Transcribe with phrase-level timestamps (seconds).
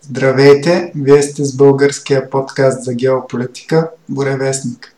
[0.00, 0.92] Здравейте!
[0.94, 4.94] Вие сте с българския подкаст за геополитика Буревестник.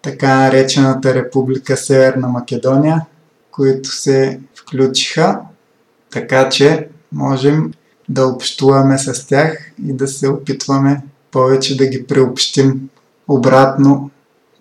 [0.02, 3.06] така наречената Република Северна Македония,
[3.52, 5.40] които се включиха,
[6.12, 7.72] така че можем
[8.10, 12.90] да общуваме с тях и да се опитваме повече да ги приобщим
[13.28, 14.10] обратно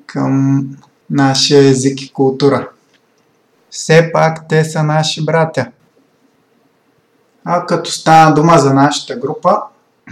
[0.06, 0.62] към
[1.10, 2.68] нашия език и култура.
[3.70, 5.66] Все пак те са наши братя.
[7.44, 9.56] А като стана дума за нашата група,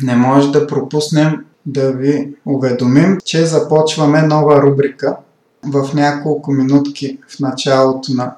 [0.03, 5.17] не може да пропуснем да ви уведомим, че започваме нова рубрика
[5.65, 8.35] в няколко минутки в началото на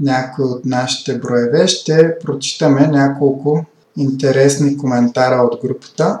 [0.00, 3.64] някои от нашите броеве, ще прочитаме няколко
[3.96, 6.18] интересни коментара от групата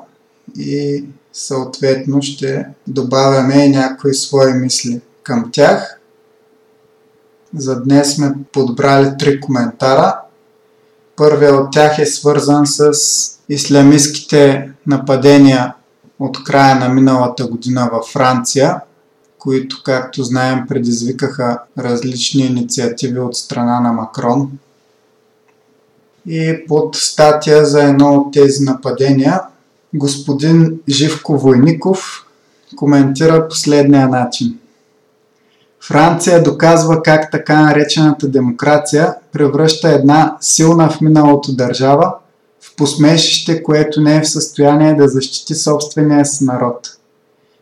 [0.58, 6.00] и съответно ще добавяме някои свои мисли към тях.
[7.56, 10.20] За днес сме подбрали три коментара.
[11.16, 12.92] Първият от тях е свързан с
[13.48, 15.74] исламистските нападения
[16.18, 18.80] от края на миналата година във Франция–
[19.44, 24.50] които, както знаем, предизвикаха различни инициативи от страна на Макрон.
[26.26, 29.40] И под статия за едно от тези нападения,
[29.94, 32.26] господин Живко Войников
[32.76, 34.58] коментира последния начин.
[35.80, 42.14] Франция доказва как така наречената демокрация превръща една силна в миналото държава
[42.60, 46.96] в посмешище, което не е в състояние да защити собствения си народ–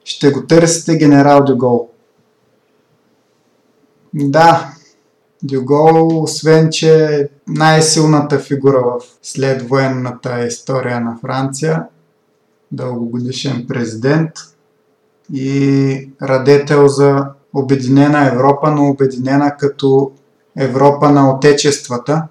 [0.04, 1.88] ще го търсите генерал Дюгол.
[4.14, 4.72] Да,
[5.42, 11.84] Дюгол, освен че е най-силната фигура в следвоенната история на Франция,
[12.72, 14.30] дългогодишен президент
[15.32, 20.12] и радетел за Обединена Европа, но обединена като
[20.56, 22.22] Европа на отечествата,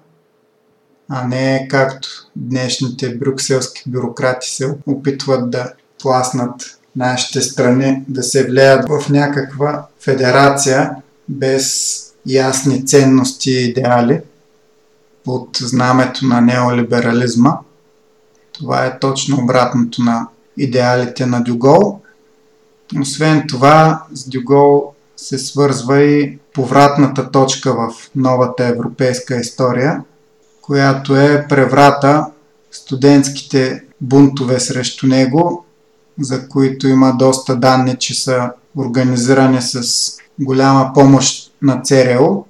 [1.08, 8.88] а не както днешните брюкселски бюрократи се опитват да тласнат нашите страни да се влеят
[8.88, 10.90] в някаква федерация
[11.28, 14.20] без ясни ценности и идеали
[15.24, 17.58] под знамето на неолиберализма.
[18.52, 22.00] Това е точно обратното на идеалите на Дюгол.
[23.00, 30.02] Освен това, с Дюгол се свързва и повратната точка в новата европейска история,
[30.62, 32.26] която е преврата
[32.70, 35.64] студентските бунтове срещу него
[36.20, 39.82] за които има доста данни, че са организирани с
[40.40, 42.44] голяма помощ на ЦРУ.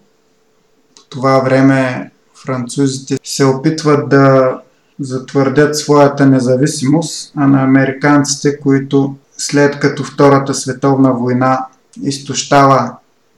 [0.97, 2.11] По това време
[2.45, 4.57] французите се опитват да
[5.01, 11.67] затвърдят своята независимост, а на американците, които след като Втората световна война
[12.03, 12.97] изтощава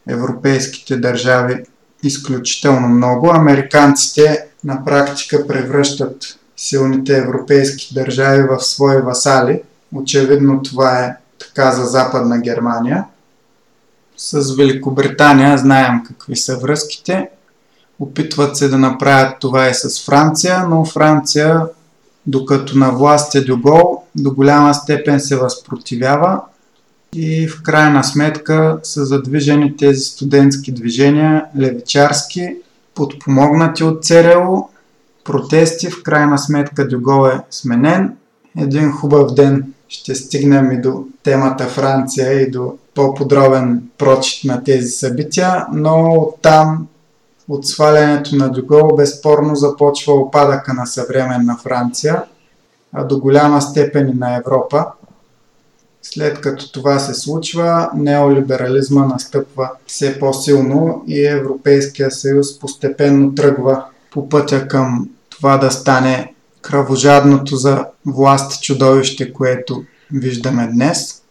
[0.08, 1.64] европейските държави
[2.02, 9.62] изключително много, американците на практика превръщат силните европейски държави в свои васали–
[9.94, 13.04] Очевидно това е така за Западна Германия.
[14.16, 17.28] С Великобритания знаем какви са връзките.
[17.98, 21.62] Опитват се да направят това и с Франция, но Франция,
[22.26, 26.40] докато на власт е Дюгол, до голяма степен се възпротивява
[27.14, 32.56] и в крайна сметка са задвижени тези студентски движения, левичарски,
[32.94, 34.62] подпомогнати от ЦРУ,
[35.24, 38.16] протести, в крайна сметка Дюгол е сменен.
[38.58, 44.88] Един хубав ден ще стигнем и до темата Франция и до по-подробен прочит на тези
[44.88, 46.86] събития, но там
[47.48, 52.22] от свалянето на Дюгол безспорно започва опадъка на съвременна Франция.
[52.92, 54.86] а до голяма степен и на Европа.
[56.02, 64.28] След като това се случва, неолиберализма настъпва все по-силно и Европейския съюз постепенно тръгва по
[64.28, 66.33] пътя към това да стане
[66.64, 71.22] кръвожадното за власт чудовище, което виждаме днес.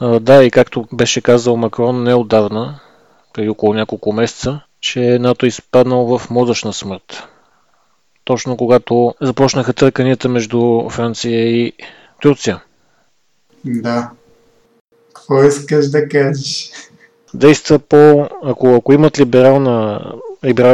[0.00, 2.80] А, да, и както беше казал Макрон неодавна,
[3.34, 7.22] преди около няколко месеца, че НАТО е изпаднал в мозъчна смърт.
[8.24, 11.72] Точно когато започнаха търканията между Франция и
[12.20, 12.62] Турция.
[13.64, 14.10] Да.
[15.14, 16.70] Какво искаш да кажеш?
[17.34, 18.28] Действа по...
[18.44, 20.00] Ако, ако имат либерална,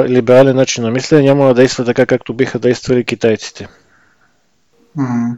[0.09, 3.69] либерален начин на мислене, няма да действа така, както биха действали китайците.
[4.99, 5.37] Mm.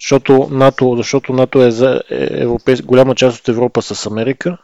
[0.00, 2.82] Защото НАТО, защото НАТО е за европейс...
[2.82, 4.58] голяма част от Европа с Америка.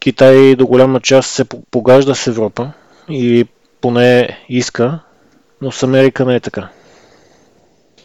[0.00, 2.72] Китай до голяма част се погажда с Европа
[3.08, 3.46] и
[3.80, 5.00] поне иска,
[5.62, 6.68] но с Америка не е така.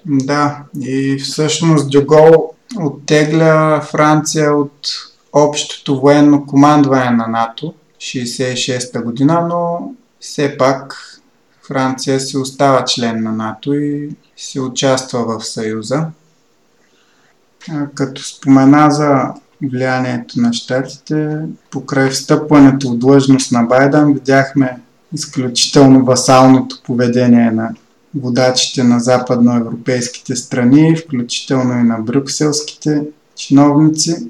[0.06, 9.92] Да, и всъщност Дюгол оттегля Франция от общото военно командване на НАТО 66-та година, но
[10.20, 11.08] все пак
[11.68, 16.06] Франция си остава член на НАТО и си участва в Съюза.
[17.96, 19.34] Като спомена за
[19.70, 21.38] влиянието на щатите,
[21.72, 24.80] покрай встъпването в длъжност на Байден видяхме
[25.14, 27.70] изключително васалното поведение на
[28.16, 33.04] водачите на западноевропейските страни, включително и на брюкселските
[33.36, 34.30] чиновници.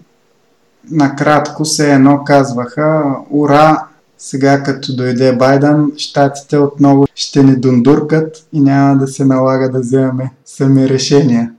[0.92, 3.88] Накратко се едно казваха, ура,
[4.18, 9.80] сега като дойде Байден, щатите отново ще ни дундуркат и няма да се налага да
[9.80, 11.54] вземем сами решения,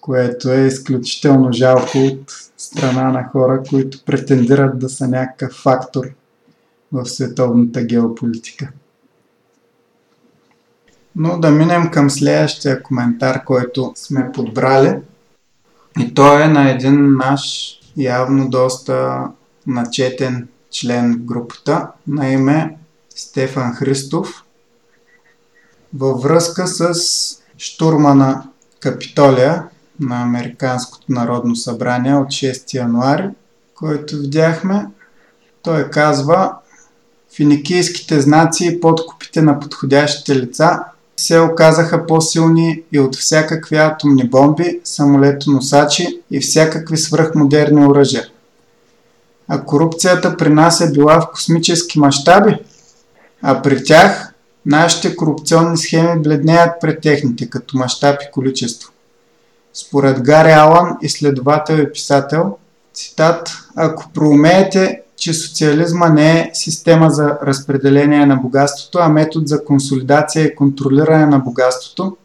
[0.00, 6.04] което е изключително жалко от страна на хора, които претендират да са някакъв фактор
[6.92, 8.68] в световната геополитика.
[11.16, 14.96] Но да минем към следващия коментар, който сме подбрали.
[15.98, 19.28] И той е на един наш явно доста
[19.66, 22.76] начетен член в групата на име
[23.14, 24.44] Стефан Христов.
[25.94, 26.94] Във връзка с
[27.58, 28.42] штурма на
[28.80, 29.64] Капитолия
[30.00, 33.28] на Американското народно събрание от 6 януари,
[33.74, 34.86] който видяхме,
[35.62, 36.54] той казва
[37.36, 40.84] Финикийските знаци и подкупите на подходящите лица
[41.20, 48.24] се оказаха по-силни и от всякакви атомни бомби, самолетоносачи и всякакви свръхмодерни оръжия.
[49.48, 52.58] А корупцията при нас е била в космически мащаби,
[53.42, 54.34] а при тях
[54.66, 58.92] нашите корупционни схеми бледнеят пред техните като мащаб и количество.
[59.74, 62.56] Според Гари Алан, изследовател и писател,
[62.94, 69.64] цитат, ако проумеете че социализма не е система за разпределение на богатството, а метод за
[69.64, 72.16] консолидация и контролиране на богатството,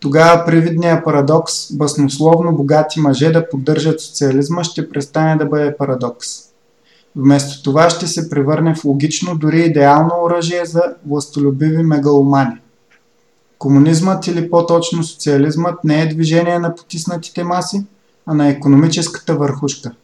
[0.00, 6.28] тогава привидният парадокс баснословно богати мъже да поддържат социализма ще престане да бъде парадокс.
[7.16, 12.56] Вместо това ще се превърне в логично, дори идеално оръжие за властолюбиви мегаломани.
[13.58, 17.84] Комунизмът или по-точно социализмът не е движение на потиснатите маси,
[18.26, 19.90] а на економическата върхушка–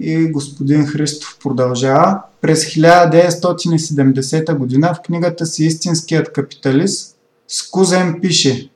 [0.00, 2.20] И господин Христов продължава.
[2.40, 7.16] През 1970 година в книгата си Истинският капиталист
[7.48, 8.70] Скузен пише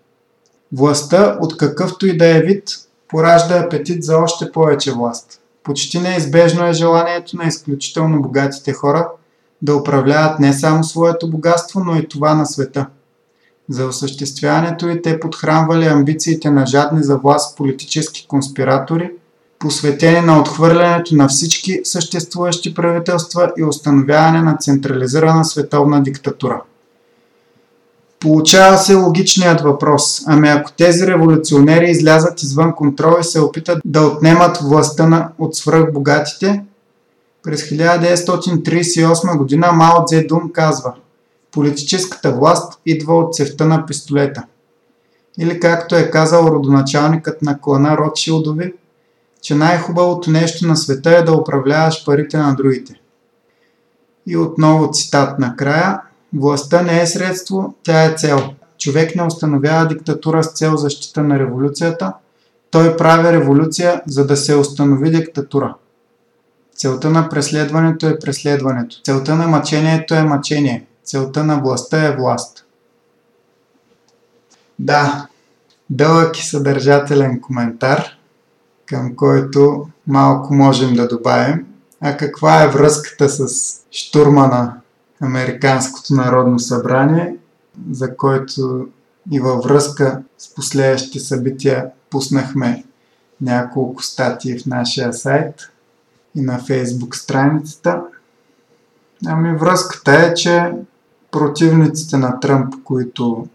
[0.72, 2.68] Властта от какъвто и да е вид
[3.08, 5.40] поражда апетит за още повече власт.
[5.62, 9.08] Почти неизбежно е желанието на изключително богатите хора
[9.62, 12.86] да управляват не само своето богатство, но и това на света.
[13.68, 19.10] За осъществяването и те подхранвали амбициите на жадни за власт политически конспиратори–
[19.60, 26.62] посветени на отхвърлянето на всички съществуващи правителства и установяване на централизирана световна диктатура.
[28.20, 30.22] Получава се логичният въпрос.
[30.26, 35.56] Ами ако тези революционери излязат извън контрол и се опитат да отнемат властта на, от
[35.56, 36.64] свръхбогатите,
[37.42, 40.94] през 1938 година Мао Цзедун казва
[41.52, 44.42] Политическата власт идва от цевта на пистолета.
[45.38, 48.72] Или както е казал родоначалникът на клана Ротшилдови,
[49.42, 52.94] че най-хубавото нещо на света е да управляваш парите на другите.
[54.26, 56.00] И отново цитат накрая.
[56.34, 58.54] Властта не е средство, тя е цел.
[58.78, 62.12] Човек не установява диктатура с цел защита на революцията,
[62.70, 65.74] той прави революция, за да се установи диктатура.
[66.76, 68.96] Целта на преследването е преследването.
[69.04, 70.86] Целта на мъчението е мъчение.
[71.04, 72.64] Целта на властта е власт.
[74.78, 75.26] Да,
[75.90, 78.04] дълъг и съдържателен коментар–
[78.90, 81.66] към който малко можем да добавим.
[82.00, 83.46] А каква е връзката с
[83.90, 84.76] штурма на
[85.20, 87.36] Американското народно събрание?
[87.90, 88.88] за който
[89.30, 92.84] и във връзка с последващите събития пуснахме
[93.40, 95.54] няколко статии в нашия сайт
[96.34, 98.02] и на фейсбук страницата.
[99.26, 100.72] Ами връзката е, че
[101.30, 103.46] противниците на Тръмп, които,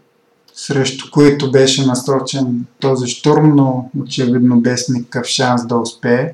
[0.56, 6.32] срещу които беше насочен този штурм, но очевидно без никакъв шанс да успее,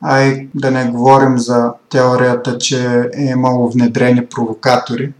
[0.00, 5.12] а и да не говорим за теорията, че е имало внедрени провокатори,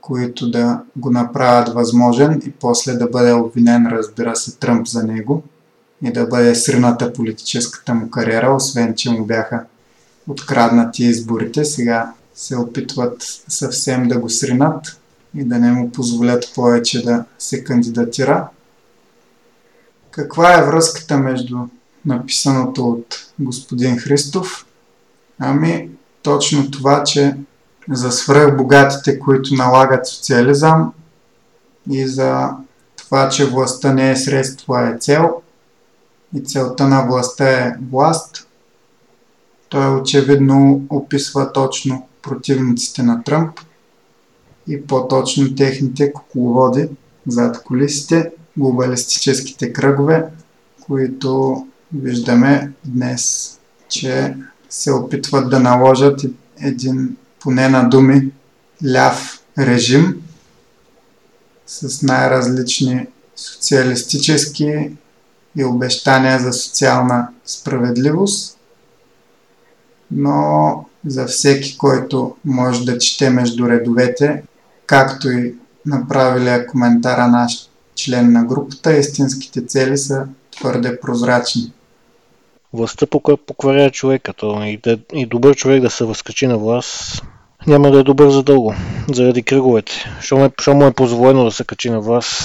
[0.00, 5.42] които да го направят възможен и после да бъде обвинен, разбира се, Тръмп за него
[6.04, 9.64] и да бъде срината политическата му кариера, освен че му бяха
[10.28, 11.64] откраднати изборите.
[11.64, 13.16] Сега се опитват
[13.48, 15.00] съвсем да го сринат
[15.36, 18.48] и да не му позволят повече да се кандидатира.
[20.10, 21.58] Каква е връзката между
[22.04, 24.66] написаното от господин Христов?
[25.38, 25.90] Ами,
[26.22, 27.36] точно това, че
[27.90, 30.92] за свръхбогатите, които налагат социализъм
[31.90, 32.50] и за
[32.96, 35.42] това, че властта не е средство, а е цел
[36.34, 38.48] и целта на властта е власт.
[39.68, 43.60] Той очевидно описва точно противниците на Тръмп
[44.68, 46.88] и по-точно техните кукловоди
[47.26, 50.24] зад колисите, глобалистическите кръгове,
[50.86, 53.52] които виждаме днес,
[53.88, 54.34] че
[54.70, 56.20] се опитват да наложат
[56.60, 58.30] един поне на думи
[58.92, 60.22] ляв режим
[61.66, 63.06] с най-различни
[63.36, 64.90] социалистически
[65.56, 68.58] и обещания за социална справедливост,
[70.10, 74.42] но за всеки, който може да чете между редовете,
[74.86, 75.54] както и
[75.86, 81.72] направилия коментара наш член на групата, истинските цели са твърде прозрачни.
[82.72, 83.06] Властта
[83.46, 87.22] покваря човека, то и, да, и добър човек да се възкачи на власт
[87.66, 88.74] няма да е добър за дълго,
[89.12, 89.92] заради кръговете.
[90.20, 92.42] Що, ме, що му е позволено да се качи на власт,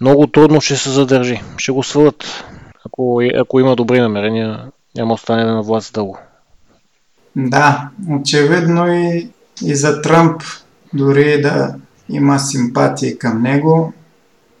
[0.00, 1.42] много трудно ще се задържи.
[1.56, 2.44] Ще го свалят.
[2.86, 6.18] Ако, ако има добри намерения, няма остане на власт дълго.
[7.36, 9.30] Да, очевидно и,
[9.64, 10.42] и за Тръмп,
[10.94, 11.74] дори да
[12.08, 13.92] има симпатии към него,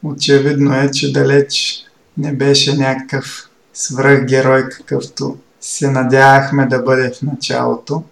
[0.02, 1.82] очевидно е, че далеч
[2.18, 8.02] не беше някакъв свръхгерой, какъвто се надявахме да бъде в началото.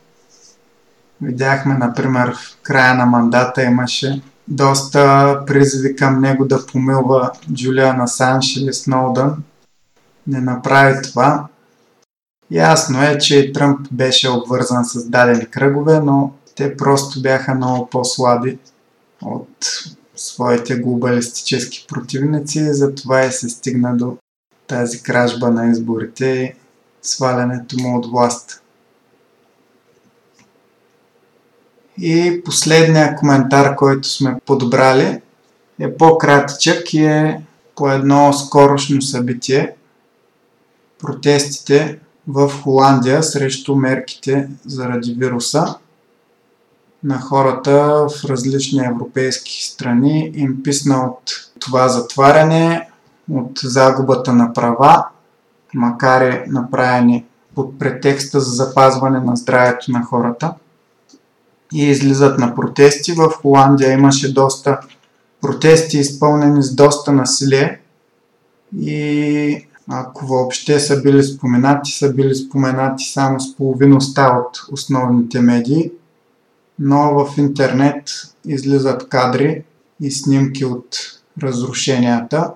[1.22, 8.56] Видяхме, например, в края на мандата имаше доста призиви към него да помилва Джулиан Асанш
[8.56, 9.42] или Сноудън.
[10.26, 11.46] Не направи това.
[12.50, 18.58] Ясно е, че Тръмп беше обвързан с дадени кръгове, но те просто бяха много по-слаби
[19.22, 19.48] от
[20.16, 24.16] своите глобалистически противници и затова и се стигна до
[24.66, 26.54] тази кражба на изборите и
[27.02, 28.60] свалянето му от власт.
[31.98, 35.20] И последния коментар, който сме подобрали,
[35.80, 37.42] е по-кратичък и е
[37.76, 39.74] по едно скорошно събитие.
[40.98, 45.74] Протестите в Холандия срещу мерките заради вируса
[47.04, 51.20] на хората в различни европейски страни им писна от
[51.58, 52.88] това затваряне,
[53.30, 55.06] от загубата на права,
[55.74, 60.54] макар и направени под претекста за запазване на здравето на хората.
[61.74, 63.12] И излизат на протести.
[63.12, 64.80] В Холандия имаше доста
[65.40, 67.80] протести, изпълнени с доста насилие.
[68.78, 75.90] И ако въобще са били споменати, са били споменати само с половиността от основните медии,
[76.78, 78.10] но в интернет
[78.46, 79.64] излизат кадри
[80.00, 80.96] и снимки от
[81.42, 82.52] разрушенията.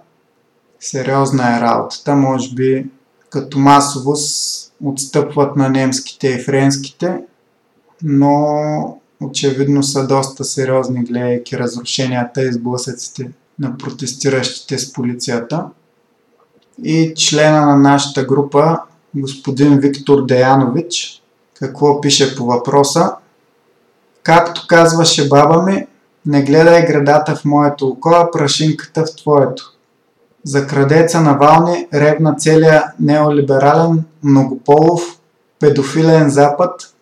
[0.80, 2.86] Сериозна е работата, може би
[3.30, 7.20] като масовост отстъпват на немските и френските,
[8.02, 15.66] но очевидно са доста сериозни, гледайки разрушенията и сблъсъците на протестиращите с полицията.
[16.84, 18.78] И члена на нашата група,
[19.14, 21.22] господин Виктор Деянович,
[21.54, 23.12] какво пише по въпроса?
[24.22, 25.86] Както казваше баба ми,
[26.26, 29.72] не гледай градата в моето око, а прашинката в твоето.
[30.44, 35.02] За крадеца на Вални ревна целия неолиберален, многополов,
[35.60, 36.70] педофилен запад–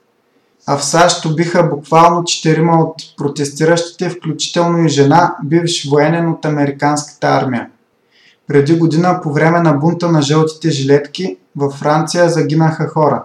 [0.66, 7.26] а в САЩ убиха буквално четирима от протестиращите, включително и жена, бивш военен от американската
[7.26, 7.70] армия.
[8.46, 13.24] Преди година по време на бунта на жълтите жилетки във Франция загинаха хора.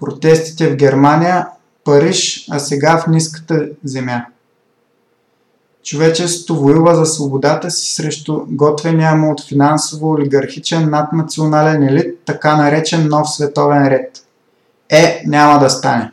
[0.00, 1.46] Протестите в Германия,
[1.86, 4.26] Париж, а сега в ниската земя.
[5.84, 13.30] Човечеството воюва за свободата си срещу готвения му от финансово-олигархичен наднационален елит, така наречен нов
[13.30, 14.26] световен ред.
[14.88, 16.12] Е, няма да стане.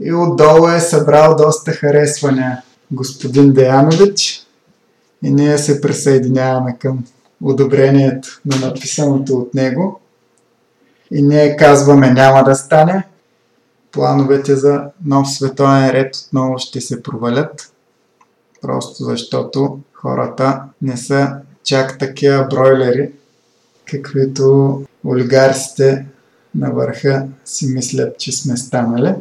[0.00, 4.46] И отдолу е събрал доста харесвания господин Деянович
[5.24, 7.04] и ние се присъединяваме към
[7.42, 10.00] одобрението на написаното от него.
[11.10, 13.04] И ние казваме няма да стане.
[13.92, 17.72] Плановете за нов световен ред отново ще се провалят.
[18.62, 23.12] Просто защото хората не са чак такива бройлери,
[23.84, 26.06] каквито олигарсите
[26.54, 29.14] на върха си мислят, че сме станали.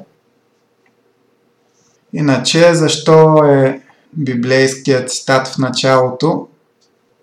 [2.14, 3.82] Иначе, защо е
[4.14, 6.48] библейският цитат в началото,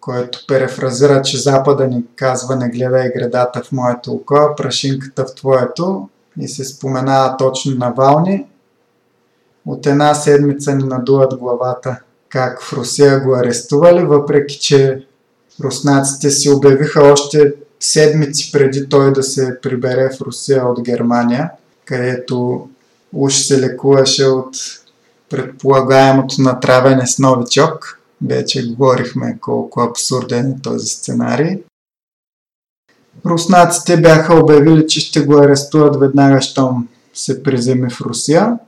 [0.01, 5.35] който перефразира, че Запада ни казва не гледай градата в моето око, а прашинката в
[5.35, 6.09] твоето
[6.41, 8.47] и се споменава точно на вални.
[9.67, 15.07] От една седмица ни надуват главата как в Русия го арестували, въпреки че
[15.65, 21.51] руснаците си обявиха още седмици преди той да се прибере в Русия от Германия,
[21.85, 22.69] където
[23.13, 24.57] уж се лекуваше от
[25.31, 28.01] предполагаемото натравяне с новичок.
[28.27, 31.59] Вече говорихме колко абсурден е този сценарий.
[33.27, 38.59] Руснаците бяха обявили, че ще го арестуват веднага, щом се приземи в Русия.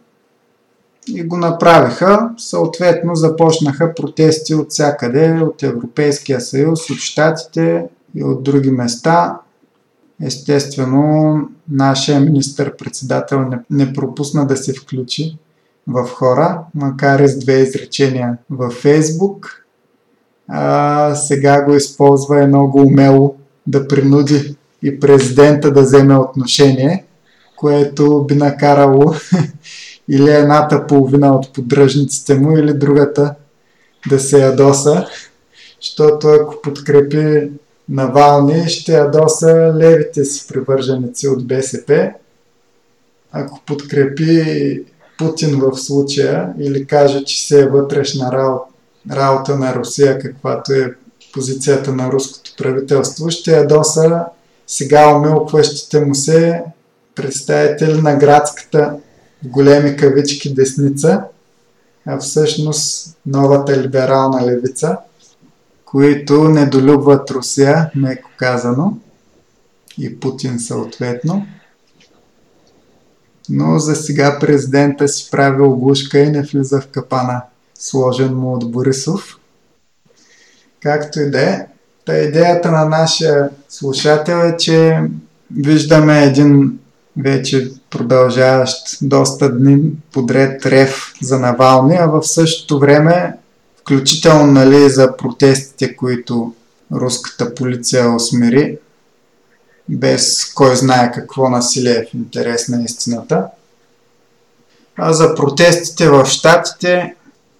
[1.09, 2.31] И го направиха.
[2.39, 9.39] Съответно започнаха протести от всякъде, от Европейския съюз, от Штатите и от други места.
[10.23, 11.35] Естествено,
[11.71, 15.39] нашия министър-председател не, не пропусна да се включи
[15.87, 19.65] в хора, макар и с две изречения във Фейсбук.
[20.49, 23.37] А, сега го използва е много умело
[23.71, 27.05] да принуди и президента да вземе отношение,
[27.57, 29.15] което би накарало
[30.09, 33.35] или едната половина от поддръжниците му, или другата
[34.09, 35.07] да се ядоса,
[35.83, 37.51] защото ако подкрепи
[37.89, 42.13] Навални, ще ядоса левите си привърженици от БСП.
[43.33, 44.85] Ако подкрепи
[45.19, 48.65] Путин в случая или каже, че се е вътрешна работа,
[49.13, 50.95] работа на Русия, каквато е
[51.33, 54.25] позицията на руското правителство, ще ядоса
[54.67, 56.63] сега умилкващите му се
[57.15, 58.97] представители на градската
[59.45, 61.23] в големи кавички десница,
[62.07, 64.97] а всъщност новата либерална левица,
[65.85, 68.97] които недолюбват Русия, меко казано,
[69.99, 71.47] и Путин съответно.
[73.49, 77.43] Но за сега президента си прави оглушка и не влиза в капана,
[77.75, 79.40] сложен му от Борисов.
[80.83, 81.67] Както и да е,
[82.07, 85.01] та идеята на нашия слушател е, че
[85.57, 86.79] виждаме един
[87.17, 89.81] вече продължаващ доста дни
[90.13, 93.37] подред рев за Навални, а в същото време,
[93.81, 96.55] включително нали, за протестите, които
[96.93, 98.79] руската полиция осмири,
[99.89, 103.47] без кой знае какво насилие в интерес на истината.
[104.97, 107.15] А за протестите в Штатите,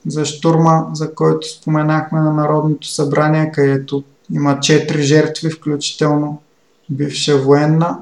[0.07, 6.43] за штурма, за който споменахме на Народното събрание, където има 4 жертви, включително
[6.91, 7.99] бивша военна.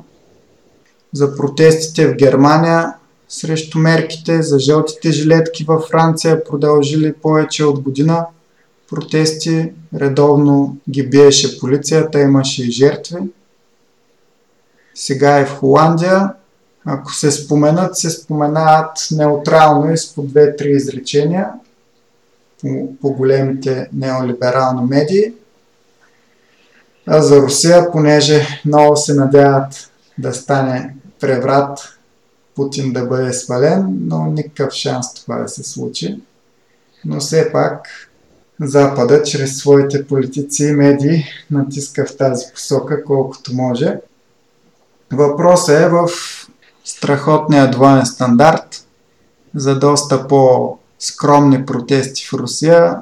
[1.12, 2.94] За протестите в Германия
[3.28, 8.26] срещу мерките, за жълтите жилетки във Франция продължили повече от година.
[8.90, 13.18] Протести редовно ги биеше полицията, имаше и жертви
[14.98, 16.32] сега е в Холандия.
[16.84, 21.48] Ако се споменат, се споменават неутрално и с по две-три изречения
[22.60, 25.32] по, по големите неолиберални медии.
[27.06, 31.78] А за Русия, понеже много се надяват да стане преврат,
[32.54, 36.20] Путин да бъде свален, но никакъв шанс това да се случи.
[37.04, 37.88] Но все пак
[38.60, 43.96] Запада, чрез своите политици и медии, натиска в тази посока колкото може.
[45.12, 46.08] Въпросът е в
[46.84, 48.86] страхотния двоен стандарт
[49.54, 50.28] за доста
[50.98, 52.96] по-скромни протести в Русия.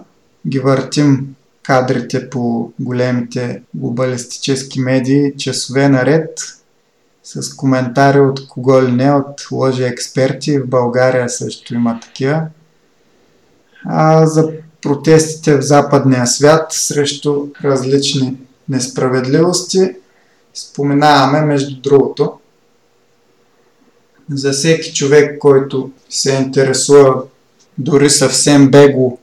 [0.49, 6.41] Ги въртим кадрите по големите глобалистически медии часове наред
[7.25, 10.59] с коментари от кого ли не, от лъжи експерти.
[10.59, 12.43] В България също има такива.
[13.85, 14.51] А за
[14.83, 18.37] протестите в западния свят срещу различни
[18.69, 19.95] несправедливости–
[20.57, 22.33] споменаваме между другото.
[24.31, 27.23] За всеки човек, който се интересува
[27.79, 29.19] дори съвсем бегло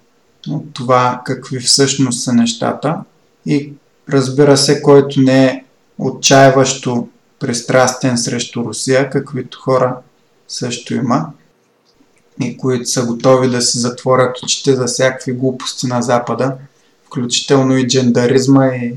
[0.50, 3.00] от това какви всъщност са нещата
[3.46, 3.74] и
[4.10, 5.64] разбира се, който не е
[5.98, 7.08] отчаиващо
[7.40, 9.98] пристрастен срещу Русия, каквито хора
[10.48, 11.28] също има
[12.42, 16.56] и които са готови да си затворят очите за всякакви глупости на Запада,
[17.06, 18.96] включително и джендаризма и,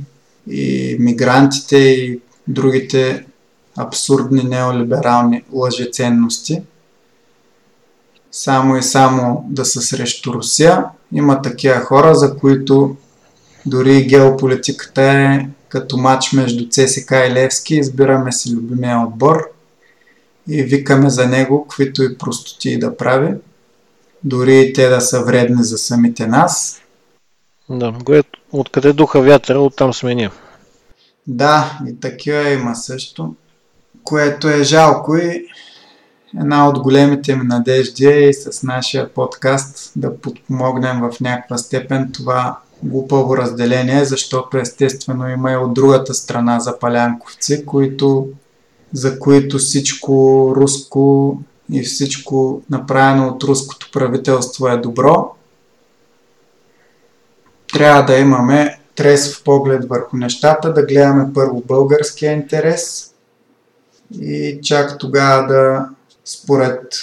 [0.50, 3.26] и мигрантите и другите
[3.76, 6.62] абсурдни неолиберални лъжеценности.
[8.36, 10.84] Само и само да са срещу Русия.
[11.12, 12.96] Има такива хора, за които
[13.66, 17.74] дори геополитиката е като матч между ЦСК и Левски.
[17.74, 19.50] Избираме си любимия отбор
[20.48, 23.34] и викаме за него, каквито и простоти да прави.
[24.24, 26.80] Дори и те да са вредни за самите нас.
[27.68, 27.94] Да,
[28.52, 30.30] откъде духа вятъра, оттам сме ние.
[31.26, 33.34] Да, и такива има също,
[34.04, 35.46] което е жалко и
[36.40, 42.10] една от големите ми надежди е и с нашия подкаст да подпомогнем в някаква степен
[42.12, 48.28] това глупаво разделение, защото естествено има и от другата страна за палянковци, които,
[48.92, 51.38] за които всичко руско
[51.72, 55.32] и всичко направено от руското правителство е добро.
[57.72, 63.12] Трябва да имаме трезв поглед върху нещата, да гледаме първо българския интерес
[64.20, 65.88] и чак тогава да
[66.26, 66.94] според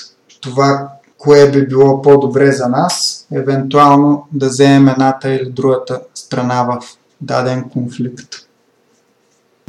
[0.41, 6.79] това, кое би било по-добре за нас, евентуално да вземем едната или другата страна в
[7.21, 8.35] даден конфликт.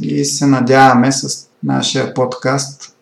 [0.01, 2.95] И се надяваме с нашия подкаст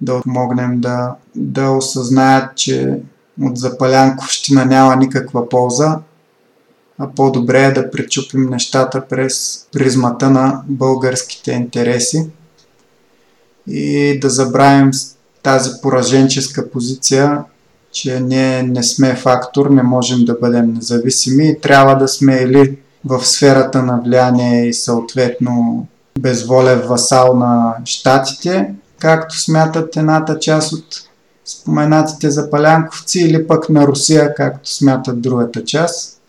[0.00, 3.00] да помогнем да, да осъзнаят, че
[3.42, 5.98] от запалянковщина няма никаква полза,
[6.98, 12.30] а по-добре е да пречупим нещата през призмата на българските интереси
[13.66, 14.90] и да забравим
[15.42, 17.44] тази пораженческа позиция,
[17.92, 22.78] че ние не сме фактор, не можем да бъдем независими и трябва да сме или
[23.04, 25.86] в сферата на влияние и съответно
[26.20, 30.84] безволев васал на щатите, както смятат едната част от
[31.44, 36.20] споменатите запалянковци или пък на Русия, както смятат другата част.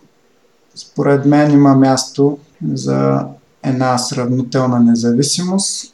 [0.75, 2.37] Според мен има място
[2.73, 3.25] за
[3.63, 5.92] една сравнителна независимост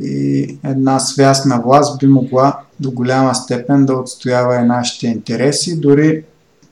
[0.00, 5.80] и една свясна власт би могла до голяма степен да отстоява и нашите интереси.
[5.80, 6.24] Дори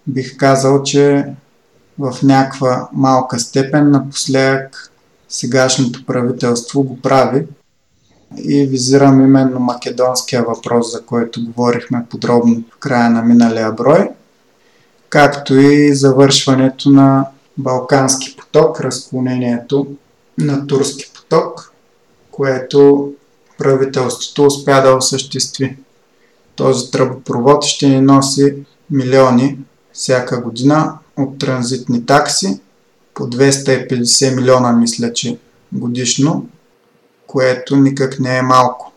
[0.06, 1.26] бих казал, че
[1.98, 4.92] в някаква малка степен напоследък
[5.28, 7.46] сегашното правителство го прави.
[8.38, 14.08] И визирам именно македонския въпрос, за който говорихме подробно в края на миналия брой,
[15.08, 17.26] както и завършването на
[17.58, 19.86] Балкански поток, разклонението
[20.38, 21.72] на Турски поток,
[22.36, 23.12] което
[23.58, 25.76] правителството успя да осъществи.
[26.56, 28.54] Този тръбопровод ще ни носи
[28.90, 29.58] милиони
[29.92, 32.60] всяка година от транзитни такси,
[33.14, 35.38] по 250 милиона мисля, че
[35.72, 36.46] годишно,
[37.26, 38.92] което никак не е малко.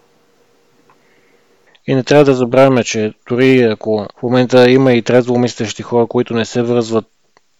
[1.87, 6.07] И не трябва да забравяме, че дори ако в момента има и трезво мислещи хора,
[6.07, 7.05] които не се връзват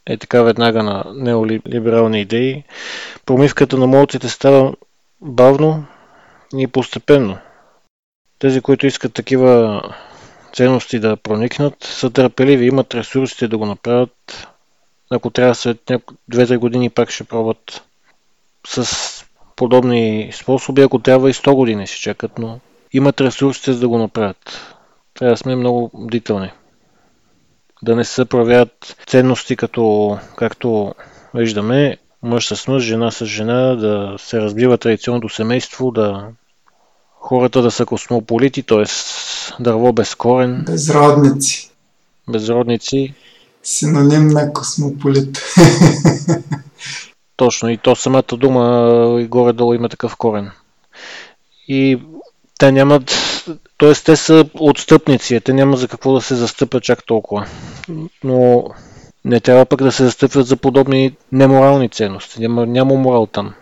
[0.10, 2.64] е така веднага на неолиберални идеи,
[3.26, 4.74] промивката на молците става
[5.22, 5.86] бавно
[6.58, 7.38] и постепенно.
[8.40, 9.82] Тези, които искат такива
[10.54, 14.48] ценности да проникнат, са търпеливи, имат ресурсите да го направят.
[15.12, 15.78] Ако трябва след
[16.32, 17.84] 2-3 години пак ще пробват
[18.68, 22.60] с подобни способи, ако трябва и 100 години си чакат, но
[22.94, 24.76] имат ресурсите за да го направят.
[25.14, 26.52] Трябва да сме много бдителни.
[27.82, 30.96] Да не се проявяват ценности като, както
[31.34, 36.28] виждаме, мъж с мъж, жена с жена, да се разбива традиционното семейство, да
[37.20, 38.84] хората да са космополити, т.е.
[39.64, 40.64] дърво без корен.
[40.66, 41.72] Безродници.
[42.30, 43.14] Безродници.
[43.64, 45.40] Синоним на космополит.
[47.36, 50.52] Точно, и то самата дума и горе-долу има такъв корен.
[51.68, 52.00] И
[52.60, 53.12] те нямат,
[53.78, 53.94] т.е.
[53.94, 57.48] те са отстъпници, те няма за какво да се застъпят чак толкова.
[58.24, 58.66] Но
[59.26, 62.42] не трябва пък да се застъпват за подобни неморални ценности.
[62.42, 63.54] Няма, няма морал там.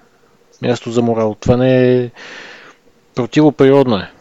[0.62, 1.36] Място за морал.
[1.40, 2.12] Това не е
[3.16, 4.12] противоприродно е.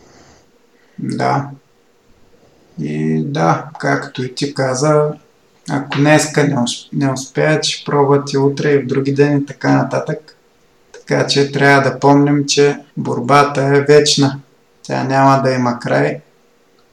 [0.99, 1.49] Да.
[2.81, 5.13] И да, както и ти каза,
[5.71, 6.57] ако днеска не,
[6.93, 10.37] не успеят, ще пробват и утре и в други ден и така нататък.
[10.93, 14.41] Така че трябва да помним, че борбата е вечна.
[14.83, 16.21] Тя няма да има край.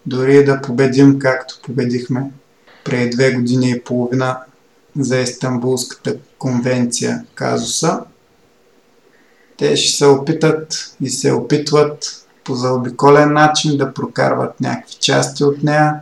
[0.06, 2.32] Дори да победим, както победихме
[2.84, 4.38] преди две години и половина
[5.00, 8.00] за Истанбулската конвенция казуса,
[9.58, 15.64] те ще се опитат и се опитват по заобиколен начин да прокарват някакви части от
[15.64, 15.96] нея.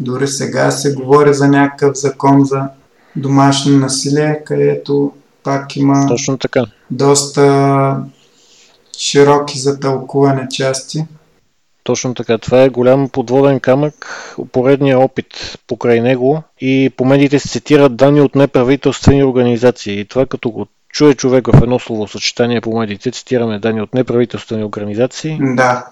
[0.00, 2.68] Дори сега се говори за някакъв закон за
[3.16, 5.12] домашно насилие, където
[5.42, 6.64] пак има Точно така.
[6.90, 7.96] доста
[8.98, 11.04] широки за тълкуване части.
[11.90, 12.38] Точно така.
[12.38, 13.94] Това е голям подводен камък,
[14.52, 20.00] поредния опит покрай него и по медиите се цитират данни от неправителствени организации.
[20.00, 24.64] И това като го чуе човек в едно словосъчетание по медиите, цитираме данни от неправителствени
[24.64, 25.38] организации.
[25.40, 25.86] Да.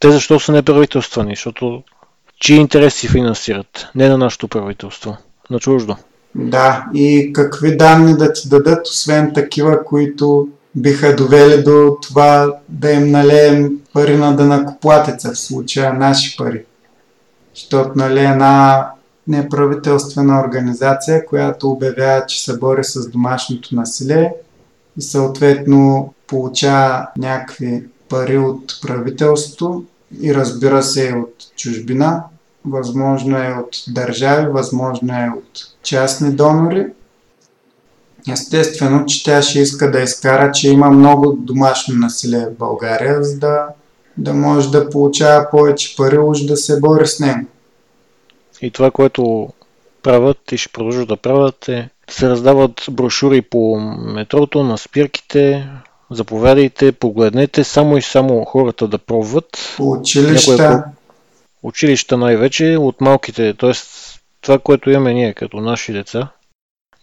[0.00, 1.32] Те защо са неправителствени?
[1.32, 1.82] Защото
[2.40, 5.16] чии интереси финансират, не на нашето правителство,
[5.50, 5.96] на чуждо.
[6.34, 12.90] Да, и какви данни да ти дадат, освен такива, които биха довели до това да
[12.90, 16.64] им налеем пари на дънакоплатеца, в случая наши пари.
[17.54, 18.86] Защото нали, една
[19.28, 24.32] неправителствена организация, която обявява, че се бори с домашното насилие
[24.98, 29.84] и съответно получава някакви пари от правителството
[30.20, 32.22] и разбира се от чужбина.
[32.64, 36.86] Възможно е от държави, възможно е от частни донори.
[38.32, 43.38] Естествено, че тя ще иска да изкара, че има много домашно насилие в България, за
[43.38, 43.66] да,
[44.16, 47.46] да може да получава повече пари, уж да се бори с него.
[48.62, 49.48] И това, което
[50.02, 55.68] правят и ще продължат да правят е се раздават брошури по метрото, на спирките,
[56.10, 59.76] заповядайте, погледнете, само и само хората да пробват.
[59.78, 60.84] Училища.
[61.62, 63.72] Училища най-вече, от малките, т.е.
[64.40, 66.28] това, което имаме ние като наши деца,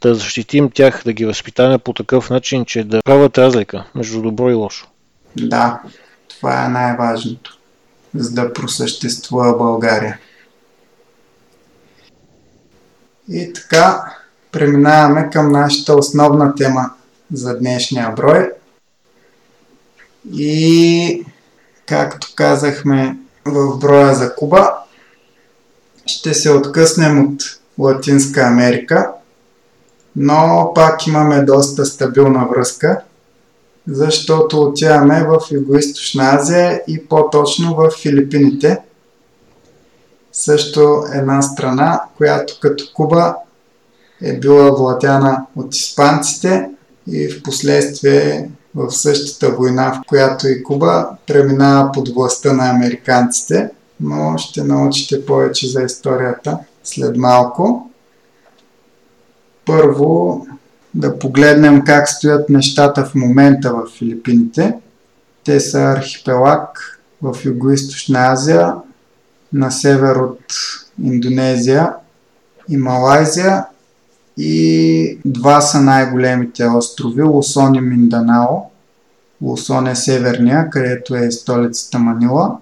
[0.04, 4.50] да защитим тях, да ги възпитаме по такъв начин, че да правят разлика между добро
[4.50, 4.88] и лошо.
[5.38, 5.82] Да,
[6.28, 7.58] това е най-важното,
[8.16, 10.20] за да просъществува България.
[13.30, 14.16] И така,
[14.52, 16.92] преминаваме към нашата основна тема
[17.34, 18.50] за днешния брой.
[20.34, 21.26] И,
[21.86, 24.74] както казахме в броя за Куба,
[26.06, 29.12] ще се откъснем от Латинска Америка,
[30.15, 33.02] но пак имаме доста стабилна връзка,
[33.88, 38.80] защото отиваме в Юго-Источна Азия и по-точно в Филипините–
[40.34, 43.36] също една страна, която като Куба
[44.21, 46.69] е била владяна от испанците
[47.08, 53.69] и в последствие в същата война, в която и Куба преминава под властта на американците,
[53.99, 57.89] но ще научите повече за историята след малко.
[59.65, 60.47] Първо
[60.93, 64.76] да погледнем как стоят нещата в момента в Филипините.
[65.43, 68.73] Те са архипелаг в Юго-Источна Азия,
[69.54, 70.45] на север от
[71.04, 71.93] Индонезия
[72.69, 73.65] и Малайзия
[74.38, 78.58] и два са най-големите острови Лусон и Минданао.
[79.41, 82.58] Лусон е северния, където е столицата Манила.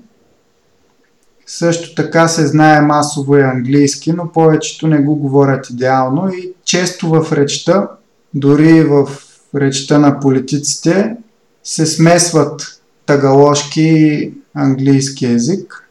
[1.48, 7.10] Също така се знае масово и английски, но повечето не го говорят идеално и често
[7.10, 7.88] в речта,
[8.34, 9.10] дори в
[9.56, 11.16] речта на политиците,
[11.64, 15.90] се смесват тагалошки и английски език.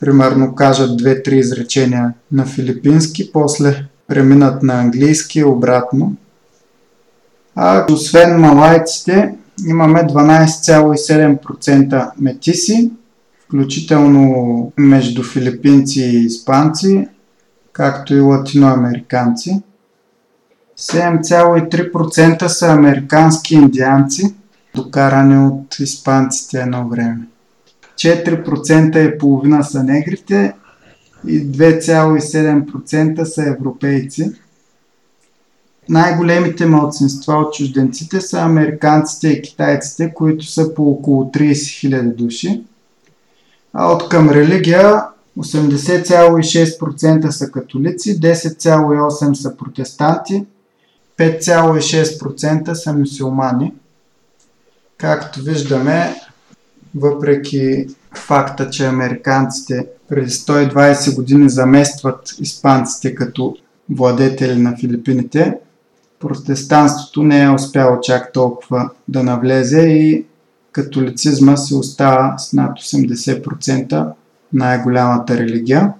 [0.00, 6.16] Примерно кажат две-три изречения на филипински, после преминат на английски и обратно.
[7.54, 9.34] А освен малайците,
[9.66, 12.90] имаме 12,7% метиси,
[13.44, 17.08] включително между филипинци и испанци,
[17.72, 19.62] както и латиноамериканци.
[20.78, 24.34] 7,3% са американски индианци,
[24.74, 27.20] докарани от испанците едно време.
[27.96, 30.52] 4% е половина са негрите
[31.26, 34.32] и 2,7% са европейци.
[35.88, 42.64] Най-големите малцинства от чужденците са американците и китайците, които са по около 30 000 души.
[43.72, 45.02] А от към религия
[45.38, 50.44] 80,6% са католици, 10,8% са протестанти,
[51.18, 53.74] 5,6% са мусулмани.
[54.98, 56.14] Както виждаме,
[56.94, 63.56] въпреки факта, че американците преди 120 години заместват испанците като
[63.90, 65.58] владетели на Филипините,
[66.20, 70.26] протестанството не е успяло чак толкова да навлезе и
[70.72, 74.12] католицизма се остава с над 80%
[74.52, 75.92] най-голямата религия.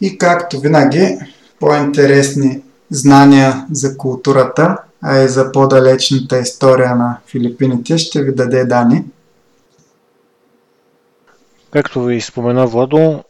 [0.00, 1.18] И както винаги,
[1.60, 9.04] по-интересни знания за културата, а и за по-далечната история на Филипините ще ви даде Дани.
[11.70, 13.24] Както ви спомена Владо,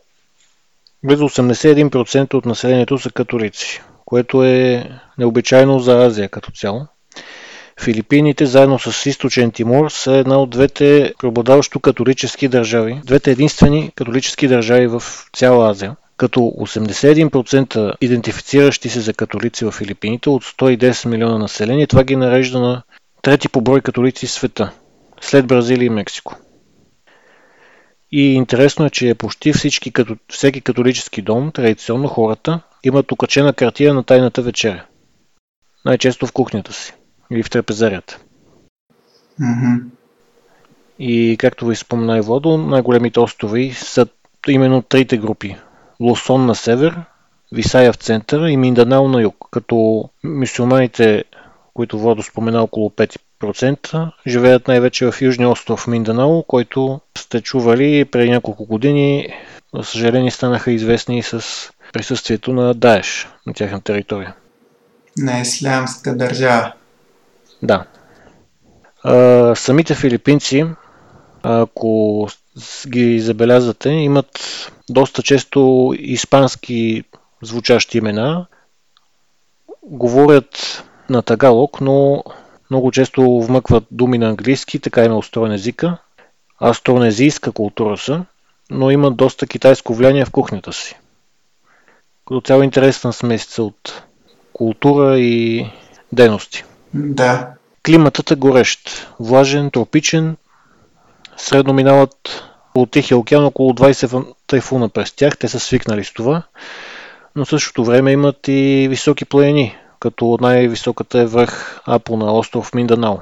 [1.04, 6.86] близо 81% от населението са католици, което е необичайно за Азия като цяло.
[7.80, 14.48] Филипините, заедно с източен Тимур, са една от двете преобладаващо католически държави, двете единствени католически
[14.48, 21.38] държави в цяла Азия, като 81% идентифициращи се за католици в Филипините от 110 милиона
[21.38, 22.82] население, това ги нарежда на
[23.22, 24.72] трети по брой католици в света,
[25.20, 26.36] след Бразилия и Мексико.
[28.12, 33.94] И интересно е, че почти всички, като, всеки католически дом, традиционно хората, имат окачена картина
[33.94, 34.84] на тайната вечеря.
[35.84, 36.94] Най-често в кухнята си
[37.30, 38.18] или в трапезарията.
[39.40, 39.82] Mm-hmm.
[40.98, 44.06] И както ви спомена и Владо, най-големите острови са
[44.48, 45.56] именно трите групи.
[46.00, 47.00] Лосон на север,
[47.52, 51.24] Висая в центъра и Минданао на юг, като мусулманите,
[51.74, 58.30] които Владо спомена около 5%, живеят най-вече в Южния остров Минданао, който сте чували преди
[58.30, 59.28] няколко години,
[59.74, 61.42] за съжаление станаха известни с
[61.96, 64.34] присъствието на Даеш на тяхна територия.
[65.18, 66.72] На ислямска държава.
[67.62, 67.84] Да.
[69.04, 70.66] А, самите филипинци,
[71.42, 72.28] ако
[72.88, 74.28] ги забелязвате, имат
[74.90, 77.04] доста често испански
[77.42, 78.46] звучащи имена.
[79.82, 82.24] Говорят на тагалог, но
[82.70, 85.98] много често вмъкват думи на английски, така и на устроен езика.
[86.62, 88.24] Астронезийска култура са,
[88.70, 90.96] но имат доста китайско влияние в кухнята си.
[92.28, 94.02] Като цяло интересна смесица от
[94.52, 95.66] култура и
[96.12, 96.64] дейности.
[96.94, 97.48] Да.
[97.86, 100.36] Климатът е горещ, влажен, тропичен.
[101.36, 105.38] Средно минават от Тихия океан около 20 тайфуна през тях.
[105.38, 106.42] Те са свикнали с това.
[107.36, 112.74] Но в същото време имат и високи планини, като най-високата е върх Апо на остров
[112.74, 113.18] Минданао,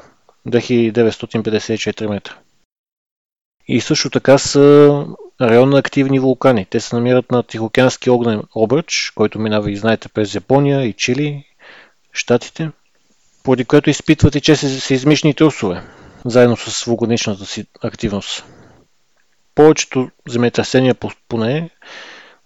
[0.49, 2.35] 2954 метра.
[3.69, 5.07] И също така са
[5.41, 6.67] район на активни вулкани.
[6.71, 11.45] Те се намират на Тихоокеански огнен обръч, който минава и знаете през Япония и Чили,
[12.13, 12.71] Штатите
[13.45, 14.53] поради което изпитват и че
[14.91, 15.83] измишни трусове,
[16.25, 18.45] заедно с вулканичната си активност.
[19.55, 20.97] Повечето земетресения
[21.29, 21.71] поне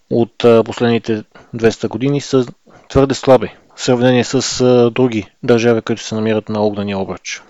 [0.09, 1.23] от последните
[1.55, 2.45] 200 години са
[2.89, 7.43] твърде слаби в сравнение с други държави, които се намират на огнения обръч.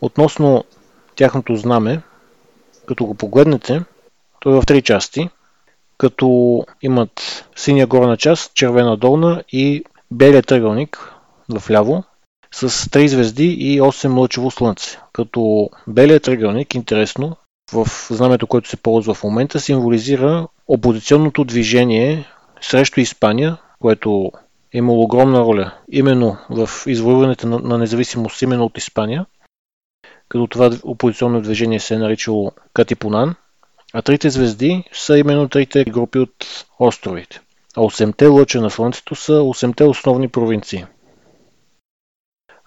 [0.00, 0.64] Относно
[1.16, 2.02] тяхното знаме,
[2.90, 3.82] като го погледнете,
[4.40, 5.28] то е в три части,
[5.98, 11.12] като имат синя горна част, червена долна и белия тъгълник
[11.48, 12.04] вляво
[12.52, 14.98] с 3 звезди и 8 лъчево слънце.
[15.12, 17.36] Като белият тъгълник, интересно,
[17.72, 22.24] в знамето, което се ползва в момента, символизира опозиционното движение
[22.60, 24.32] срещу Испания, което
[24.74, 29.26] е имало огромна роля именно в извоюването на, на независимост именно от Испания,
[30.30, 33.34] като това опозиционно движение се е наричало Катипунан,
[33.92, 37.40] а трите звезди са именно трите групи от островите
[37.76, 40.84] а 8-те лъча на Слънцето са 8-те основни провинции.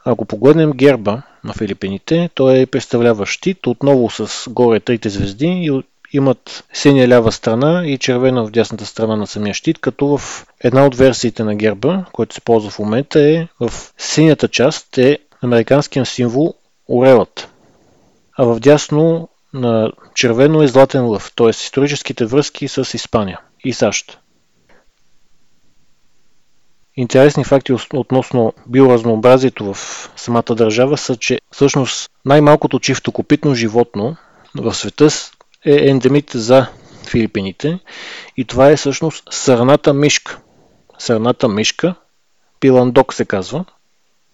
[0.05, 5.81] Ако погледнем герба на Филипините, той представлява щит, отново с горе трите звезди и
[6.13, 10.85] имат синя лява страна и червена в дясната страна на самия щит, като в една
[10.85, 16.07] от версиите на герба, който се ползва в момента е в синята част е американският
[16.07, 16.53] символ
[16.89, 17.52] орелът,
[18.37, 21.49] а в дясно на червено е златен лъв, т.е.
[21.49, 24.19] историческите връзки с Испания и САЩ.
[26.95, 29.77] Интересни факти относно биоразнообразието в
[30.15, 34.15] самата държава са, че всъщност най-малкото чифтокопитно животно
[34.55, 35.07] в света
[35.65, 36.67] е ендемит за
[37.07, 37.79] Филипините
[38.37, 40.39] и това е всъщност сърната мишка.
[40.99, 41.95] Сърната мишка,
[42.59, 43.65] пиландок се казва,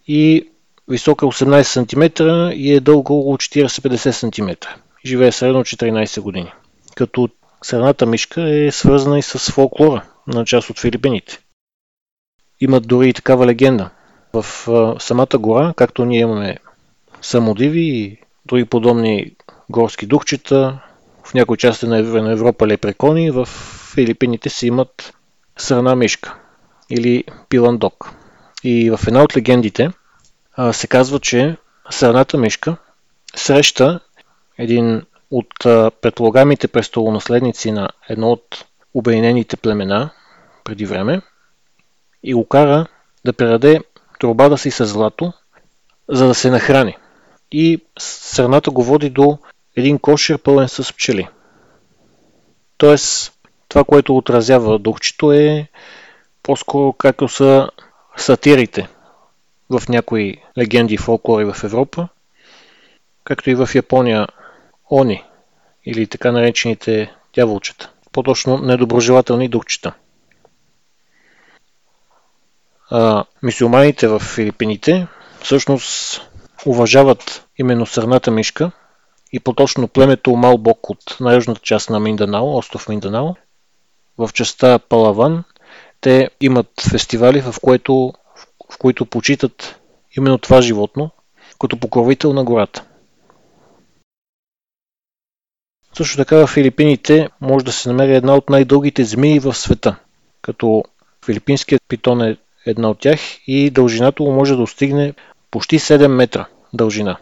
[0.07, 0.49] и
[0.89, 2.23] висока 18 см
[2.53, 4.67] и е дълго около 40-50 см.
[5.05, 6.51] Живее средно 14 години.
[6.95, 7.29] Като
[7.63, 11.39] сърната мишка е свързана и с фолклора на част от Филипините.
[12.59, 13.89] Имат дори и такава легенда.
[14.33, 14.45] В
[14.99, 16.57] самата гора, както ние имаме
[17.21, 19.31] самодиви и други подобни
[19.69, 20.79] горски духчета,
[21.23, 21.97] в някои части на
[22.31, 23.45] Европа лепрекони, в
[23.93, 25.13] Филипините си имат
[25.57, 26.35] срана мишка
[26.89, 28.11] или пиландок.
[28.63, 29.91] И в една от легендите
[30.71, 31.57] се казва, че
[31.89, 32.77] сърната мишка
[33.35, 33.99] среща
[34.57, 35.01] един
[35.31, 35.47] от
[36.01, 40.09] предполагаемите престолонаследници на едно от обединените племена
[40.63, 41.21] преди време
[42.23, 42.85] и го кара
[43.25, 43.79] да предаде
[44.19, 45.33] тробада си с злато,
[46.09, 46.97] за да се нахрани.
[47.51, 49.37] И сърната го води до
[49.75, 51.27] един кошер пълен с пчели.
[52.77, 53.33] Тоест,
[53.69, 55.67] това, което отразява духчето е
[56.43, 57.69] по-скоро както са
[58.17, 58.87] сатирите
[59.69, 62.07] в някои легенди и фолклори в Европа,
[63.23, 64.27] както и в Япония
[64.91, 65.23] они
[65.85, 69.93] или така наречените дяволчета, по-точно недоброжелателни духчета.
[72.91, 75.07] А, мисиоманите в Филипините
[75.41, 76.21] всъщност
[76.65, 78.71] уважават именно сърната мишка
[79.31, 83.35] и по-точно племето Малбок от най-южната част на Минданао, остров Минданао,
[84.17, 85.43] в частта Палаван,
[86.01, 88.13] те имат фестивали, в, което,
[88.71, 89.79] в които почитат
[90.17, 91.09] именно това животно,
[91.59, 92.85] като покровител на гората.
[95.93, 99.95] Също така в Филипините може да се намери една от най-дългите змии в света,
[100.41, 100.83] като
[101.25, 105.13] филипинският питон е една от тях и дължината му може да достигне
[105.51, 107.17] почти 7 метра дължина.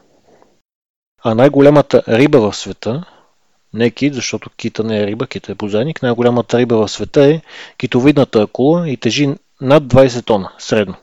[1.24, 3.04] А най-голямата риба в света,
[3.74, 7.42] не кит, защото кита не е риба, кита е бозайник, най-голямата риба в света е
[7.78, 10.96] китовидната акула и тежи над 20 тона средно.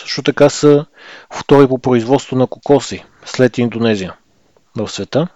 [0.00, 0.86] Също така са
[1.30, 4.16] втори по производство на кокоси след Индонезия
[4.76, 5.28] в света.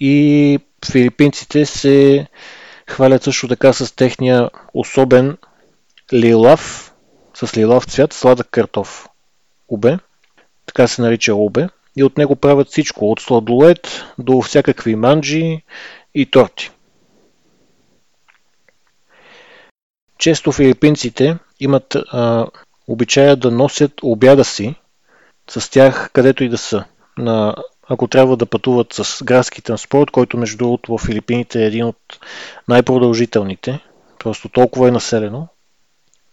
[0.00, 0.58] И
[0.92, 2.26] филипинците се
[2.88, 5.36] хвалят също така с техния особен
[6.12, 6.94] лилав,
[7.34, 9.08] с лилав цвят, сладък картоф.
[9.68, 9.98] Убе,
[10.66, 15.62] така се нарича убе, и от него правят всичко, от сладолет до всякакви манджи
[16.14, 16.70] и торти.
[20.18, 22.46] Често филипинците имат а,
[22.90, 24.74] обичая да носят обяда си
[25.50, 26.84] с тях където и да са.
[27.18, 27.54] На,
[27.88, 31.96] ако трябва да пътуват с градски транспорт, който между другото в Филипините е един от
[32.68, 33.80] най-продължителните,
[34.18, 35.48] просто толкова е населено,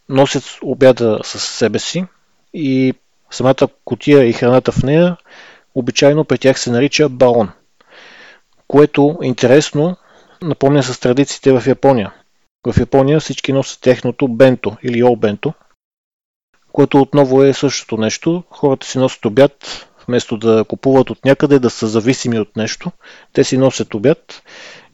[0.10, 2.06] носят обяда с себе си
[2.54, 2.94] и
[3.32, 5.18] самата котия и храната в нея
[5.76, 7.50] обичайно при тях се нарича балон,
[8.68, 9.98] което интересно
[10.42, 12.14] напомня с традициите в Япония.
[12.68, 15.54] В Япония всички носят техното бенто или ол бенто,
[16.78, 18.44] което отново е същото нещо.
[18.50, 22.92] Хората си носят обяд, вместо да купуват от някъде, да са зависими от нещо,
[23.34, 24.44] те си носят обяд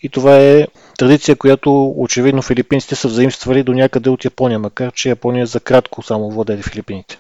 [0.01, 0.67] и това е
[0.97, 6.03] традиция, която очевидно филипинците са взаимствали до някъде от Япония, макар че Япония за кратко
[6.03, 7.19] само владели Филипините.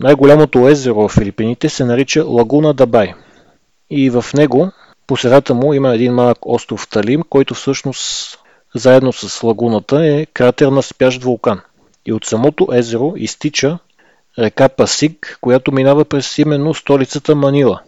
[0.00, 3.14] Най-голямото езеро в Филипините се нарича Лагуна Дабай.
[3.90, 4.72] И в него,
[5.06, 8.38] по средата му, има един малък остров Талим, който всъщност
[8.74, 11.60] заедно с лагуната е кратер на спящ вулкан.
[12.06, 13.78] И от самото езеро изтича
[14.38, 17.82] река Пасиг, която минава през именно столицата Манила.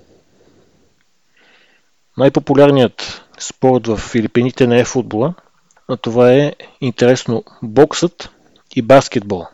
[2.17, 5.35] Най-популярният спорт в Филипините не е футбола,
[5.89, 8.31] а това е интересно боксът
[8.77, 9.47] и баскетбол.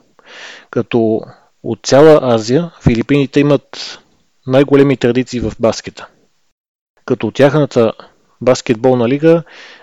[0.71, 1.21] Като
[1.63, 3.99] от цяла Азия Филипините имат
[4.47, 6.07] най-големи традиции в баскета.
[7.05, 7.93] Като тяхната
[8.41, 9.43] баскетболна лига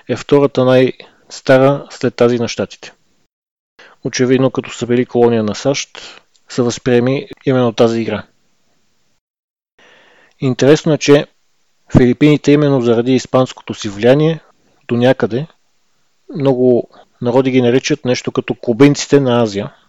[0.09, 0.65] е втората
[1.29, 2.93] най-стара след тази на щатите.
[4.03, 8.23] Очевидно, като са били колония на САЩ, са възприеми именно тази игра.
[10.39, 11.27] Интересно е, че
[11.97, 14.39] Филипините именно заради испанското си влияние
[14.87, 15.47] до някъде
[16.35, 16.89] много
[17.21, 19.73] народи ги наричат нещо като кубинците на Азия–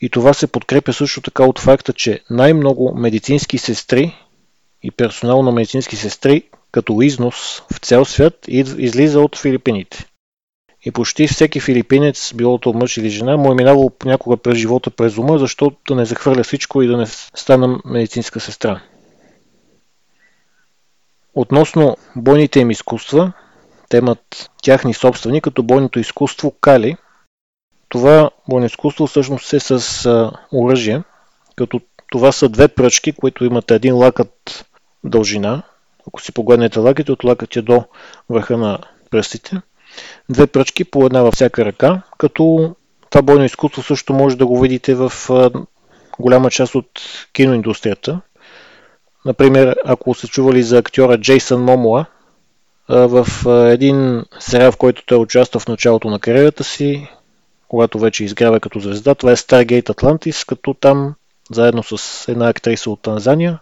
[0.00, 4.16] и това се подкрепя също така от факта, че най-много медицински сестри
[4.82, 6.42] и персонал на медицински сестри
[6.74, 10.06] като износ в цял свят излиза от Филипините.
[10.84, 14.90] И почти всеки филипинец, било то мъж или жена, му е минавал някога през живота
[14.90, 18.82] през ума, защото да не захвърля всичко и да не стана медицинска сестра.
[21.34, 23.32] Относно бойните им изкуства,
[23.88, 26.96] те имат тяхни собствени, като бойното изкуство Кали,
[27.88, 31.02] това бойно изкуство всъщност е с а, оръжие,
[31.56, 34.66] като това са две пръчки, които имат един лакът
[35.04, 35.62] дължина.
[36.08, 37.84] Ако си погледнете лаките, от лакътя до
[38.30, 38.78] върха на
[39.10, 39.60] пръстите.
[40.28, 42.74] Две пръчки, по една във всяка ръка, като
[43.10, 45.12] това бойно изкуство също може да го видите в
[46.18, 46.88] голяма част от
[47.32, 48.20] киноиндустрията.
[49.24, 52.04] Например, ако се чували за актьора Джейсън Момоа,
[52.88, 53.26] в
[53.72, 57.08] един сериал, в който той участва в началото на кариерата си,
[57.68, 59.14] когато вече изгрява като звезда.
[59.14, 61.14] Това е Stargate Atlantis, като там,
[61.50, 63.58] заедно с една актриса от Танзания,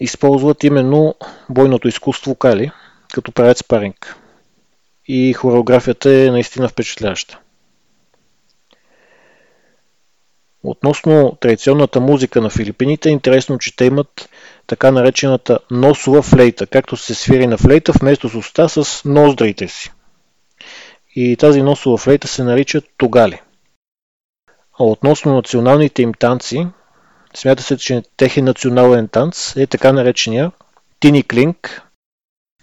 [0.00, 1.14] използват именно
[1.48, 2.70] бойното изкуство Кали,
[3.14, 4.16] като правят спаринг.
[5.06, 7.38] И хореографията е наистина впечатляваща.
[10.62, 14.28] Относно традиционната музика на Филипините, е интересно, че те имат
[14.66, 19.92] така наречената носова флейта, както се свири на флейта вместо с уста с ноздрите си.
[21.14, 23.40] и тази носова флейта се нарича тогали.
[24.80, 26.66] А относно националните им танци,
[27.34, 30.52] смята се, че техен национален танц е така наречения
[31.00, 31.82] Тини Клинк.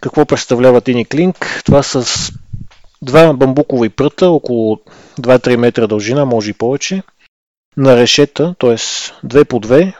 [0.02, 1.62] Какво представлява Тини Клинк?
[1.66, 2.32] Това са
[3.02, 4.80] два бамбукови пръта, около
[5.20, 7.04] 2-3 метра дължина, може и повече,
[7.78, 8.76] на решета, т.е.
[9.24, 9.94] две по две,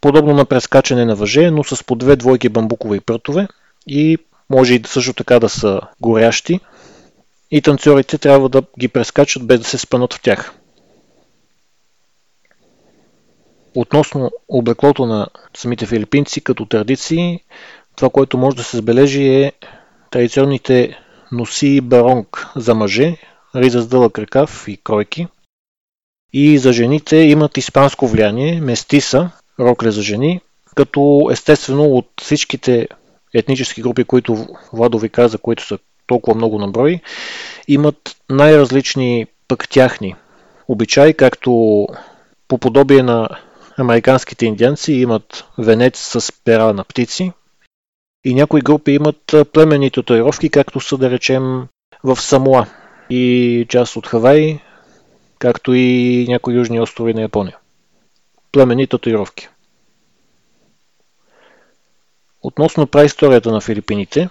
[0.00, 3.48] подобно на прескачане на въже, но с по две двойки бамбукови прътове
[3.86, 4.18] и
[4.50, 6.60] може и също така да са горящи
[7.50, 10.54] и танцорите трябва да ги прескачат без да се спънат в тях.
[13.78, 15.26] Относно облеклото на
[15.56, 17.40] самите филипинци като традиции,
[17.96, 19.52] това, което може да се забележи е
[20.10, 20.98] традиционните
[21.32, 23.16] носи баронг за мъже,
[23.54, 25.26] риза с дълъг ръкав и кройки.
[26.32, 30.40] И за жените имат испанско влияние, местиса, рокле за жени,
[30.74, 32.88] като естествено от всичките
[33.34, 37.00] етнически групи, които Владо ви каза, които са толкова много на брой,
[37.68, 40.14] имат най-различни пък тяхни
[40.68, 41.86] обичаи, както
[42.48, 43.28] по подобие на
[43.78, 47.32] американските индианци имат венец с пера на птици
[48.24, 51.66] и някои групи имат племени татуировки, както са да речем
[52.04, 52.66] в Самуа
[53.10, 54.60] и част от Хавай,
[55.38, 57.56] както и някои южни острови на Япония.
[58.52, 59.48] Племени татуировки.
[62.42, 64.28] Относно праисторията на Филипините,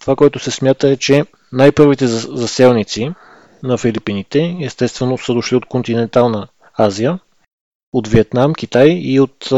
[0.00, 3.12] това, което се смята е, че най-първите заселници
[3.62, 6.48] на Филипините естествено са дошли от континентална
[6.78, 7.18] Азия,
[7.92, 9.50] от Виетнам, Китай и от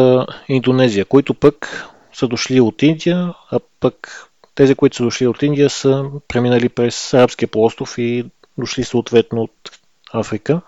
[0.48, 5.70] Индонезия, които пък са дошли от Индия, а пък тези, които са дошли от Индия
[5.70, 8.24] са преминали през Арабския полуостров и
[8.58, 9.70] дошли съответно от
[10.12, 10.60] Африка.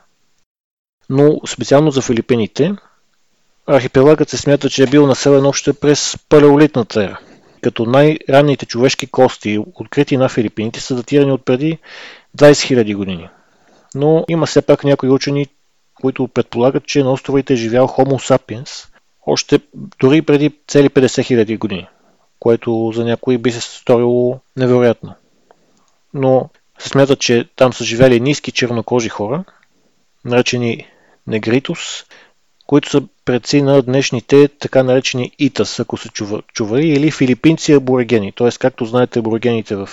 [1.11, 2.75] Но специално за Филипините,
[3.67, 7.19] архипелагът се смята, че е бил населен още през палеолитната ера,
[7.61, 11.79] като най-ранните човешки кости, открити на Филипините, са датирани от преди
[12.37, 13.29] 20 000 години.
[13.95, 15.47] Но има все пак някои учени,
[15.95, 18.93] които предполагат, че на островите е живял Homo sapiens
[19.27, 19.61] още
[20.01, 21.89] дори преди цели 50 000 години,
[22.41, 25.15] което за някои би се сторило невероятно.
[26.15, 29.45] Но се смята, че там са живели ниски чернокожи хора,
[30.25, 30.87] наречени
[31.27, 31.79] негритус,
[32.67, 38.33] които са предци на днешните така наречени итас, ако се чува, чувари, или филипинци аборигени.
[38.33, 38.51] Т.е.
[38.61, 39.89] както знаете аборигените в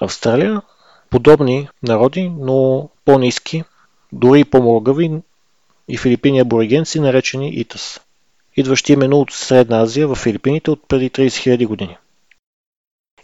[0.00, 0.62] Австралия,
[1.10, 3.64] подобни народи, но по-низки,
[4.12, 5.20] дори по-моргави,
[5.90, 8.00] и филипини аборигенци, наречени итас,
[8.56, 11.96] идващи именно от Средна Азия в Филипините от преди 30 000 години.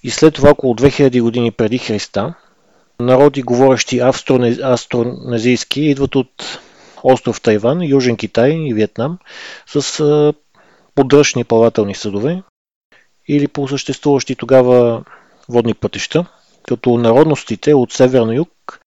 [0.02, 2.34] И след това около 2000 години преди Христа,
[3.00, 3.98] народи, говорещи
[4.62, 6.60] австронезийски, идват от
[7.02, 9.18] остров Тайван, Южен Китай и Виетнам
[9.66, 10.34] с
[10.94, 12.42] поддръжни плавателни съдове
[13.28, 15.04] или по съществуващи тогава
[15.48, 16.26] водни пътища,
[16.62, 18.80] като народностите от север на юг,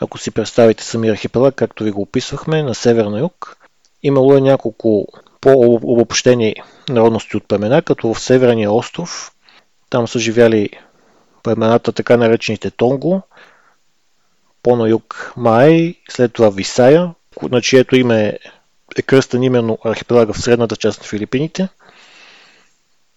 [0.00, 3.56] ако си представите самия архипелаг, както ви го описвахме, на север на юг,
[4.02, 5.06] имало е няколко
[5.40, 6.54] по-обобщени
[6.88, 9.32] народности от племена, като в Северния остров,
[9.90, 10.68] там са живяли
[11.42, 13.22] племената така наречените Тонго,
[14.62, 18.38] по-на юг Май, след това Висая, на чието име
[18.96, 21.68] е кръстен именно архипелага в средната част на Филипините,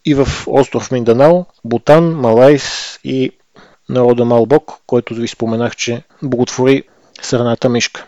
[0.05, 3.31] и в остров Минданао, Бутан, Малайс и
[3.89, 6.83] народа Малбок, който ви споменах, че боготвори
[7.21, 8.07] сърната мишка.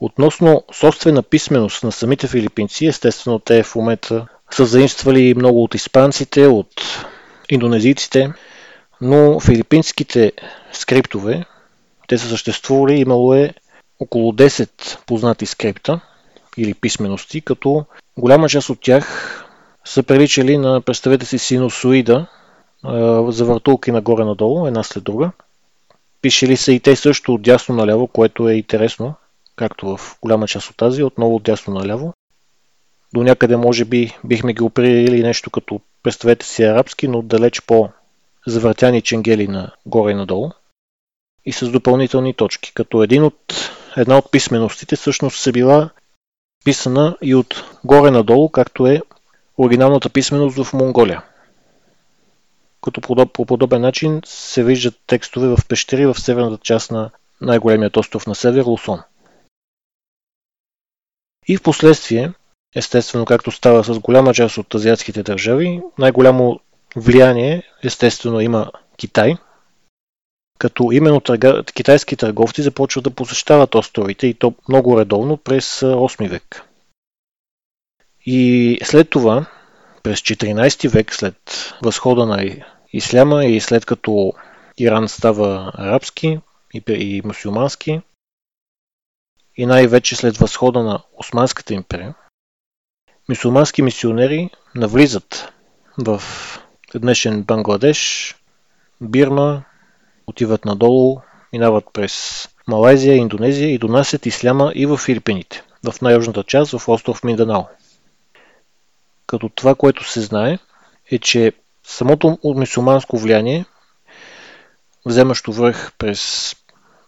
[0.00, 6.46] Относно собствена писменост на самите филипинци, естествено те в момента са заимствали много от испанците,
[6.46, 7.06] от
[7.50, 8.32] индонезийците,
[9.00, 10.32] но филипинските
[10.72, 11.44] скриптове,
[12.08, 13.54] те са съществували, имало е
[14.00, 16.00] около 10 познати скрипта
[16.56, 17.84] или писмености, като
[18.18, 19.36] голяма част от тях
[19.84, 22.26] са приличали на, представете си, синусоида,
[23.28, 25.30] за въртулки нагоре-надолу, една след друга.
[26.22, 29.14] Пишели са и те също от дясно наляво, което е интересно,
[29.56, 32.12] както в голяма част от тази, отново от дясно наляво.
[33.14, 39.02] До някъде може би бихме ги оперирали нещо като, представете си, арабски, но далеч по-завъртяни
[39.02, 40.50] ченгели на горе и надолу
[41.44, 45.90] и с допълнителни точки, като един от, една от писменостите всъщност се била
[46.64, 49.02] писана и от горе надолу, както е
[49.58, 51.22] оригиналната писменост в Монголия.
[52.82, 57.10] Като по подобен начин се виждат текстове в пещери в северната част на
[57.40, 59.00] най-големият остров на север Лусон.
[61.48, 62.32] И в последствие,
[62.76, 66.60] естествено както става с голяма част от азиатските държави, най-голямо
[66.96, 69.36] влияние естествено има Китай,
[70.58, 71.20] като именно
[71.74, 76.62] китайски търговци започват да посещават островите и то много редовно през 8 век.
[78.26, 79.46] И след това,
[80.02, 81.36] през 14 век, след
[81.82, 82.56] възхода на
[82.92, 84.32] Исляма и след като
[84.78, 86.40] Иран става арабски
[86.74, 88.00] и, и мусулмански.
[89.56, 92.14] И най-вече след възхода на Османската империя,
[93.28, 95.52] мусулмански мисионери навлизат
[95.98, 96.22] в
[96.94, 98.34] днешен Бангладеш,
[99.00, 99.64] Бирма,
[100.26, 101.20] отиват надолу,
[101.52, 107.24] минават през Малайзия, Индонезия и донасят исляма и в Филипините, в най-южната част, в остров
[107.24, 107.64] Минданао.
[109.30, 110.58] Като това, което се знае,
[111.10, 111.52] е, че
[111.86, 113.64] самото мусулманско влияние,
[115.06, 116.54] вземащо връх през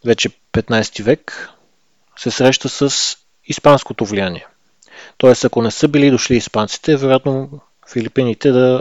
[0.04, 1.48] вече 15 век,
[2.16, 4.46] се среща с испанското влияние.
[5.18, 7.60] Тоест, ако не са били дошли испанците, вероятно
[7.92, 8.80] Филипините да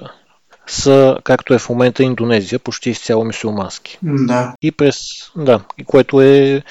[0.67, 3.99] са, както е в момента Индонезия, почти изцяло мусулмански.
[4.03, 4.53] Да.
[4.61, 4.97] И през,
[5.35, 6.63] да, което е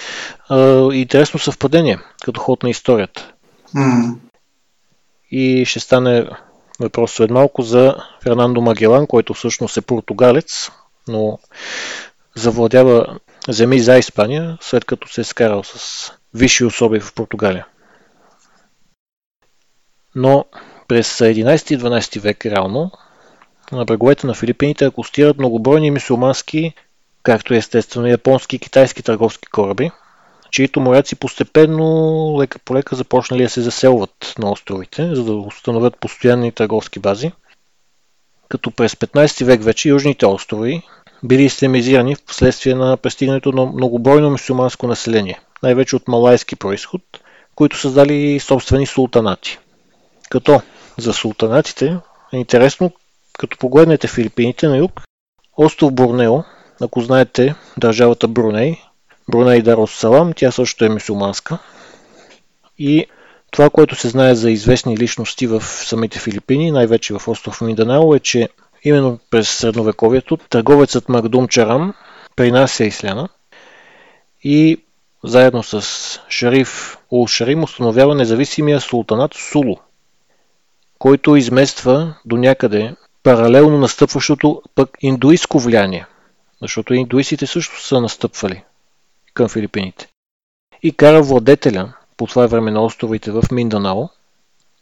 [0.49, 3.33] а, интересно съвпадение, като ход на историята.
[3.77, 4.15] Mm.
[5.31, 6.29] И ще стане
[6.81, 10.71] въпрос след малко за Фернандо Магелан, който всъщност е португалец,
[11.09, 11.39] но
[12.35, 13.19] завладява
[13.49, 17.67] земи за Испания, след като се е скарал с висши особи в Португалия.
[20.15, 20.45] Но
[20.89, 22.91] през 11 и 12 век реално
[23.73, 26.75] на бреговете на Филипините акустират многобройни мусулмански,
[27.23, 29.91] както естествено японски и китайски търговски кораби,
[30.51, 36.01] чието моряци постепенно, лека по лека, започнали да се заселват на островите, за да установят
[36.01, 37.33] постоянни търговски бази.
[38.49, 40.83] Като през 15 век вече южните острови
[41.23, 47.03] били ислямизирани в последствие на пристигането на многобройно мусулманско население, най-вече от малайски происход,
[47.55, 49.59] които създали собствени султанати.
[50.31, 50.61] Като
[50.99, 51.97] за султанатите
[52.33, 52.93] е интересно,
[53.39, 55.01] като погледнете Филипините на юг,
[55.57, 56.43] остров Борнео,
[56.81, 58.77] ако знаете държавата Бруней,
[59.31, 61.59] Бруней Дарос Салам, тя също е мусулманска.
[62.79, 63.07] И
[63.51, 68.21] това, което се знае за известни личности в самите Филипини, най-вече в остров Минданао, е,
[68.21, 68.49] че
[68.85, 71.95] именно през средновековието търговецът Магдум Чарам
[72.37, 73.29] принася исляма
[74.43, 74.79] и
[75.25, 75.83] заедно с
[76.29, 79.77] шариф Ул Шарим установява независимия султанат Сулу,
[80.99, 86.07] който измества до някъде паралелно настъпващото пък индуистско влияние,
[86.63, 88.63] защото индуистите също са настъпвали
[89.35, 90.09] към Филипините.
[90.83, 94.09] И кара владетеля по това време на островите в Минданао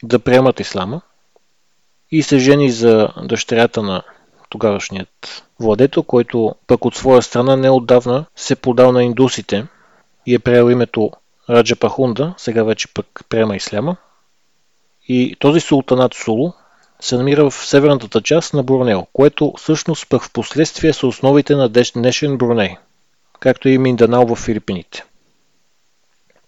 [0.02, 1.00] да приемат ислама
[2.10, 4.02] и се жени за дъщерята на
[4.48, 9.66] тогавашният владетел, който пък от своя страна неотдавна се подал на индусите
[10.26, 11.10] и е приел името
[11.50, 13.96] Раджа Пахунда, сега вече пък приема исляма.
[15.08, 16.52] И този султанат Сулу
[17.00, 21.68] се намира в северната част на Борнео, което всъщност пък в последствие са основите на
[21.94, 22.76] днешен Бруней,
[23.40, 25.04] както и Минданал в Филипините.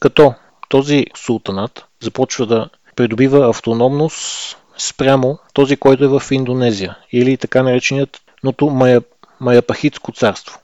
[0.01, 0.35] Като
[0.69, 8.21] този султанат започва да придобива автономност спрямо този, който е в Индонезия или така нареченият
[8.45, 9.03] ното Майя,
[9.41, 10.59] Майапахитско царство.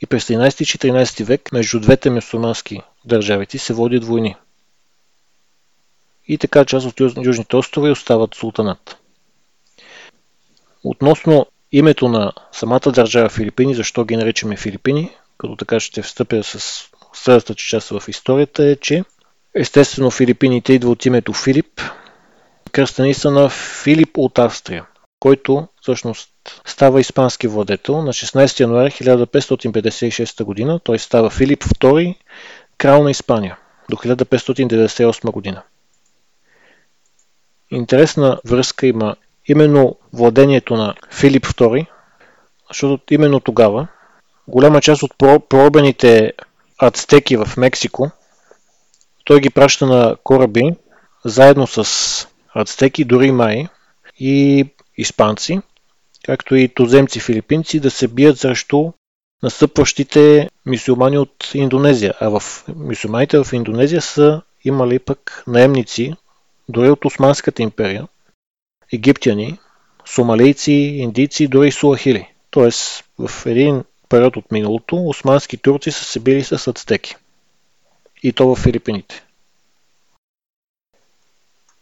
[0.00, 4.36] И през 13-14 век между двете мусулмански държавите се водят войни–
[6.28, 8.96] и така част от южните острови остават султанат.
[10.84, 16.84] Относно името на самата държава Филипини, защо ги наричаме Филипини, като така ще встъпя с
[17.12, 19.04] следващата част в историята е, че
[19.54, 21.80] естествено Филипините идва от името Филип,
[22.72, 23.48] кръстени са на
[23.82, 24.86] Филип от Австрия,
[25.20, 26.30] който всъщност
[26.66, 30.80] става испански владетел на 16 януари 1556 г.
[30.84, 32.16] Той става Филип II,
[32.78, 33.58] крал на Испания
[33.90, 35.62] до 1598 година.
[37.70, 39.16] Интересна връзка има
[39.48, 41.86] именно владението на Филип II,
[42.68, 43.88] защото именно тогава
[44.48, 45.14] голяма част от
[45.48, 46.32] пробените
[46.78, 48.10] ацтеки в Мексико,
[49.24, 50.70] той ги праща на кораби
[51.24, 53.68] заедно с ацтеки, дори май
[54.20, 54.66] и
[54.98, 55.60] испанци,
[56.24, 58.92] както и туземци филипинци да се бият срещу
[59.42, 62.14] настъпващите мисюлмани от Индонезия.
[62.20, 66.14] А в мисюлманите в Индонезия са имали пък наемници
[66.68, 68.06] дори от Османската империя,
[68.92, 69.58] египтяни,
[70.04, 72.32] сомалийци, индийци, дори суахили.
[72.50, 77.16] Тоест, в един период от миналото, османски турци са се били с ацтеки.
[78.22, 79.24] И то в Филипините.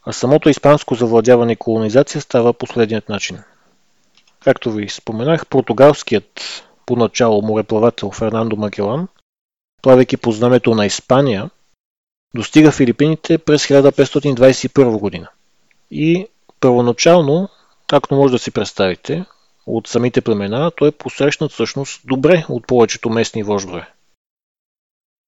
[0.07, 3.39] А самото испанско завладяване и колонизация става последният начин.
[4.45, 9.09] Както ви споменах, португалският поначало мореплавател Фернандо Магелан,
[9.83, 11.51] плавайки по знамето на Испания,
[12.35, 15.29] достига Филипините през 1521 година.
[15.91, 16.27] И
[16.61, 17.49] първоначално,
[17.87, 19.25] както може да си представите,
[19.67, 23.89] от самите племена, той е посрещнат всъщност добре от повечето местни вождове.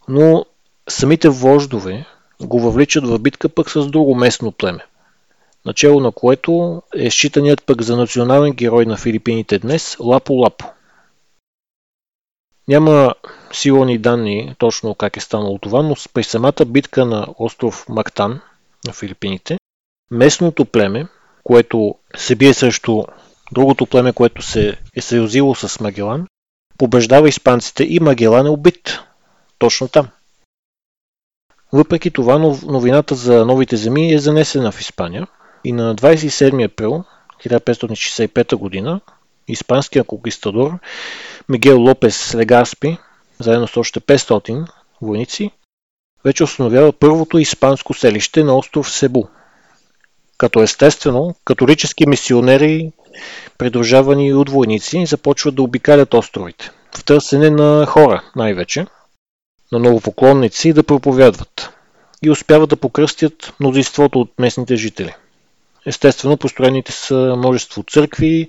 [0.09, 0.47] Но
[0.89, 2.07] самите вождове
[2.41, 4.87] го въвличат в битка пък с друго местно племе,
[5.65, 10.65] начало на което е считаният пък за национален герой на Филипините днес Лапо Лапо.
[12.69, 13.15] Няма
[13.53, 18.41] силни данни точно как е станало това, но при самата битка на остров Мактан
[18.87, 19.59] на Филипините,
[20.11, 21.09] местното племе,
[21.49, 23.05] което се бие срещу
[23.53, 26.27] другото племе, което се е съюзило с Магелан,
[26.79, 28.99] побеждава испанците и Магелан е убит.
[29.59, 30.09] Точно там.
[31.73, 35.27] Въпреки това, новината за новите земи е занесена в Испания
[35.65, 37.05] и на 27 април
[37.45, 39.01] 1565 година
[39.49, 40.79] испанският конкистадор
[41.49, 42.99] Мигел Лопес Легаспи,
[43.39, 44.71] заедно с още 500
[45.03, 45.51] войници,
[46.25, 49.25] вече установява първото испанско селище на остров Себу.
[50.39, 52.93] Като естествено, католически мисионери,
[53.59, 58.87] придружавани от войници, започват да обикалят островите, в търсене на хора най-вече,
[59.73, 61.71] на новопоклонници да проповядват
[62.23, 65.15] и успяват да покръстят мнозинството от местните жители–
[65.89, 68.49] Естествено, построените са множество църкви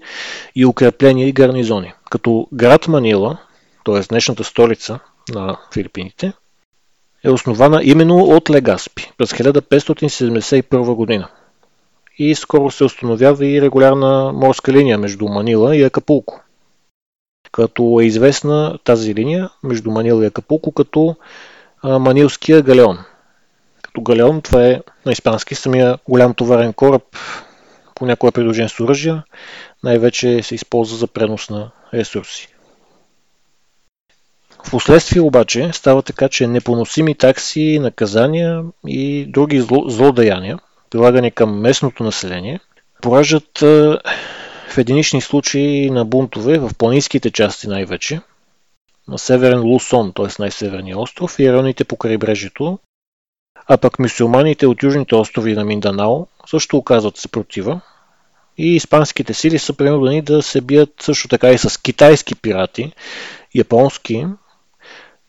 [0.55, 1.93] и укрепления и гарнизони.
[2.11, 3.37] Като град Манила,
[3.85, 3.99] т.е.
[3.99, 6.33] днешната столица на Филипините,
[7.23, 11.29] е основана именно от Легаспи през 1571 година.
[12.19, 16.43] И скоро се установява и регулярна морска линия между Манила и Акапулко.
[17.51, 21.15] Като е известна тази линия между Манила и Акапулко като
[21.83, 22.97] Манилския галеон–
[23.89, 27.03] като галеон, това е на испански самия голям товарен кораб,
[27.95, 29.23] понякога е придружен с оръжия,
[29.83, 32.47] най-вече се използва за пренос на ресурси.
[34.67, 40.59] Впоследствие обаче става така, че непоносими такси, наказания и други зло, злодеяния,
[40.89, 42.59] прилагани към местното население,
[43.01, 43.59] пораждат
[44.69, 48.21] в единични случаи на бунтове в планинските части най-вече,
[49.07, 50.27] на северен Лусон, т.е.
[50.39, 52.79] най-северния остров и районите по крайбрежието,
[53.67, 57.81] а пък мюсюлманите от южните острови на Минданао също оказват съпротива
[58.57, 62.93] и испанските сили са принудени да се бият също така и с китайски пирати,
[63.55, 64.25] японски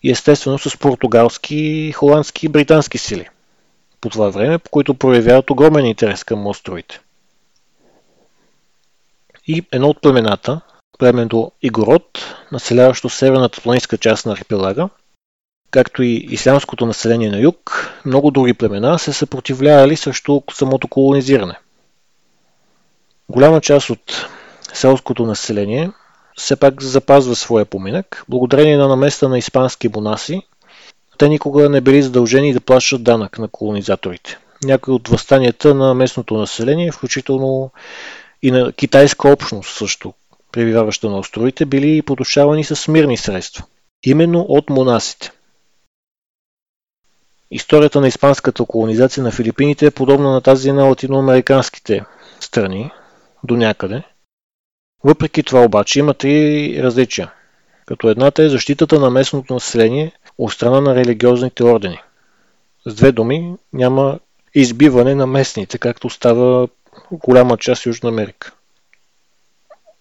[0.03, 3.29] и естествено с португалски, холандски и британски сили
[4.01, 7.01] по това време, по които проявяват огромен интерес към островите.
[9.47, 10.61] И едно от племената,
[10.99, 14.89] племето Игород, населяващо северната планинска част на архипелага,
[15.71, 21.59] както и ислямското население на юг, много други племена се съпротивлявали срещу самото колонизиране.
[23.29, 24.29] Голяма част от
[24.73, 25.91] селското население
[26.37, 30.43] все пак запазва своя поминък, благодарение на наместа на испански монаси.
[31.21, 34.39] Те никога не били задължени да плащат данък на колонизаторите.
[34.65, 37.71] Някои от възстанията на местното население, включително
[38.43, 40.15] и на китайска общност също,
[40.53, 43.65] пребиваваща на островите, били подушавани с мирни средства.
[44.03, 45.33] Именно от монасите.
[47.51, 52.05] Историята на испанската колонизация на Филипините е подобна на тази на латиноамериканските
[52.41, 52.91] страни,
[53.45, 54.03] до някъде.
[55.05, 57.33] Въпреки това обаче има три различия.
[57.87, 61.99] Като едната е защитата на местното население от страна на религиозните ордени.
[62.87, 64.19] С две думи, няма
[64.55, 66.69] избиване на местните, както става
[67.13, 68.53] голяма част Южна Америка.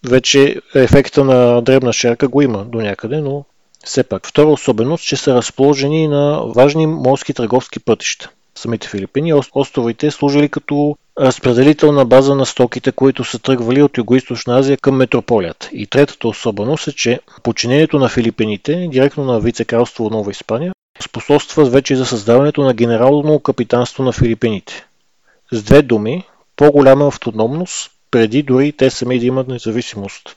[0.08, 3.44] Вече ефекта на дребна шерка го има до някъде, но
[3.84, 8.30] все пак, втора особеност, че са разположени на важни морски търговски пътища.
[8.54, 14.76] Самите Филипини, островите служили като разпределителна база на стоките, които са тръгвали от Юго-Источна Азия
[14.76, 15.68] към метрополията.
[15.72, 21.96] И третата особеност е, че подчинението на Филипините, директно на вице-кралство Нова Испания, способства вече
[21.96, 24.86] за създаването на генерално капитанство на Филипините.
[25.52, 26.24] С две думи,
[26.56, 30.36] по-голяма автономност, преди дори те сами да имат независимост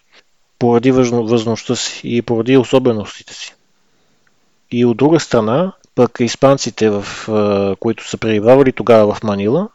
[0.60, 3.56] поради възможността си и поради особеностите си.
[4.72, 7.06] И от друга страна, пък испанците, в,
[7.80, 9.70] които са пребивавали тогава в Манила,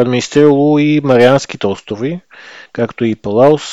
[0.00, 2.20] администрирало и Марианските острови,
[2.72, 3.64] както и Палаус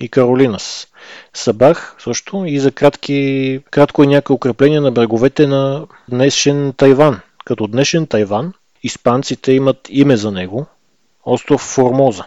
[0.00, 0.88] и Каролинас.
[1.34, 7.20] Сабах също и за кратки, кратко и някои укрепления на бреговете на днешен Тайван.
[7.44, 8.52] Като днешен Тайван,
[8.82, 10.66] испанците имат име за него–
[11.24, 12.24] остров Формоза.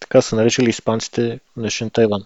[0.00, 2.24] Така са наричали испанците днешен Тайван.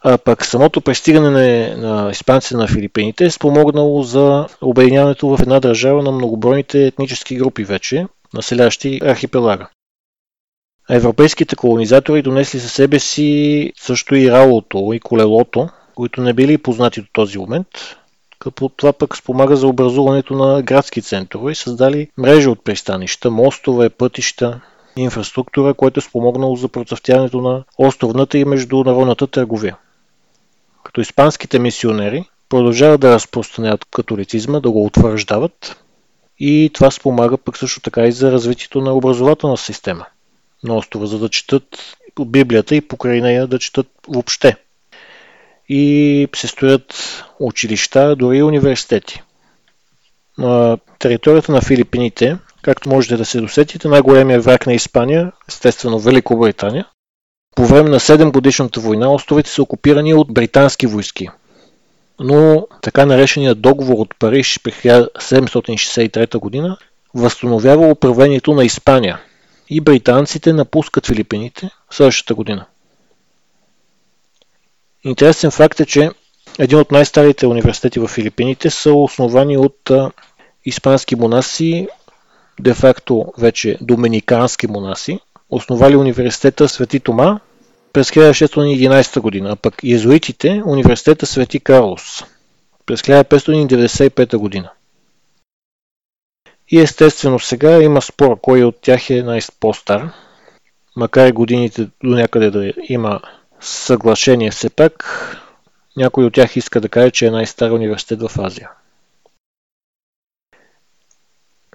[0.00, 1.30] А пък самото пристигане
[1.76, 7.64] на, испанците на Филипините е спомогнало за обединяването в една държава на многобройните етнически групи
[7.64, 9.68] вече, населящи архипелага.
[10.90, 17.00] Европейските колонизатори донесли със себе си също и ралото и колелото, които не били познати
[17.00, 17.68] до този момент,
[18.38, 23.90] като това пък спомага за образуването на градски центрове и създали мрежа от пристанища, мостове,
[23.90, 24.60] пътища,
[24.96, 29.76] инфраструктура, което е спомогнало за процъфтяването на островната и международната търговия
[30.88, 35.84] като испанските мисионери продължават да разпространяват католицизма, да го утвърждават
[36.40, 40.06] и това спомага пък също така и за развитието на образователна система
[40.64, 44.56] на острова, за да четат Библията и покрай нея да четат въобще.
[45.68, 49.22] и се строят училища, дори университети.
[50.38, 56.86] На територията на Филипините, както можете да се досетите, най-големият враг на Испания, естествено Великобритания,
[57.56, 61.28] по време на 7 годишната война островите са окупирани от британски войски.
[62.20, 66.76] Но така нареченият договор от Париж през 1763 година
[67.14, 69.20] възстановява управлението на Испания
[69.70, 72.66] и британците напускат Филипините същата година.
[75.04, 76.10] Интересен факт е, че
[76.58, 79.90] един от най-старите университети в Филипините са основани от
[80.64, 81.88] испански монаси,
[82.60, 87.40] де-факто вече доминикански монаси, основали университета Свети Тома
[87.98, 92.24] през 1611 година, а пък езуитите университета Свети Карлос
[92.86, 94.70] през 1595 година.
[96.68, 100.10] И естествено сега има спор кой от тях е най-по-стар,
[100.96, 103.20] макар и годините до някъде да има
[103.60, 105.04] съглашение все пак,
[105.96, 108.70] някой от тях иска да каже, че е най-стар университет в Азия.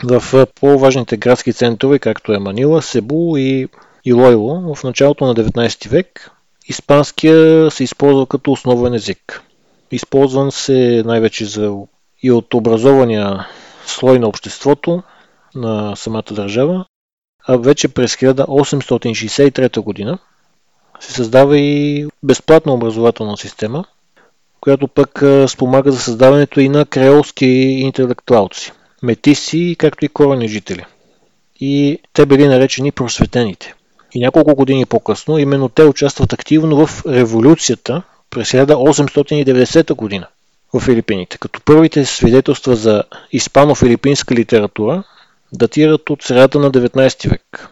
[0.04, 3.68] В по-важните градски центрове, както е Манила, Себу и
[4.06, 6.32] Илойло, в началото на 19 век,
[6.68, 9.42] испанския се използва като основен език.
[9.92, 11.76] Използван се най-вече за
[12.24, 13.48] и от образования
[13.86, 15.04] слой на обществото
[15.56, 16.86] на самата държава,
[17.48, 20.18] а вече през 1863 година
[21.00, 23.86] се създава и безплатна образователна система,
[24.62, 28.72] която пък спомага за създаването и на креолски интелектуалци,
[29.04, 30.86] метиси, както и корени жители.
[31.60, 33.76] И те били наречени просветените.
[34.14, 40.28] И няколко години по-късно именно те участват активно в революцията през 1890 година
[40.74, 43.04] в Филипините, като първите свидетелства за
[43.34, 45.04] испано-филипинска литература
[45.54, 47.70] датират от средата на 19 век.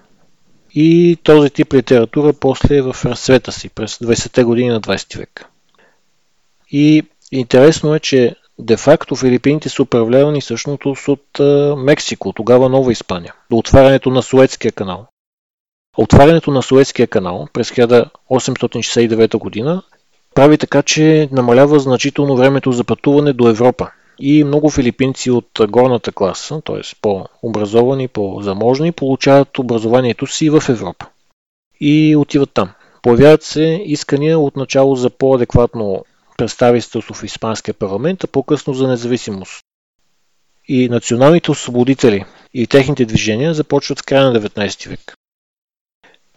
[0.74, 5.46] И този тип литература после е в разцвета си през 20-те години на 20 век.
[6.72, 11.40] И интересно е, че де-факто Филипините са управлявани всъщност от
[11.78, 15.08] Мексико, тогава Нова Испания, до отварянето на Суетския канал.
[15.98, 19.84] Отварянето на Суетския канал през 1869 година
[20.36, 23.92] прави така, че намалява значително времето за пътуване до Европа.
[24.20, 26.82] И много филипинци от горната класа, т.е.
[27.02, 31.08] по-образовани, по-заможни, получават образованието си в Европа.
[31.80, 32.72] И отиват там.
[33.02, 36.06] Появяват се искания от начало за по-адекватно
[36.38, 39.66] представителство в Испанския парламент, а по-късно за независимост.
[40.68, 45.14] И националните освободители и техните движения започват в края на 19 век.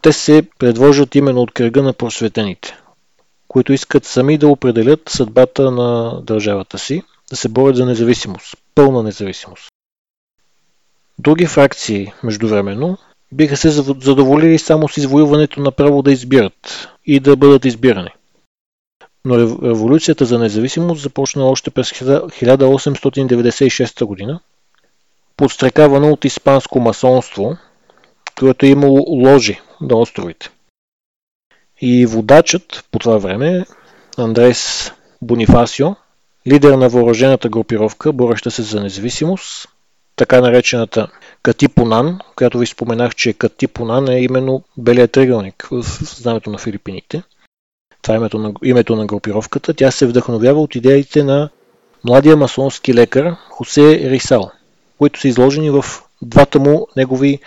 [0.04, 2.76] Те се предвожат именно от кръга на просветените,
[3.48, 9.02] които искат сами да определят съдбата на държавата си, да се борят за независимост, пълна
[9.02, 9.68] независимост.
[11.18, 12.98] Други фракции, междувременно,
[13.32, 18.10] биха се задоволили само с извоюването на право да избират и да бъдат избирани.
[19.24, 24.40] Но революцията за независимост започна още през 1896 година,
[25.36, 27.56] подстрекавана от испанско масонство,
[28.38, 30.50] което е имало ложи на островите.
[31.80, 33.64] И водачът по това време,
[34.18, 35.88] Андрес Бонифасио,
[36.46, 39.68] лидер на въоръжената групировка, бореща се за независимост,
[40.16, 41.08] така наречената
[41.42, 47.22] Катипонан, която ви споменах, че Катипонан е именно белият триъгълник в знамето на Филипините.
[48.02, 49.74] Това е името на, името на групировката.
[49.74, 51.50] Тя се вдъхновява от идеите на
[52.04, 54.50] младия масонски лекар Хосе Рисал,
[54.98, 55.84] които са изложени в
[56.22, 57.38] двата му негови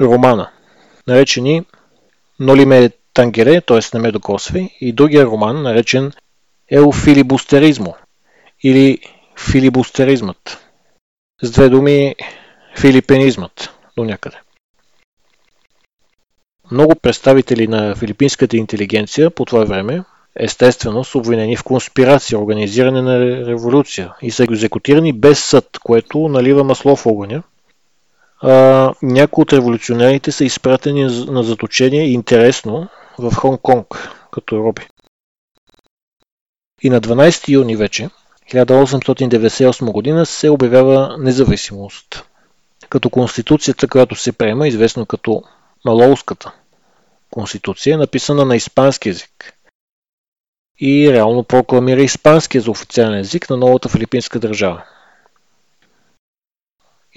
[0.00, 0.50] романа,
[1.06, 1.64] наречени
[2.40, 3.80] Нолиме Тангере, т.е.
[3.94, 6.12] не ме докосви, и другия роман, наречен
[6.70, 7.94] Еофилибустеризмо
[8.62, 8.98] или
[9.50, 10.58] филибустеризмът.
[11.42, 12.14] С две думи
[12.78, 14.36] филипинизмът до някъде.
[16.70, 20.04] Много представители на филипинската интелигенция по това време,
[20.36, 26.64] естествено, са обвинени в конспирация, организиране на революция и са екзекутирани без съд, което налива
[26.64, 27.42] масло в огъня–
[29.02, 34.86] някои от революционерите са изпратени на заточение интересно в Хонг-Конг, като роби.
[36.82, 38.10] И на 12 юни вече,
[38.52, 42.24] 1898 година, се обявява независимост.
[42.88, 45.42] Като конституцията, която се приема, известно като
[45.84, 46.52] Малоуската
[47.30, 49.54] конституция, е написана на испански язик.
[50.80, 54.84] И реално прокламира испанския за официален език на новата филипинска държава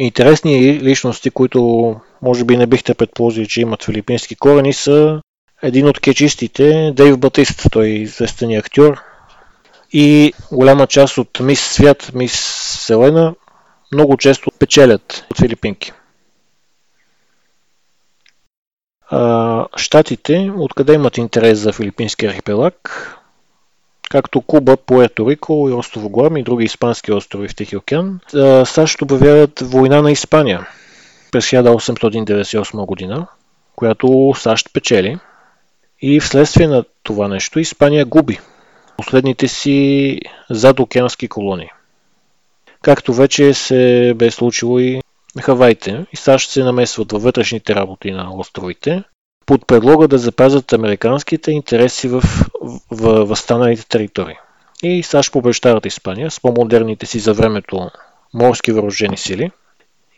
[0.06, 5.22] интересни личности, които може би не бихте предположили, че имат филипински корени, са
[5.64, 9.02] един от кечистите, Дейв Батист, той е известен актьор.
[9.94, 12.34] И голяма част от Мис Свят, Мис
[12.86, 13.36] Селена
[13.94, 15.92] много често печелят от филипинки.
[19.76, 23.18] Штатите, откъде имат интерес за филипински архипелаг?
[24.12, 28.20] Както Куба, Пуерто Рико и остров Гуам и други испански острови в Тихи океан,
[28.66, 30.68] САЩ обявяват война на Испания
[31.32, 33.28] през 1898 година,
[33.76, 35.20] която САЩ печели.
[36.02, 38.40] И вследствие на това нещо Испания губи
[38.98, 41.70] последните си задокеански колонии.
[42.82, 45.02] Както вече се бе случило и
[45.36, 49.04] на Хавайте и САЩ се намесват във вътрешните работи на островите,
[49.52, 52.24] под предлога да запазят американските интереси в,
[52.92, 54.36] в възстаналите територии.
[54.84, 57.90] И САЩ побеждават Испания с по-модерните си за времето
[58.34, 59.52] морски въоръжени сили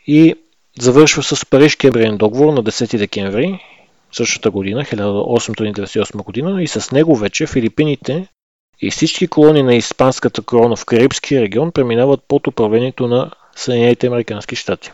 [0.06, 0.34] и
[0.78, 3.60] завършва с Парижкия брен договор на 10 декември
[4.12, 8.26] същата година, 1898 година и с него вече Филипините
[8.80, 14.56] и всички колони на Испанската корона в Карибския регион преминават под управлението на Съединените Американски
[14.56, 14.90] щати.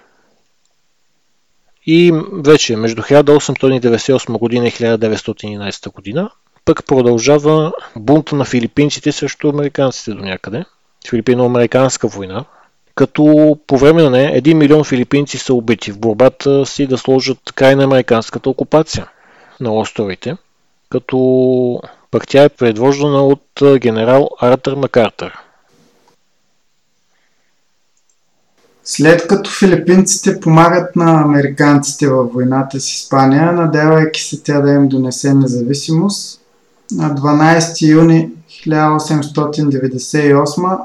[1.87, 6.31] И вече между 1898 година и 1911 година
[6.64, 10.64] пък продължава бунта на филипинците срещу американците до някъде.
[11.11, 12.45] Филипино-американска война,
[12.95, 17.39] като по време на нея 1 милион филипинци са убити в борбата си да сложат
[17.55, 19.09] край на американската окупация
[19.61, 20.37] на островите,
[20.89, 25.39] като пък тя е предвождана от генерал Артър Макартър.
[28.93, 34.88] След като филипинците помагат на американците във войната с Испания, надявайки се тя да им
[34.88, 36.41] донесе независимост,
[36.93, 40.78] на 12 юни 1898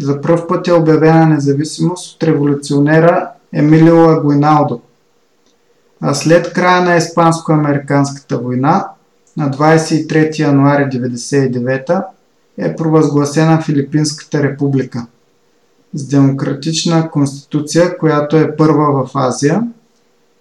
[0.00, 4.80] за пръв път е обявена независимост от революционера Емилио Агуиналдо.
[6.00, 8.88] А след края на Испанско-американската война,
[9.36, 12.04] на 23 януари 1999
[12.58, 15.06] е провъзгласена Филипинската република–
[15.94, 19.62] с демократична конституция, която е първа в Азия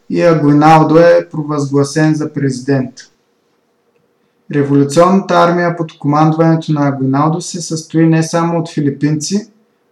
[0.09, 2.93] и Агуиналдо е провъзгласен за президент.
[4.53, 9.49] Революционната армия под командването на Агуиналдо се състои не само от филипинци,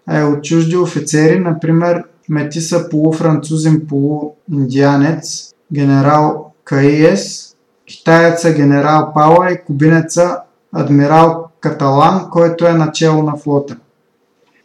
[0.08, 7.56] а и от чужди офицери, например метиса полуфранцузин полуиндианец генерал Каиес,
[7.86, 10.38] китаеца генерал Пауа и кубинеца
[10.74, 13.78] адмирал Каталан, който е начало на флота.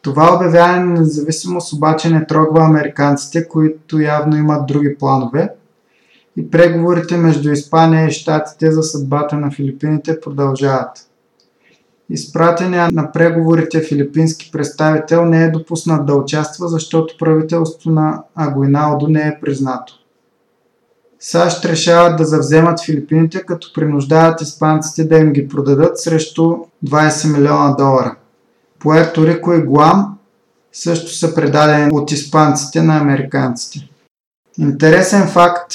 [0.02, 5.54] Това обявяване на независимост обаче не трогва американците, които явно имат други планове
[6.36, 11.08] и преговорите между Испания и Штатите за съдбата на Филипините продължават.
[12.10, 19.20] Изпратения на преговорите филипински представител не е допуснат да участва, защото правителството на Агуиналдо не
[19.20, 19.94] е признато.
[21.20, 27.74] САЩ решават да завземат Филипините, като принуждават испанците да им ги продадат срещу 20 милиона
[27.78, 28.16] долара.
[28.82, 30.18] Пуерто Рико и Гуам
[30.72, 33.88] също са предадени от испанците на американците.
[34.58, 35.74] Интересен факт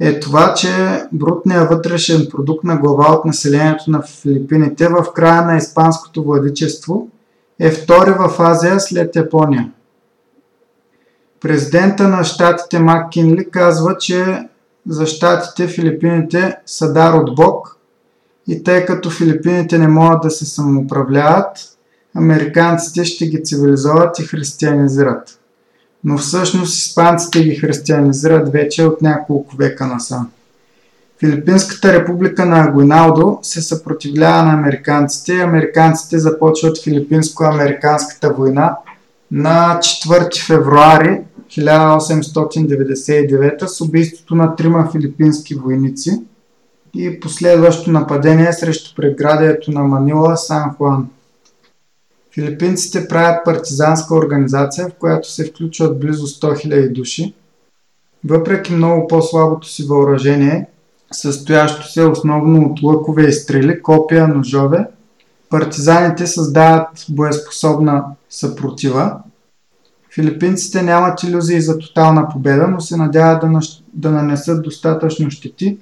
[0.00, 5.56] е това, че брутният вътрешен продукт на глава от населението на Филипините в края на
[5.56, 7.08] испанското владичество
[7.60, 9.72] е втори в Азия след Япония.
[11.40, 14.48] Президента на щатите Мак Кинли казва, че
[14.88, 17.78] за щатите Филипините са дар от Бог
[18.48, 21.75] и тъй като Филипините не могат да се самоуправляват,
[22.16, 25.38] американците ще ги цивилизоват и християнизират.
[26.04, 30.30] Но всъщност испанците ги християнизират вече от няколко века насам.
[31.20, 38.76] Филипинската република на Агуиналдо се съпротивлява на американците и американците започват Филипинско-американската война
[39.30, 46.22] на 4 февруари 1899 с убийството на трима филипински войници
[46.94, 51.08] и последващо нападение срещу преградието на Манила Сан Хуан.
[52.36, 57.34] Филипинците правят партизанска организация, в която се включват близо 100 000 души.
[58.24, 60.66] Въпреки много по-слабото си въоръжение,
[61.12, 64.86] състоящо се основно от лъкове и стрели, копия, ножове,
[65.50, 69.16] партизаните създават боеспособна съпротива.
[70.14, 73.60] Филипинците нямат иллюзии за тотална победа, но се надяват да,
[73.94, 75.78] да нанесат достатъчно щети,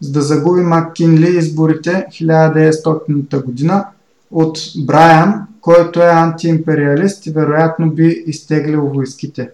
[0.00, 3.86] за да загуби Маккинли изборите 1900 година
[4.30, 9.50] от Брайан, който е антиимпериалист и вероятно би изтеглил войските.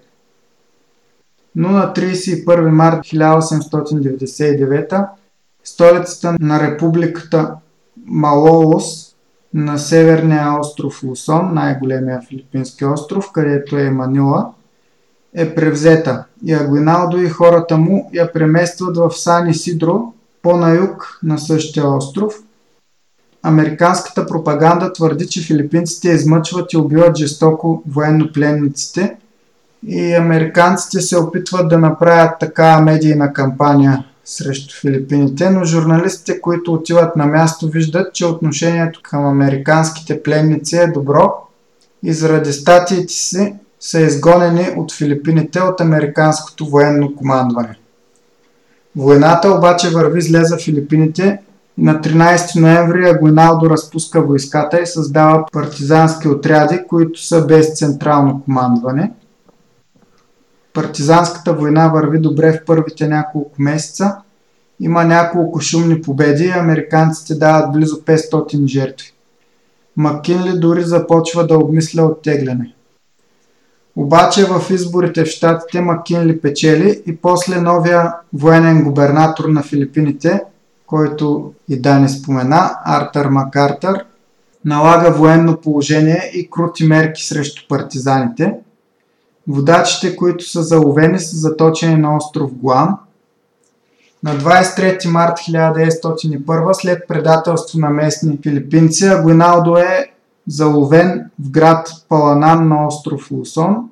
[1.56, 5.06] Но на 31 март 1899
[5.64, 7.54] столицата на републиката
[8.06, 8.84] Малоус
[9.54, 14.50] на северния остров Лусон, най-големия филипински остров, където е Манила,
[15.34, 20.12] е превзета и Агуиналдо и хората му я преместват в Сан Сидро,
[20.42, 22.34] по-на юг на същия остров–
[23.42, 29.16] Американската пропаганда твърди, че филипинците измъчват и убиват жестоко военнопленниците
[29.86, 37.16] и американците се опитват да направят такава медийна кампания срещу Филипините, но журналистите, които отиват
[37.16, 41.34] на място, виждат, че отношението към американските пленници е добро
[42.02, 47.78] и заради статиите си са изгонени от Филипините от американското военно командване.
[48.96, 51.38] Войната обаче върви зле за Филипините
[51.78, 59.12] на 13 ноември Агуиналдо разпуска войската и създава партизански отряди, които са без централно командване.
[60.72, 64.16] Партизанската война върви добре в първите няколко месеца.
[64.80, 69.12] Има няколко шумни победи и американците дават близо 500 жертви.
[69.96, 72.74] Маккинли дори започва да обмисля оттегляне.
[73.96, 80.42] Обаче в изборите в щатите Маккинли печели и после новия военен губернатор на Филипините,
[80.92, 84.04] който и Дани спомена, Артър Макартър,
[84.64, 88.54] налага военно положение и крути мерки срещу партизаните.
[89.48, 92.98] Водачите, които са заловени, са заточени на остров Гуам.
[94.22, 100.12] На 23 март 1901, след предателство на местни филипинци, Агуиналдо е
[100.48, 103.90] заловен в град Паланан на остров Лусон.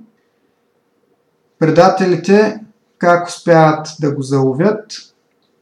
[1.59, 2.61] Предателите
[2.98, 5.09] как успяват да го заловят?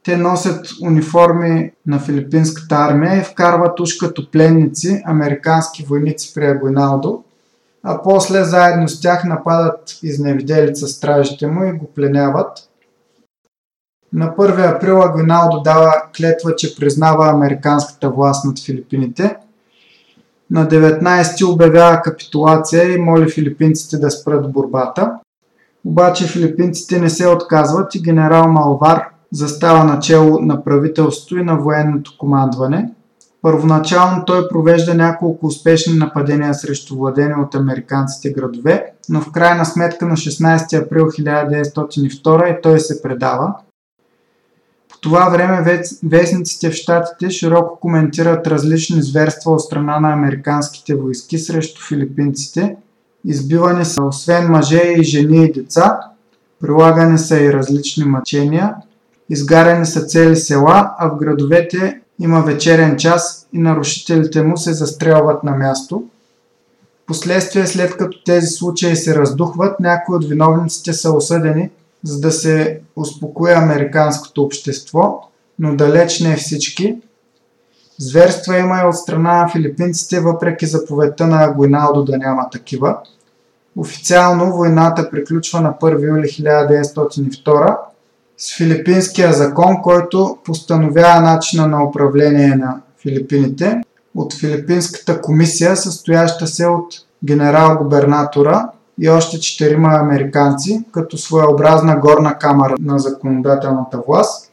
[0.03, 7.23] Те носят униформи на филипинската армия и вкарват уж като пленници американски войници при Агуиналдо,
[7.83, 12.57] а после заедно с тях нападат изневиделица стражите му и го пленяват.
[14.13, 19.35] На 1 април Агуиналдо дава клетва, че признава американската власт над Филипините–
[20.51, 25.11] на 19 обявява капитулация и моли филипинците да спрат борбата.
[25.85, 32.15] Обаче филипинците не се отказват и генерал Малвар застава начало на правителството и на военното
[32.17, 32.91] командване.
[33.41, 40.05] Първоначално той провежда няколко успешни нападения срещу владени от американците градове, но в крайна сметка
[40.05, 43.55] на 16 април 1902 и той се предава
[45.01, 51.81] това време вестниците в Штатите широко коментират различни зверства от страна на американските войски срещу
[51.87, 52.75] филипинците.
[53.25, 55.99] Избивани са освен мъже и жени и деца,
[56.59, 58.75] прилагани са и различни мъчения,
[59.29, 65.43] изгарени са цели села, а в градовете има вечерен час и нарушителите му се застрелват
[65.43, 66.03] на място.
[67.07, 71.69] Последствие, след като тези случаи се раздухват, някои от виновниците са осъдени
[72.03, 75.21] за да се успокои американското общество,
[75.59, 76.97] но далеч не всички.
[77.97, 82.97] Зверства има и от страна на филипинците, въпреки заповедта на Агуиналдо да няма такива.
[83.77, 87.77] Официално войната приключва на 1 юли 1902
[88.39, 93.81] с филипинския закон, който постановява начина на управление на Филипините
[94.15, 96.93] от Филипинската комисия, състояща се от
[97.25, 98.69] генерал-губернатора
[98.99, 104.51] и още четирима американци, като своеобразна горна камера на законодателната власт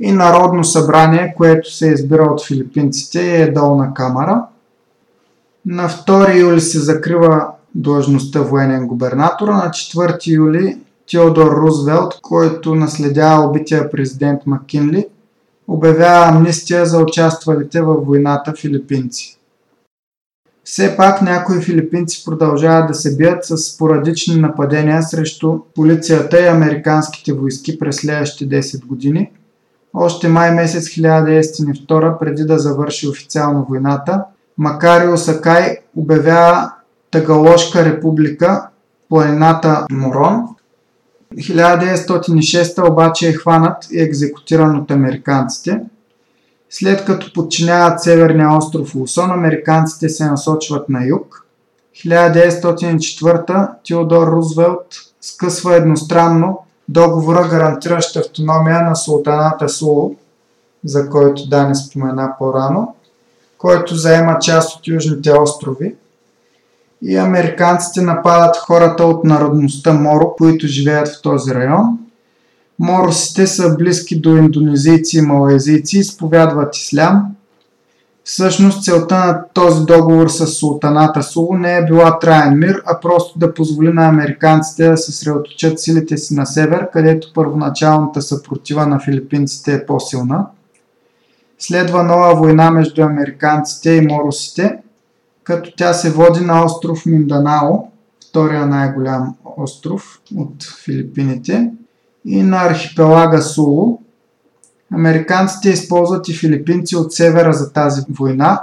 [0.00, 4.44] и Народно събрание, което се избира от филипинците и е долна камера.
[5.66, 10.78] На 2 юли се закрива длъжността военен губернатор, на 4 юли
[11.12, 15.06] Теодор Рузвелт, който наследява убития президент Маккинли,
[15.68, 19.38] обявява амнистия за участвалите във войната филипинци.
[20.64, 27.32] Все пак някои филипинци продължават да се бият с спорадични нападения срещу полицията и американските
[27.32, 29.30] войски през следващите 10 години.
[29.94, 34.24] Още май месец 1902, преди да завърши официално войната,
[34.58, 36.72] Макарио Сакай обявява
[37.10, 38.68] Тагаложка република
[39.08, 40.48] планината Морон.
[41.34, 45.80] 1906 обаче е хванат и екзекутиран от американците–
[46.72, 51.46] след като подчиняват Северния остров Лусон, американците се насочват на юг.
[51.96, 54.86] 1904 Теодор Рузвелт
[55.20, 60.14] скъсва едностранно договора, гарантиращ автономия на султаната Сулу,
[60.84, 62.94] за който Дани спомена по-рано,
[63.58, 65.94] който заема част от южните острови.
[67.02, 71.98] И американците нападат хората от народността Моро, които живеят в този район–
[72.82, 77.26] Моросите са близки до индонезийци и малайзийци, изповядват ислям.
[78.24, 83.38] Всъщност целта на този договор с султаната Сулу не е била траен мир, а просто
[83.38, 89.74] да позволи на американците да съсредоточат силите си на север, където първоначалната съпротива на филипинците
[89.74, 90.46] е по-силна.
[91.58, 94.78] Следва нова война между американците и моросите,
[95.44, 97.88] като тя се води на остров Минданао,
[98.28, 101.70] втория най-голям остров от Филипините
[102.24, 103.98] и на архипелага Сулу.
[104.94, 108.62] Американците използват и филипинци от севера за тази война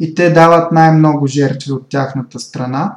[0.00, 2.96] и те дават най-много жертви от тяхната страна.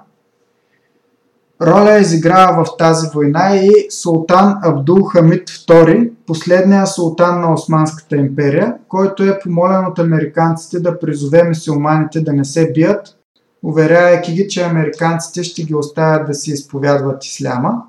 [1.62, 8.76] Роля изиграва в тази война и султан Абдул Хамид II, последния султан на Османската империя,
[8.88, 13.18] който е помолен от американците да призове мусулманите да не се бият,
[13.64, 17.84] уверявайки ги, че американците ще ги оставят да си изповядват исляма.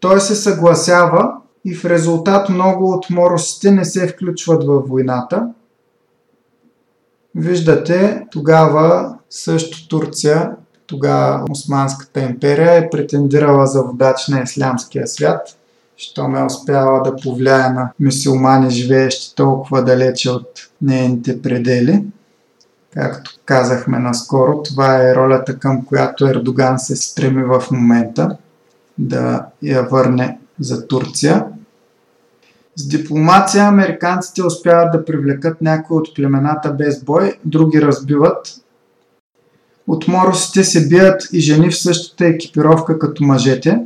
[0.00, 1.34] Той се съгласява
[1.64, 5.48] и в резултат много от моросите не се включват във войната.
[7.34, 10.50] Виждате, тогава също Турция
[10.88, 15.56] тогава Османската империя е претендирала за водач на ислямския свят,
[15.96, 20.48] що ме успява да повлияе на мусулмани, живеещи толкова далече от
[20.82, 22.04] нейните предели.
[22.94, 28.36] Както казахме наскоро, това е ролята към която Ердоган се стреми в момента
[28.98, 31.44] да я върне за Турция.
[32.76, 38.60] С дипломация американците успяват да привлекат някои от племената без бой, други разбиват,
[39.88, 43.80] от моросите се бият и жени в същата екипировка като мъжете.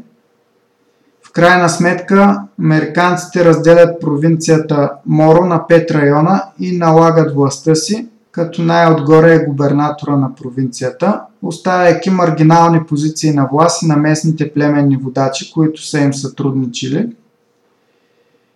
[1.22, 8.62] В крайна сметка, американците разделят провинцията Моро на пет района и налагат властта си, като
[8.62, 15.52] най-отгоре е губернатора на провинцията, оставяйки маргинални позиции на власт и на местните племенни водачи,
[15.52, 17.16] които са им сътрудничили.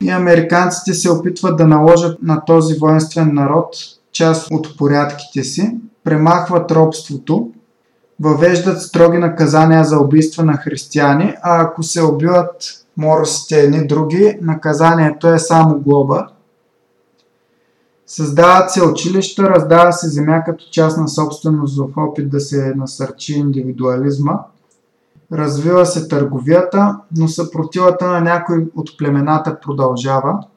[0.03, 3.77] И американците се опитват да наложат на този воинствен народ
[4.13, 7.51] част от порядките си, премахват робството,
[8.21, 15.29] въвеждат строги наказания за убийства на християни, а ако се убиват моросите едни други, наказанието
[15.29, 16.29] е само глоба.
[18.07, 24.39] Създават се училища, раздава се земя като частна собственост в опит да се насърчи индивидуализма.
[25.33, 30.39] Развива се търговията, но съпротивата на някои от племената продължава–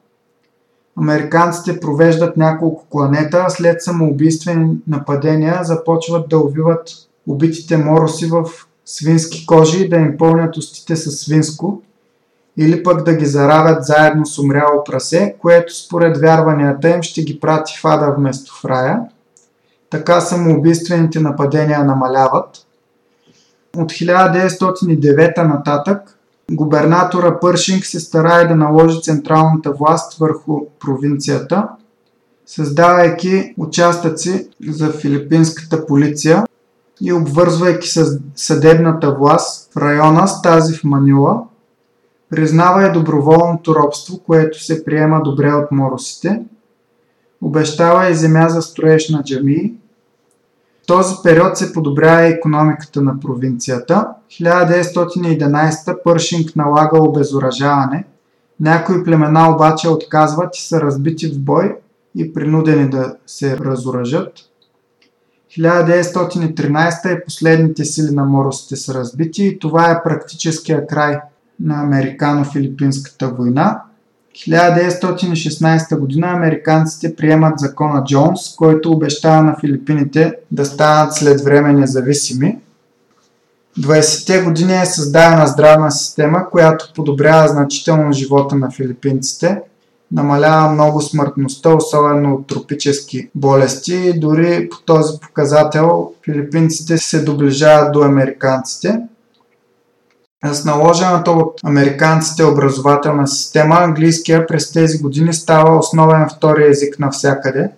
[0.98, 6.88] Американците провеждат няколко кланета, след самоубийствени нападения започват да убиват
[7.26, 8.44] убитите мороси в
[8.84, 11.82] свински кожи и да им пълнят устите с свинско,
[12.56, 17.40] или пък да ги заравят заедно с умряло прасе, което според вярванията им ще ги
[17.40, 19.00] прати в ада вместо в рая.
[19.90, 22.66] Така самоубийствените нападения намаляват.
[23.76, 26.18] От 1909 нататък
[26.50, 31.68] Губернатора Пършинг се старае да наложи централната власт върху провинцията,
[32.46, 36.44] създавайки участъци за филипинската полиция
[37.00, 37.88] и обвързвайки
[38.34, 41.42] съдебната власт в района с тази в Манила,
[42.30, 46.42] признава и доброволното робство, което се приема добре от моросите,
[47.42, 49.74] обещава и земя за строеж на джамии,
[50.90, 54.08] този период се подобрява економиката на провинцията.
[54.30, 58.04] 1911 Пършинг налага обезоръжаване.
[58.60, 61.76] Някои племена обаче отказват и са разбити в бой
[62.16, 64.32] и принудени да се разоръжат.
[65.58, 71.20] 1913 и последните сили на моросите са разбити и това е практическия край
[71.60, 73.82] на Американо-филипинската война.
[74.36, 82.58] 1916 година американците приемат закона Джонс, който обещава на Филипините да станат след време независими.
[83.78, 89.60] 20-те години е създадена здравна система, която подобрява значително живота на филипинците,
[90.12, 94.12] намалява много смъртността, особено от тропически болести.
[94.20, 99.00] Дори по този показател филипинците се доближават до американците.
[100.44, 107.70] С наложената от американците образователна система, английския през тези години става основен втори език навсякъде.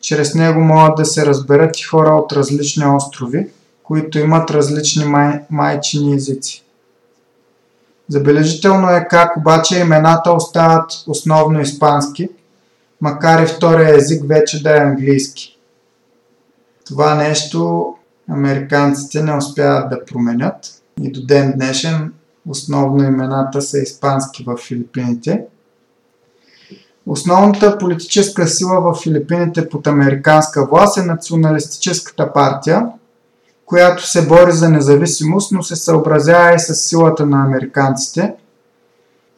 [0.00, 3.48] Чрез него могат да се разберат и хора от различни острови,
[3.82, 6.64] които имат различни май, майчини езици.
[8.08, 12.28] Забележително е как обаче имената остават основно испански,
[13.00, 15.58] макар и втория език вече да е английски.
[16.86, 17.94] Това нещо
[18.30, 20.56] американците не успяват да променят–
[21.02, 22.12] и до ден днешен
[22.48, 25.44] основно имената са испански в Филипините.
[27.06, 32.86] Основната политическа сила в Филипините под американска власт е националистическата партия,
[33.66, 38.34] която се бори за независимост, но се съобразява и с силата на американците.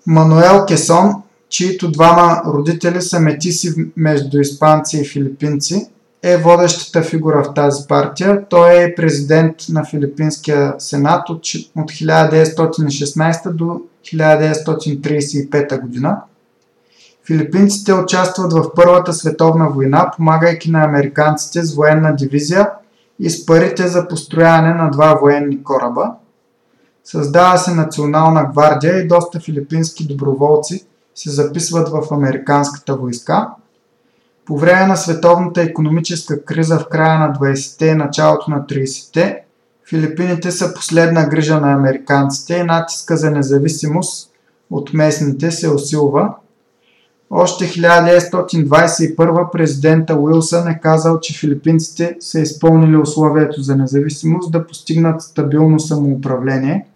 [0.06, 5.88] Мануел Кесон, чието двама родители са метиси между испанци и филипинци,
[6.22, 8.48] е водещата фигура в тази партия.
[8.48, 11.40] Той е президент на Филипинския сенат от,
[11.76, 16.20] от 1916 до 1935 година.
[17.26, 22.70] Филипинците участват в Първата световна война, помагайки на американците с военна дивизия
[23.18, 26.12] и с парите за построяване на два военни кораба.
[27.04, 33.48] Създава се национална гвардия и доста филипински доброволци се записват в американската войска–
[34.48, 39.42] по време на световната економическа криза в края на 20-те и началото на 30-те,
[39.88, 44.30] Филипините са последна грижа на американците и натиска за независимост
[44.70, 46.34] от местните се усилва.
[47.30, 55.22] Още 1921 президента Уилсън е казал, че филипинците са изпълнили условието за независимост да постигнат
[55.22, 56.86] стабилно самоуправление,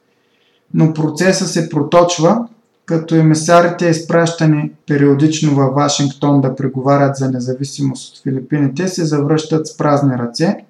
[0.75, 2.49] но процесът се проточва,
[2.93, 9.77] като емисарите изпращани периодично във Вашингтон да преговарят за независимост от Филипините се завръщат с
[9.77, 10.57] празни ръце–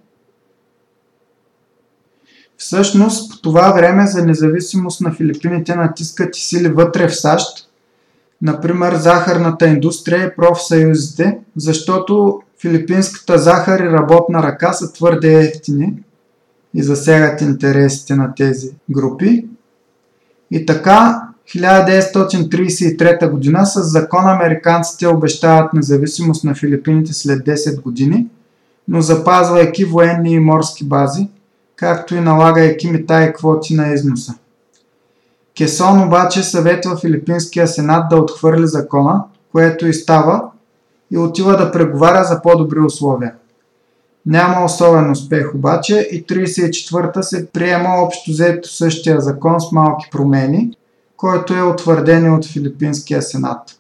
[2.57, 7.69] Всъщност, по това време за независимост на Филипините натискат и сили вътре в САЩ,
[8.43, 16.03] например захарната индустрия и профсъюзите, защото филипинската захар и работна ръка са твърде ефтини
[16.75, 19.49] и засягат интересите на тези групи.
[20.51, 28.27] И така, 1933 година с закон американците обещават независимост на Филипините след 10 години,
[28.89, 31.29] но запазвайки военни и морски бази–
[31.83, 34.35] както и налагайки мита и квоти на износа.
[35.57, 40.43] Кесон обаче съветва Филипинския сенат да отхвърли закона, което и става,
[41.11, 43.35] и отива да преговаря за по-добри условия.
[44.27, 50.77] Няма особен успех обаче и 34-та се приема общо взето същия закон с малки промени,
[51.23, 53.79] който е утвърден от Филипинския сенат.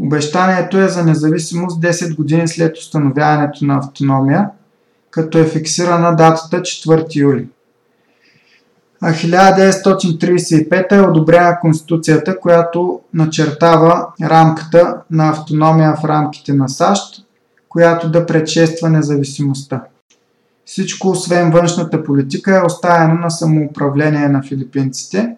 [0.00, 4.50] Обещанието е за независимост 10 години след установяването на автономия–
[5.10, 7.48] като е фиксирана датата 4 юли.
[9.00, 17.26] А 1935 е одобрена Конституцията, която начертава рамката на автономия в рамките на САЩ,
[17.68, 19.82] която да предшества независимостта.
[20.64, 25.35] Всичко, освен външната политика, е оставено на самоуправление на филипинците.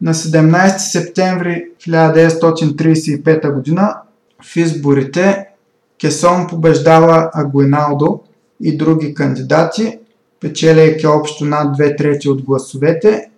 [0.00, 3.42] На 17 септември 1935
[3.76, 3.94] г.
[4.42, 5.46] в изборите
[6.00, 8.20] Кесон побеждава Агуиналдо
[8.60, 9.98] и други кандидати,
[10.40, 13.30] печеляйки общо над 2 трети от гласовете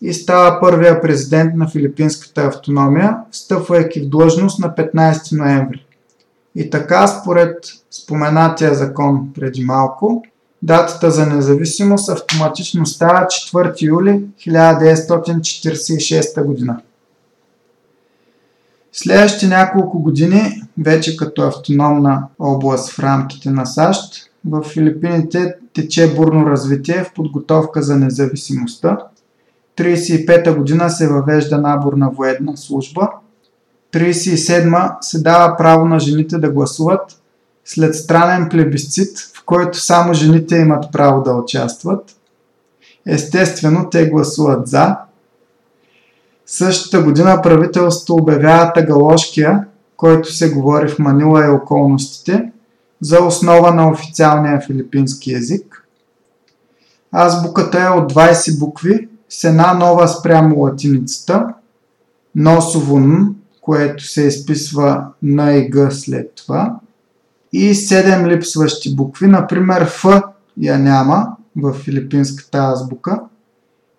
[0.00, 5.86] и става първия президент на филипинската автономия, встъпвайки в длъжност на 15 ноември.
[6.56, 10.24] И така, според споменатия закон преди малко,
[10.64, 16.80] датата за независимост автоматично става 4 юли 1946 година.
[18.92, 26.46] Следващите няколко години, вече като автономна област в рамките на САЩ, в Филипините тече бурно
[26.46, 28.98] развитие в подготовка за независимостта.
[29.76, 33.08] 1935 година се въвежда набор на военна служба.
[33.92, 37.20] 1937 се дава право на жените да гласуват
[37.64, 42.16] след странен плебисцит, който само жените имат право да участват.
[43.06, 44.96] Естествено, те гласуват за.
[46.46, 49.64] Същата година правителството обявява Тагаложкия,
[49.96, 52.52] който се говори в Манила и околностите,
[53.00, 55.86] за основа на официалния филипински язик.
[57.12, 61.46] Азбуката е от 20 букви с една нова спрямо латиницата,
[62.34, 63.28] носово Н,
[63.60, 66.76] което се изписва на и Г след това,
[67.56, 70.04] и 7 липсващи букви, например Ф
[70.60, 73.20] я няма в филипинската азбука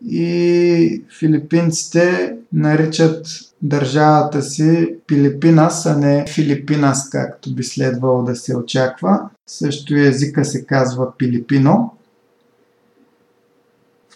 [0.06, 3.28] и филипинците наричат
[3.62, 9.22] държавата си Пилипинас, а не Филипинас, както би следвало да се очаква.
[9.48, 11.94] Също езика се казва Пилипино.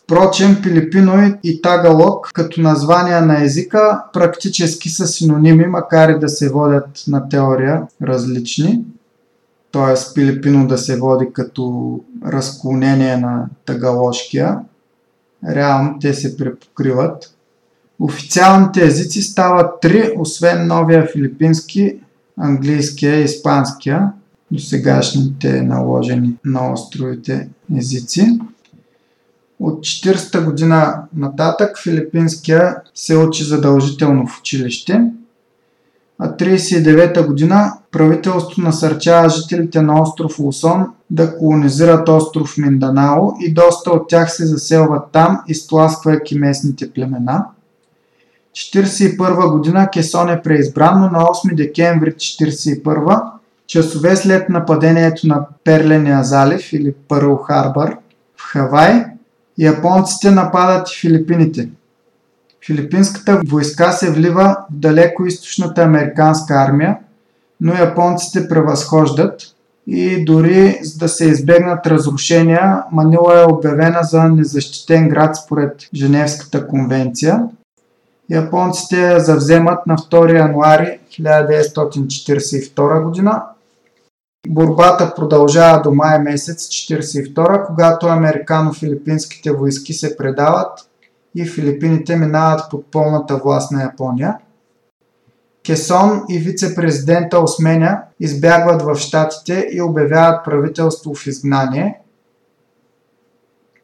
[0.03, 6.49] Впрочем, Пилипино и Тагалог като названия на езика практически са синоними, макар и да се
[6.49, 8.83] водят на теория различни.
[9.71, 10.13] Т.е.
[10.15, 14.59] Пилипино да се води като разклонение на тагаложкия.
[15.49, 17.35] Реално те се препокриват.
[17.99, 21.99] Официалните езици стават три, освен новия филипински,
[22.37, 24.11] английския и испанския,
[24.51, 28.39] до сегашните наложени на островите езици.
[29.59, 35.11] От 40-та година нататък филипинския се учи задължително в училище,
[36.19, 43.91] а 39-та година правителството насърчава жителите на остров Лусон да колонизират остров Минданао и доста
[43.91, 47.45] от тях се заселват там, изтласквайки местните племена–
[48.53, 53.31] 1941 година Кесон е преизбран, но на 8 декември 1941,
[53.67, 57.97] часове след нападението на Перления залив или Пърл Харбър
[58.37, 59.05] в Хавай,
[59.57, 61.69] японците нападат и Филипините.
[62.69, 66.97] Филипинската войска се влива в далеко източната американска армия,
[67.61, 69.41] но японците превъзхождат
[69.87, 76.67] и дори за да се избегнат разрушения, Манила е обявена за незащитен град според Женевската
[76.67, 77.43] конвенция–
[78.29, 83.43] Японците я завземат на 2 януари 1942 година.
[84.47, 90.88] Борбата продължава до май месец 1942, когато американо-филипинските войски се предават
[91.35, 94.37] и Филипините минават под пълната власт на Япония.
[95.65, 101.99] Кесон и вице-президента Осменя избягват в щатите и обявяват правителство в изгнание.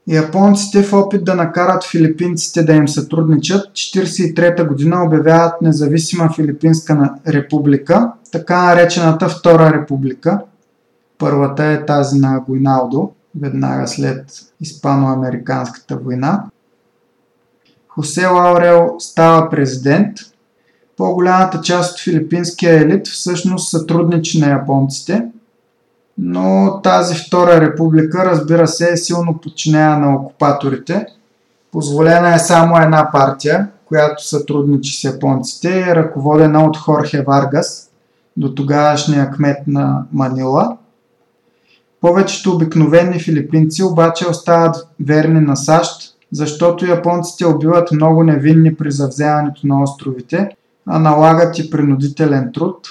[0.08, 8.12] Японците в опит да накарат филипинците да им сътрудничат, 1943 година обявяват независима Филипинска република,
[8.32, 10.42] така наречената Втора република.
[11.18, 13.12] Първата е тази на Гуйналдо,
[13.42, 14.26] веднага след
[14.62, 16.44] Испано-американската война.
[17.96, 20.18] Хосе Лаурел става президент.
[20.98, 25.26] По-голямата част от филипинския елит всъщност сътрудничи на японците,
[26.18, 31.06] но тази втора република, разбира се, е силно подчинена на окупаторите.
[31.72, 37.90] Позволена е само една партия, която сътрудничи с японците, е ръководена от Хорхе Варгас,
[38.38, 40.78] до тогавашния кмет на Манила.
[42.02, 49.68] Повечето обикновени филипинци обаче остават верни на САЩ защото японците убиват много невинни при завземането
[49.68, 50.50] на островите,
[50.86, 52.88] а налагат и принудителен труд.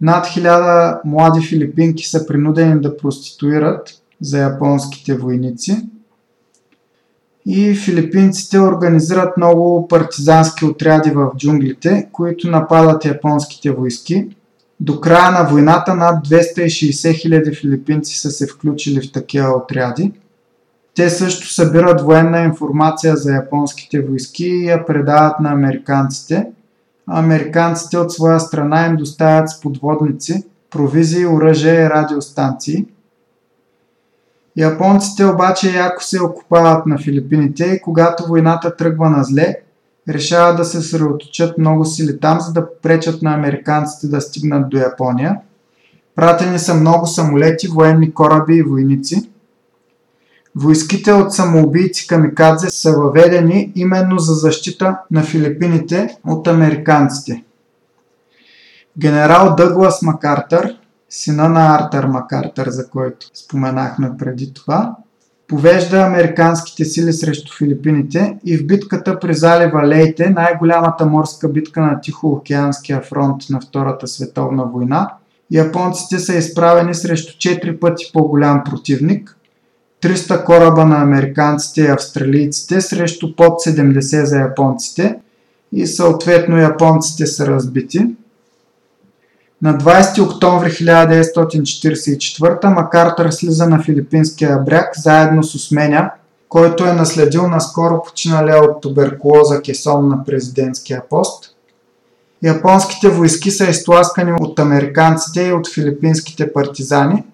[0.00, 3.88] Над хиляда млади филипинки са принудени да проституират
[4.20, 5.88] за японските войници.
[7.46, 14.28] И филипинците организират много партизански отряди в джунглите, които нападат японските войски.
[14.80, 20.12] До края на войната над 260 000 филипинци са се включили в такива отряди.
[20.98, 26.46] Те също събират военна информация за японските войски и я предават на американците.
[27.06, 32.86] Американците от своя страна им доставят с подводници, провизии, оръжие и радиостанции.
[34.56, 39.56] Японците обаче яко се окупават на Филипините и когато войната тръгва на зле,
[40.08, 44.78] решават да се съсредоточат много сили там, за да пречат на американците да стигнат до
[44.78, 45.40] Япония.
[46.14, 49.27] Пратени са много самолети, военни кораби и войници–
[50.60, 57.44] Войските от самоубийци камикадзе са въведени именно за защита на Филипините от американците.
[58.98, 60.78] Генерал Дъглас Макартър,
[61.10, 64.96] сина на Артър Макартър, за който споменахме преди това,
[65.48, 72.00] повежда американските сили срещу Филипините и в битката при залива Лейте, най-голямата морска битка на
[72.00, 75.12] Тихоокеанския фронт на Втората световна война,
[75.50, 79.37] японците са изправени срещу 4 пъти по-голям противник,
[80.02, 85.18] 300 кораба на американците и австралийците срещу под 70 за японците
[85.72, 88.06] и съответно японците са разбити.
[89.62, 96.10] На 20 октомври 1944 Макартър слиза на филипинския бряг заедно с Осменя,
[96.48, 101.54] който е наследил наскоро починалия от туберкулоза кесон на президентския пост.
[102.42, 107.24] Японските войски са изтласкани от американците и от филипинските партизани–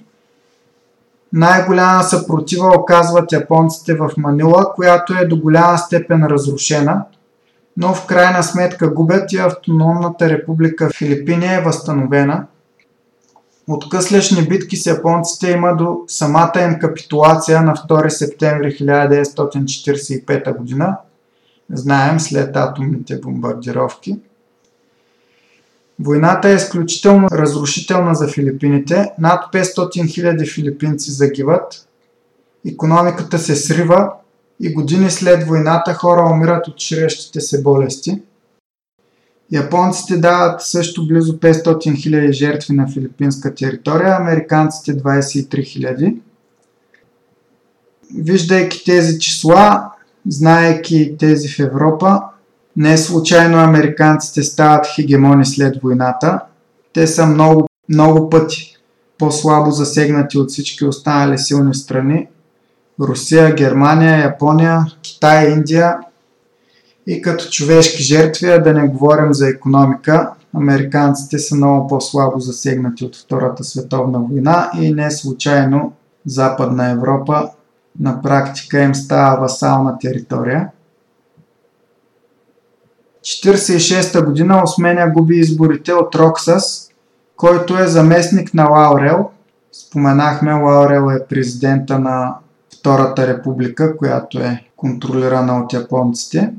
[1.35, 7.05] най-голяма съпротива оказват японците в Манила, която е до голяма степен разрушена,
[7.77, 12.47] но в крайна сметка губят и автономната република Филипини е възстановена.
[13.69, 20.97] От къслешни битки с японците има до самата им капитулация на 2 септември 1945 г.
[21.73, 24.19] Знаем след атомните бомбардировки.
[25.99, 29.13] Войната е изключително разрушителна за Филипините.
[29.19, 31.89] Над 500 000 филипинци загиват.
[32.69, 34.13] Економиката се срива
[34.61, 38.23] и години след войната хора умират от ширещите се болести.
[39.53, 46.17] Японците дават също близо 500 000 жертви на филипинска територия, американците 23 000.
[48.17, 49.91] Виждайки тези числа,
[50.29, 52.23] знаеки тези в Европа,
[52.77, 56.41] не случайно американците стават хегемони след войната.
[56.93, 58.77] Те са много, много пъти
[59.19, 62.29] по-слабо засегнати от всички останали силни страни.
[63.01, 65.97] Русия, Германия, Япония, Китай, Индия.
[67.07, 73.17] И като човешки жертви, да не говорим за економика, американците са много по-слабо засегнати от
[73.17, 75.93] Втората световна война и не случайно
[76.27, 77.51] Западна Европа
[78.01, 80.69] на практика им става васална територия.
[83.25, 86.89] 1946 година Осменя губи изборите от Роксас,
[87.37, 89.31] който е заместник на Лаурел.
[89.73, 92.35] Споменахме, Лаурел е президента на
[92.79, 96.53] Втората република, която е контролирана от японците.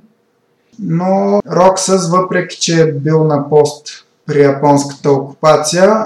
[0.79, 3.87] Но Роксас, въпреки че е бил на пост
[4.25, 6.05] при японската окупация,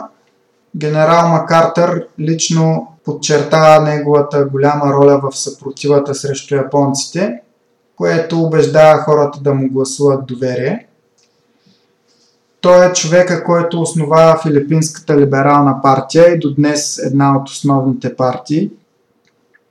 [0.76, 7.42] генерал Макартър лично подчертава неговата голяма роля в съпротивата срещу японците
[8.00, 10.88] което убеждава хората да му гласуват доверие.
[12.62, 18.72] Той е човека, който основава Филипинската либерална партия и до днес една от основните партии.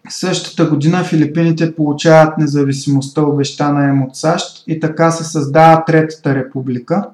[0.08, 7.08] Същата година Филипините получават независимостта обещана им от САЩ и така се създава Третата република.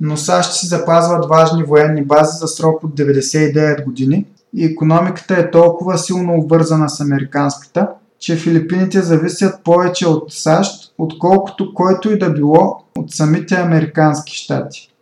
[0.00, 5.50] Но САЩ си запазват важни военни бази за срок от 99 години и економиката е
[5.50, 7.88] толкова силно обвързана с американската,
[8.22, 14.92] че Филипините зависят повече от САЩ, отколкото който и да било от самите американски щати.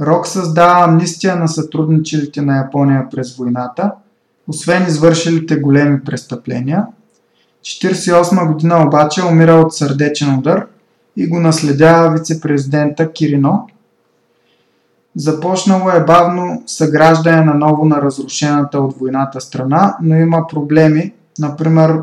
[0.00, 3.92] Рок създава амнистия на сътрудничилите на Япония през войната,
[4.48, 6.86] освен извършилите големи престъпления.
[7.62, 10.66] 1948 година обаче умира от сърдечен удар
[11.16, 13.68] и го наследява вице-президента Кирино.
[15.16, 22.00] Започнало е бавно съграждане на ново на разрушената от войната страна, но има проблеми например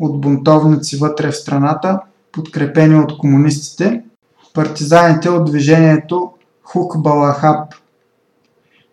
[0.00, 2.00] от бунтовници вътре в страната,
[2.32, 4.02] подкрепени от комунистите,
[4.54, 6.32] партизаните от движението
[6.62, 7.74] Хук Балахап.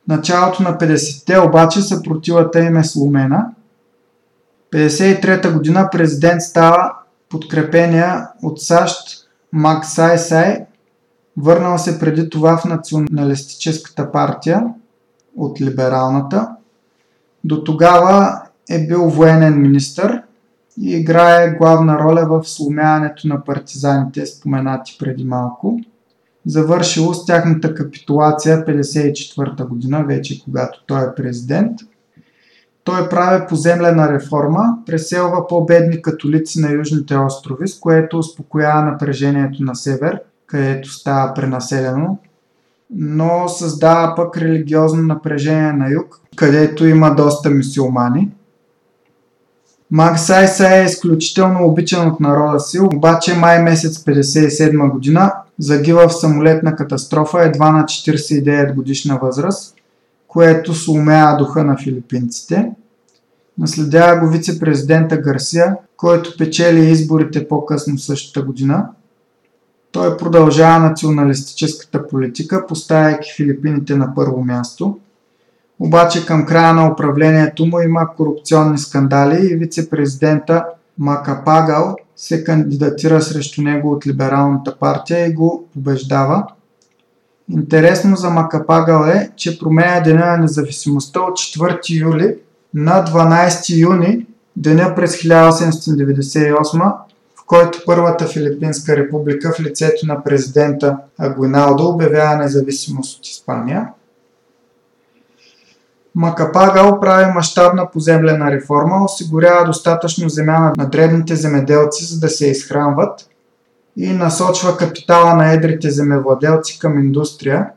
[0.07, 3.45] Началото на 50-те обаче съпротивата им е сломена.
[4.73, 6.93] 53-та година президент става
[7.29, 10.65] подкрепения от САЩ Мак Сай Сай,
[11.37, 14.63] върнал се преди това в националистическата партия
[15.37, 16.49] от либералната.
[17.43, 20.21] До тогава е бил военен министър
[20.81, 25.79] и играе главна роля в сломяването на партизаните, споменати преди малко.
[26.45, 31.79] Завършило с тяхната капитулация 1954 година, вече когато той е президент.
[32.83, 39.75] Той прави поземлена реформа, преселва по-бедни католици на южните острови, с което успокоява напрежението на
[39.75, 42.17] север, където става пренаселено,
[42.95, 48.31] но създава пък религиозно напрежение на юг, където има доста мусулмани–
[49.95, 56.13] Мак Сайса е изключително обичан от народа си, обаче май месец 57 година загива в
[56.13, 59.75] самолетна катастрофа едва на 49 годишна възраст,
[60.27, 62.71] което сломява духа на филипинците.
[63.57, 68.87] Наследява го вице-президента Гарсия, който печели изборите по-късно същата година.
[69.91, 74.99] Той продължава националистическата политика, поставяйки Филипините на първо място–
[75.83, 80.65] обаче към края на управлението му има корупционни скандали и вице-президента
[80.97, 86.47] Макапагал се кандидатира срещу него от либералната партия и го побеждава.
[87.51, 92.35] Интересно за Макапагал е, че променя деня на независимостта от 4 юли
[92.73, 96.93] на 12 юни, деня през 1898,
[97.35, 103.89] в който Първата Филипинска република в лицето на президента Агуиналдо обявява независимост от Испания–
[106.15, 113.29] Макапагал прави мащабна поземлена реформа, осигурява достатъчно земя на дребните земеделци, за да се изхранват
[113.97, 117.69] и насочва капитала на едрите земевладелци към индустрия.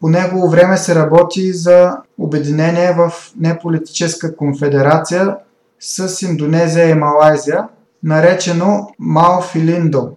[0.00, 5.36] По негово време се работи за обединение в неполитическа конфедерация
[5.80, 7.68] с Индонезия и Малайзия,
[8.02, 10.10] наречено Малфилиндо.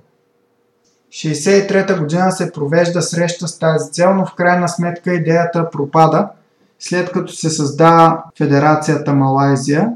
[1.12, 6.30] 1963 година се провежда среща с тази цел, но в крайна сметка идеята пропада–
[6.82, 9.90] след като се създава Федерацията Малайзия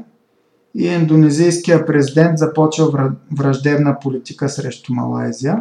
[0.74, 5.58] и индонезийския президент започва враждебна политика срещу Малайзия.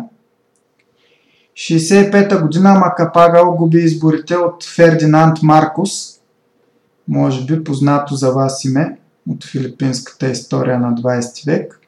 [1.56, 5.92] 65-та година Макапагал губи изборите от Фердинанд Маркус,
[7.08, 8.98] може би познато за вас име
[9.30, 11.80] от филипинската история на 20 век,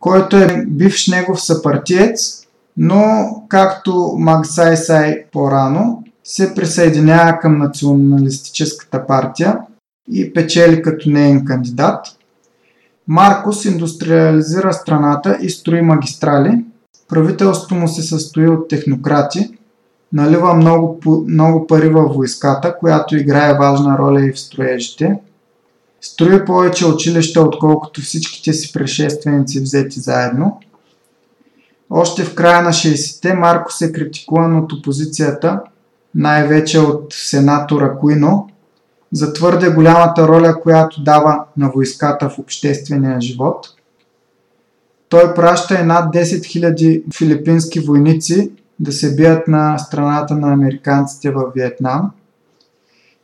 [0.00, 2.46] който е бивш негов съпартиец,
[2.76, 9.58] но както Магсай Сай по-рано, се присъединява към националистическата партия
[10.12, 12.06] и печели като неен кандидат.
[13.08, 16.64] Маркос индустриализира страната и строи магистрали.
[17.08, 19.58] Правителството му се състои от технократи,
[20.12, 25.18] налива много, много пари във войската, която играе важна роля и в строежите.
[26.00, 30.60] Строи повече училища, отколкото всичките си предшественици взети заедно.
[31.90, 35.60] Още в края на 60-те Марко се критикуван от опозицията–
[36.14, 38.48] най-вече от сенатора Куино,
[39.12, 43.66] за твърде голямата роля, която дава на войската в обществения живот.
[45.08, 51.30] Той праща и над 10 000 филипински войници да се бият на страната на американците
[51.30, 52.10] във Виетнам.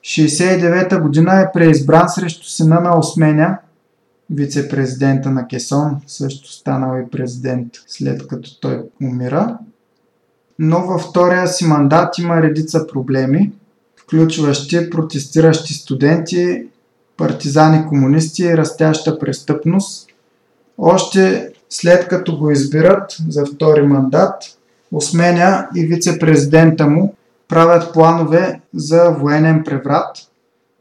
[0.02, 3.58] 69-та година е преизбран срещу сина на Осменя,
[4.30, 9.58] вице-президента на Кесон, също станал и президент след като той умира
[10.58, 13.52] но във втория си мандат има редица проблеми,
[13.96, 16.66] включващи протестиращи студенти,
[17.16, 20.08] партизани комунисти и растяща престъпност.
[20.78, 24.42] Още след като го избират за втори мандат,
[24.92, 27.14] осменя и вице-президента му
[27.48, 30.16] правят планове за военен преврат,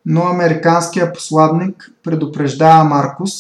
[0.06, 3.32] но американският посладник предупреждава Маркус.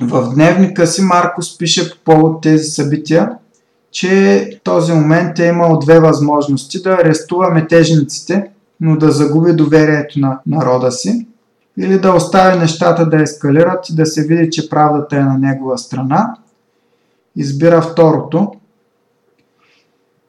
[0.00, 3.30] В дневника си Маркус пише по повод тези събития,
[3.98, 8.50] че този момент е имал две възможности да арестува метежниците,
[8.80, 11.26] но да загуби доверието на народа си,
[11.78, 15.78] или да остави нещата да ескалират и да се види, че правдата е на негова
[15.78, 16.34] страна.
[17.36, 18.52] Избира второто.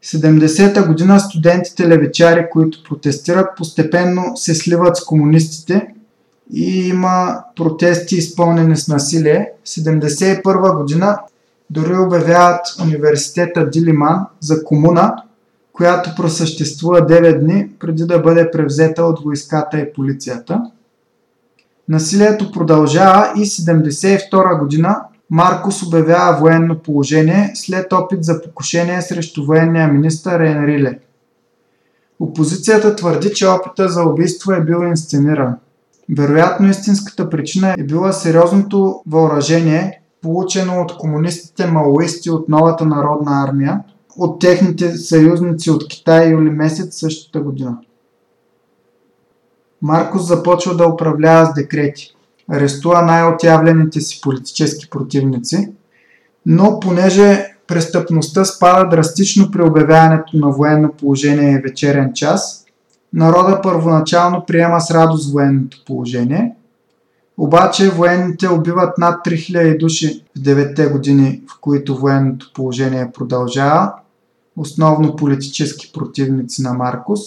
[0.03, 5.87] 70-та година студентите левичари, които протестират, постепенно се сливат с комунистите
[6.53, 9.51] и има протести изпълнени с насилие.
[9.65, 11.17] 71 година
[11.69, 15.15] дори обявяват университета Дилиман за комуна,
[15.73, 20.61] която просъществува 9 дни преди да бъде превзета от войската и полицията.
[21.89, 29.87] Насилието продължава и 72 година Маркос обявява военно положение след опит за покушение срещу военния
[29.87, 30.99] министър Енриле.
[32.19, 35.55] Опозицията твърди, че опита за убийство е бил инсцениран.
[36.17, 43.79] Вероятно истинската причина е била сериозното въоръжение, получено от комунистите маоисти от новата народна армия,
[44.17, 47.77] от техните съюзници от Китай юли месец същата година.
[49.81, 52.15] Маркос започва да управлява с декрети.
[52.51, 55.73] Арестува най-отявлените си политически противници,
[56.45, 62.65] но понеже престъпността спада драстично при обявяването на военно положение и вечерен час,
[63.13, 66.55] народа първоначално приема с радост военното положение,
[67.39, 73.93] обаче военните убиват над 3000 души в 9-те години, в които военното положение продължава,
[74.57, 77.19] основно политически противници на Маркус.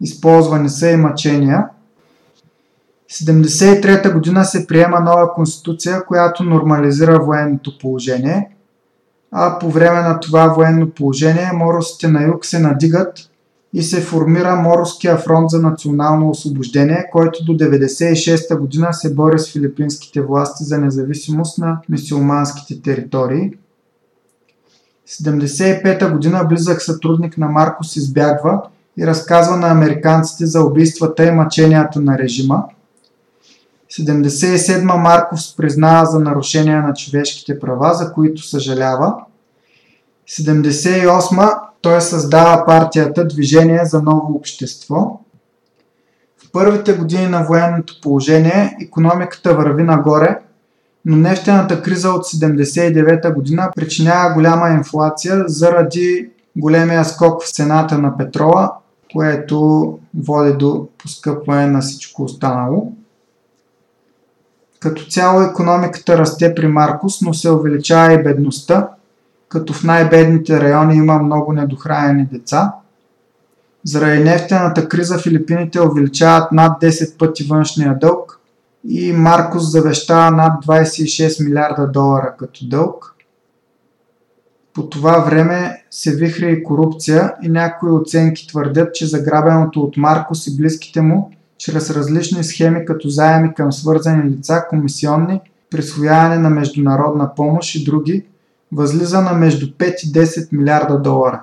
[0.00, 1.68] Използвани са и мъчения–
[3.10, 8.50] 1973 година се приема нова конституция, която нормализира военното положение,
[9.32, 13.30] а по време на това военно положение моросите на юг се надигат
[13.76, 19.52] и се формира Морския фронт за национално освобождение, който до 1996 година се бори с
[19.52, 23.52] филипинските власти за независимост на мисиоманските територии.
[25.08, 28.62] 1975 година близък сътрудник на Маркос избягва
[28.98, 32.64] и разказва на американците за убийствата и мъченията на режима–
[33.90, 39.14] 77 Марков признава за нарушения на човешките права, за които съжалява.
[40.28, 45.20] 78 той създава партията Движение за ново общество.
[46.38, 50.38] В първите години на военното положение економиката върви нагоре,
[51.04, 58.16] но нефтената криза от 79 година причинява голяма инфлация заради големия скок в цената на
[58.16, 58.72] петрола,
[59.12, 62.92] което води до поскъпване на всичко останало.
[64.80, 68.88] Като цяло економиката расте при Маркус, но се увеличава и бедността,
[69.48, 72.72] като в най-бедните райони има много недохранени деца.
[73.84, 78.40] Заради нефтената криза Филипините увеличават над 10 пъти външния дълг
[78.88, 83.14] и Маркус завещава над 26 милиарда долара като дълг.
[84.74, 90.46] По това време се вихри и корупция и някои оценки твърдят, че заграбеното от Маркус
[90.46, 95.40] и близките му чрез различни схеми като заеми към свързани лица, комисионни,
[95.70, 98.24] присвояване на международна помощ и други,
[98.76, 101.42] възлиза на между 5 и 10 милиарда долара.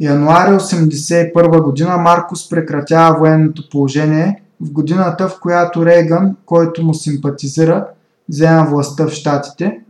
[0.00, 7.86] Януари 1981 година Маркус прекратява военното положение в годината, в която Рейган, който му симпатизира,
[8.28, 9.80] взема властта в Штатите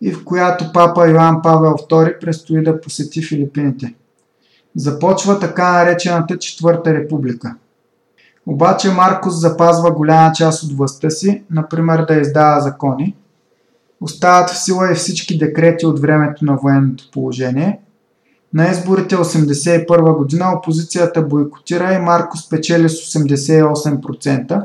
[0.00, 3.94] и в която папа Йоан Павел II предстои да посети Филипините.
[4.76, 7.54] Започва така наречената Четвърта република–
[8.46, 13.16] обаче Маркос запазва голяма част от властта си, например да издава закони.
[14.00, 17.80] Остават в сила и всички декрети от времето на военното положение.
[18.54, 24.64] На изборите 1981 година опозицията бойкотира и Маркос печели с 88%.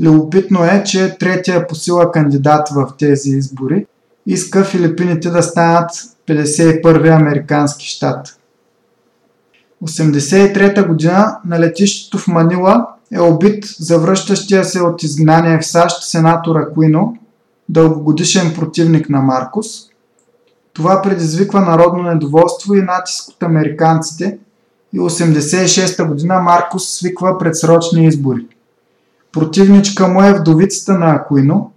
[0.00, 3.86] Любопитно е, че третия по сила кандидат в тези избори
[4.28, 5.90] иска Филипините да станат
[6.28, 8.38] 51 американски щат.
[9.84, 16.56] 1983 година на летището в Манила е убит завръщащия се от изгнание в САЩ сенатор
[16.56, 17.16] Акуино,
[17.68, 19.66] дългогодишен противник на Маркус.
[20.72, 24.38] Това предизвиква народно недоволство и натиск от американците
[24.92, 28.46] и 1986 година Маркус свиква предсрочни избори.
[29.32, 31.72] Противничка му е вдовицата на Акуино,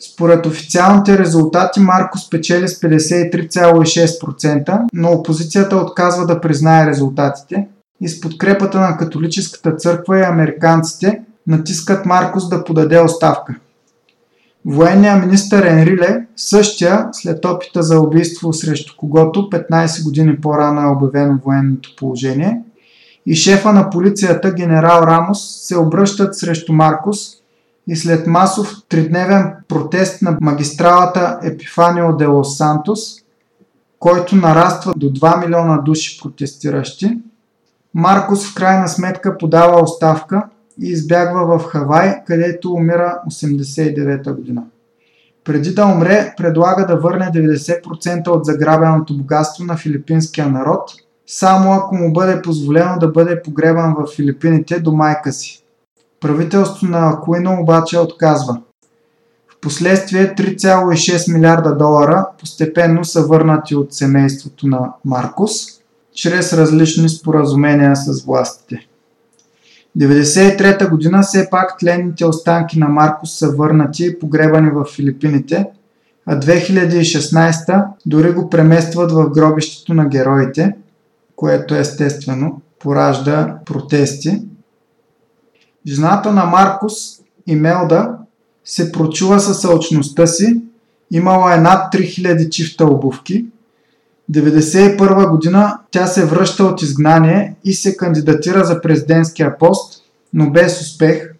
[0.00, 7.68] според официалните резултати Марко спечели с 53,6%, но опозицията отказва да признае резултатите
[8.00, 13.54] и с подкрепата на католическата църква и американците натискат Маркос да подаде оставка.
[14.66, 21.38] Военният министър Енриле, същия след опита за убийство срещу когото 15 години по-рано е обявено
[21.44, 22.62] военното положение,
[23.26, 27.18] и шефа на полицията генерал Рамос се обръщат срещу Маркус
[27.88, 33.14] и след масов тридневен протест на магистралата Епифанио де Лос Сантос,
[33.98, 37.18] който нараства до 2 милиона души протестиращи,
[37.94, 40.42] Маркус в крайна сметка подава оставка
[40.82, 44.62] и избягва в Хавай, където умира 89-та година.
[45.44, 50.90] Преди да умре, предлага да върне 90% от заграбеното богатство на филипинския народ,
[51.26, 55.64] само ако му бъде позволено да бъде погребан в Филипините до майка си.
[56.20, 58.60] Правителството на Акуино обаче отказва.
[59.58, 65.52] Впоследствие 3,6 милиарда долара постепенно са върнати от семейството на Маркус,
[66.14, 68.87] чрез различни споразумения с властите.
[69.96, 75.66] 1993 година все пак тленните останки на Маркус са върнати и погребани в Филипините,
[76.26, 80.76] а 2016 дори го преместват в гробището на героите,
[81.36, 84.42] което естествено поражда протести.
[85.86, 86.92] Жената на Маркус,
[87.46, 88.14] Имелда,
[88.64, 90.62] се прочува със сълчността си,
[91.10, 93.46] имала е над 3000 чифта обувки.
[94.32, 100.02] 1991 година тя се връща от изгнание и се кандидатира за президентския пост,
[100.32, 101.34] но без успех.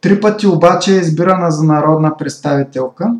[0.00, 3.14] Три пъти обаче е избирана за народна представителка.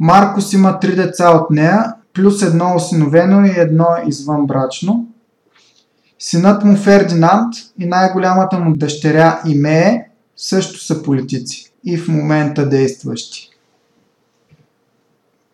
[0.00, 5.06] Маркос има три деца от нея, плюс едно осиновено и едно извънбрачно.
[6.18, 13.53] Синът му Фердинанд и най-голямата му дъщеря Имее също са политици и в момента действащи.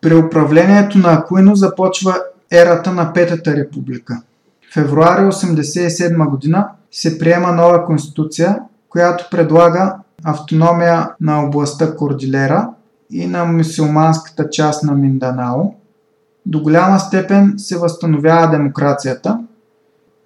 [0.01, 2.15] При управлението на Акуино започва
[2.51, 4.21] ерата на Петата република.
[4.69, 8.59] В февруари 1987 година се приема нова конституция,
[8.89, 12.69] която предлага автономия на областта Кордилера
[13.11, 15.73] и на мусулманската част на Минданао.
[16.45, 19.39] До голяма степен се възстановява демокрацията.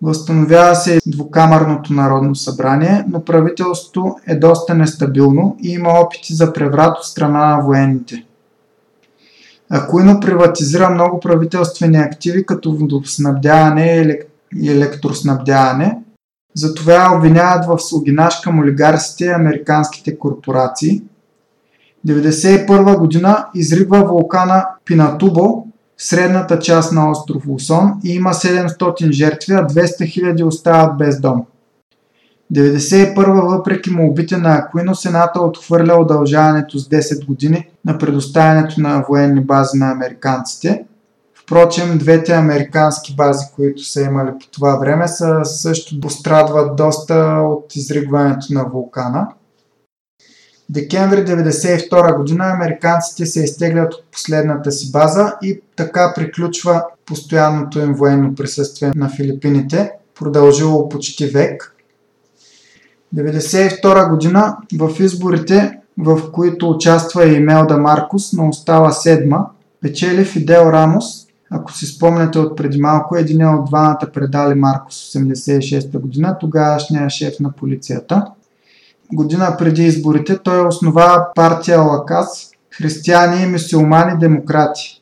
[0.02, 6.98] Възстановява се двукамърното народно събрание, но правителството е доста нестабилно и има опити за преврат
[6.98, 8.26] от страна на военните.
[9.78, 14.20] Акуино приватизира много правителствени активи, като водоснабдяване
[14.56, 15.98] и електроснабдяване.
[16.56, 21.04] Затова обвиняват в слугинаж към олигарсите и американските корпорации.
[22.08, 25.66] 1991 година изригва вулкана Пинатубо
[25.98, 31.22] в средната част на остров Лусон и има 700 жертви, а 200 000 остават без
[31.22, 31.46] дом.
[32.54, 39.42] 1991 въпреки молбите на Акуино, Сената отхвърля удължаването с 10 години на предоставянето на военни
[39.42, 40.86] бази на американците.
[41.44, 47.76] Впрочем, двете американски бази, които са имали по това време, са също пострадват доста от
[47.76, 49.28] изригването на вулкана.
[50.70, 57.94] Декември 1992 година американците се изтеглят от последната си база и така приключва постоянното им
[57.94, 61.72] военно присъствие на Филипините, продължило почти век–
[63.16, 69.46] 1992 година в изборите, в които участва и Мелда Маркус, но остава седма,
[69.82, 76.00] печели Фидел Рамос, ако си спомняте от преди малко, един от двамата предали Маркус 86
[76.00, 78.26] година, тогавашния шеф на полицията.
[79.14, 85.00] Година преди изборите той основава партия Лакас, християни и мусулмани демократи.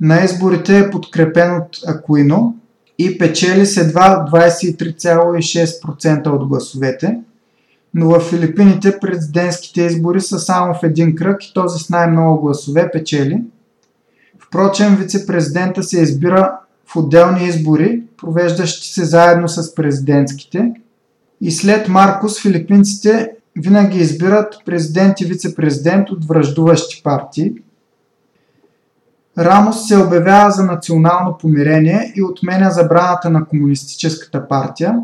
[0.00, 2.56] На изборите е подкрепен от Акуино,
[2.98, 7.18] и печели с едва 23,6% от гласовете.
[7.94, 12.90] Но в Филипините президентските избори са само в един кръг и този с най-много гласове
[12.90, 13.42] печели.
[14.38, 20.72] Впрочем, вице-президента се избира в отделни избори, провеждащи се заедно с президентските.
[21.40, 27.52] И след Маркос филипинците винаги избират президент и вице-президент от връждуващи партии–
[29.38, 34.98] Рамос се обявява за национално помирение и отменя забраната на Комунистическата партия.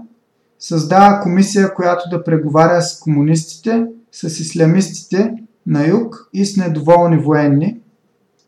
[0.59, 5.35] Създава комисия, която да преговаря с комунистите, с ислямистите
[5.67, 7.81] на юг и с недоволни военни.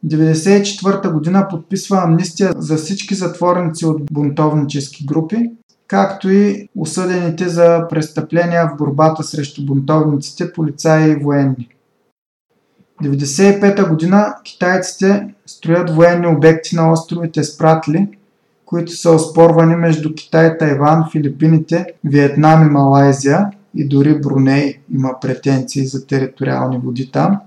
[0.06, 5.50] 1994 година подписва амнистия за всички затворници от бунтовнически групи,
[5.86, 11.73] както и осъдените за престъпления в борбата срещу бунтовниците, полицаи и военни.
[13.04, 18.08] 1995 година китайците строят военни обекти на островите Спратли,
[18.66, 25.86] които са оспорвани между Китай, Тайван, Филипините, Виетнам и Малайзия и дори Бруней има претенции
[25.86, 27.40] за териториални води там.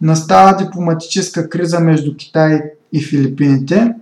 [0.00, 2.62] Настава дипломатическа криза между Китай
[2.92, 3.94] и Филипините.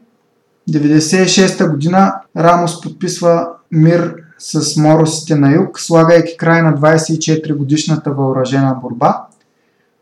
[0.70, 8.78] 1996 година Рамос подписва мир с моросите на юг, слагайки край на 24 годишната въоръжена
[8.82, 9.24] борба–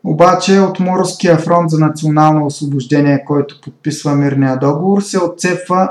[0.09, 5.89] Обаче от Морския фронт за национално освобождение, който подписва мирния договор, се отцепва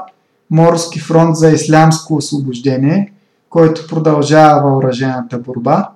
[0.51, 3.13] Морски фронт за ислямско освобождение,
[3.51, 5.91] който продължава въоръжената борба.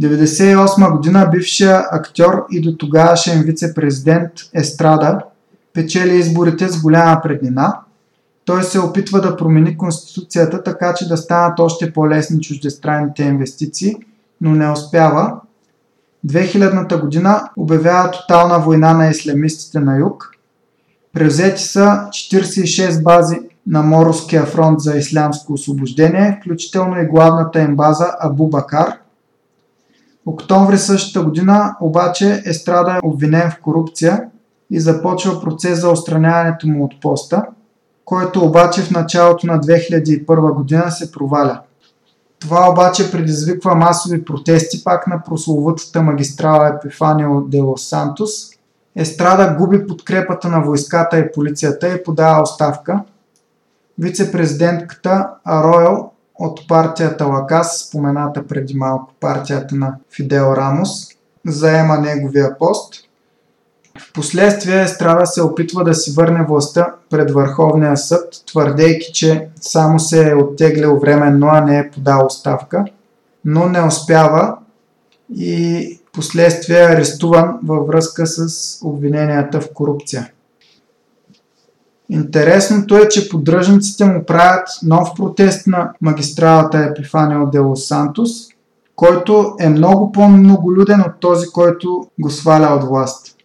[0.00, 5.20] 1998 година бившия актьор и до тогавашен вице-президент Естрада
[5.72, 7.80] печели изборите с голяма преднина.
[8.44, 13.96] Той се опитва да промени конституцията така, че да станат още по-лесни чуждестранните инвестиции,
[14.40, 15.40] но не успява.
[16.26, 20.30] 2000-та година обявява тотална война на ислямистите на юг.
[21.12, 28.16] Превзети са 46 бази на Морския фронт за ислямско освобождение, включително и главната им база
[28.20, 28.98] Абу Бакар.
[30.26, 34.22] Октомври същата година обаче Естрада е обвинен в корупция
[34.70, 37.46] и започва процес за устраняването му от поста,
[38.04, 41.60] който обаче в началото на 2001 година се проваля.
[42.40, 48.30] Това обаче предизвиква масови протести пак на прословутата магистрала Епифанио де Лос Сантос.
[48.96, 53.00] Естрада губи подкрепата на войската и полицията и подава оставка.
[53.98, 60.90] Вице-президентката Аройл от партията Лакас, спомената преди малко партията на Фидел Рамос,
[61.46, 62.94] заема неговия пост.
[64.00, 70.30] Впоследствие Естрада се опитва да си върне властта пред Върховния съд, твърдейки, че само се
[70.30, 72.84] е оттеглял временно, а не е подал оставка,
[73.44, 74.56] но не успява
[75.34, 78.48] и последствие е арестуван във връзка с
[78.84, 80.30] обвиненията в корупция.
[82.08, 88.30] Интересното е, че поддръжниците му правят нов протест на магистралата Епифанио де Лос Сантос,
[88.96, 93.35] който е много по-многолюден от този, който го сваля от власт.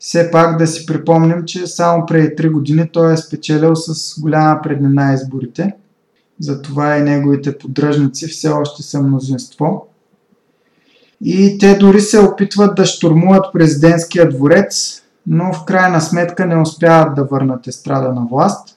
[0.00, 4.60] Все пак да си припомним, че само преди 3 години той е спечелил с голяма
[4.62, 5.74] преднина изборите.
[6.40, 9.86] Затова и неговите поддръжници все още са мнозинство.
[11.24, 17.14] И те дори се опитват да штурмуват президентския дворец, но в крайна сметка не успяват
[17.14, 18.76] да върнат естрада на власт.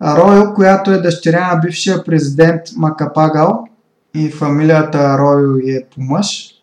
[0.00, 3.64] Аройо, която е дъщеря на бившия президент Макапагал
[4.14, 6.57] и фамилията Аройо е по мъж,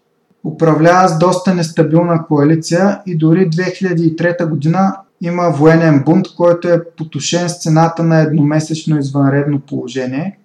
[0.45, 7.49] управлява с доста нестабилна коалиция и дори 2003 година има военен бунт, който е потушен
[7.49, 10.37] с цената на едномесечно извънредно положение.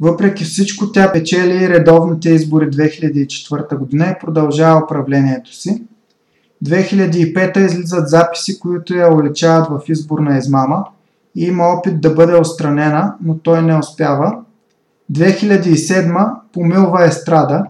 [0.00, 5.82] Въпреки всичко тя печели редовните избори 2004 година и продължава управлението си.
[6.64, 10.84] 2005 излизат записи, които я уличават в изборна измама
[11.36, 14.38] и има опит да бъде отстранена, но той не успява.
[15.12, 17.64] 2007 помилва Естрада.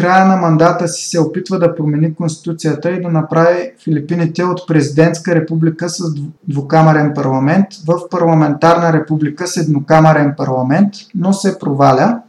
[0.00, 5.34] Края на мандата си се опитва да промени конституцията и да направи Филипините от президентска
[5.34, 6.14] република с
[6.48, 12.22] двукамерен парламент в парламентарна република с еднокамерен парламент, но се проваля.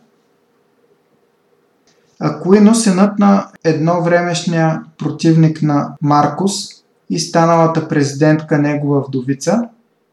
[2.19, 6.53] Акуино, синът на едно времешния противник на Маркус
[7.09, 9.61] и станалата президентка негова вдовица,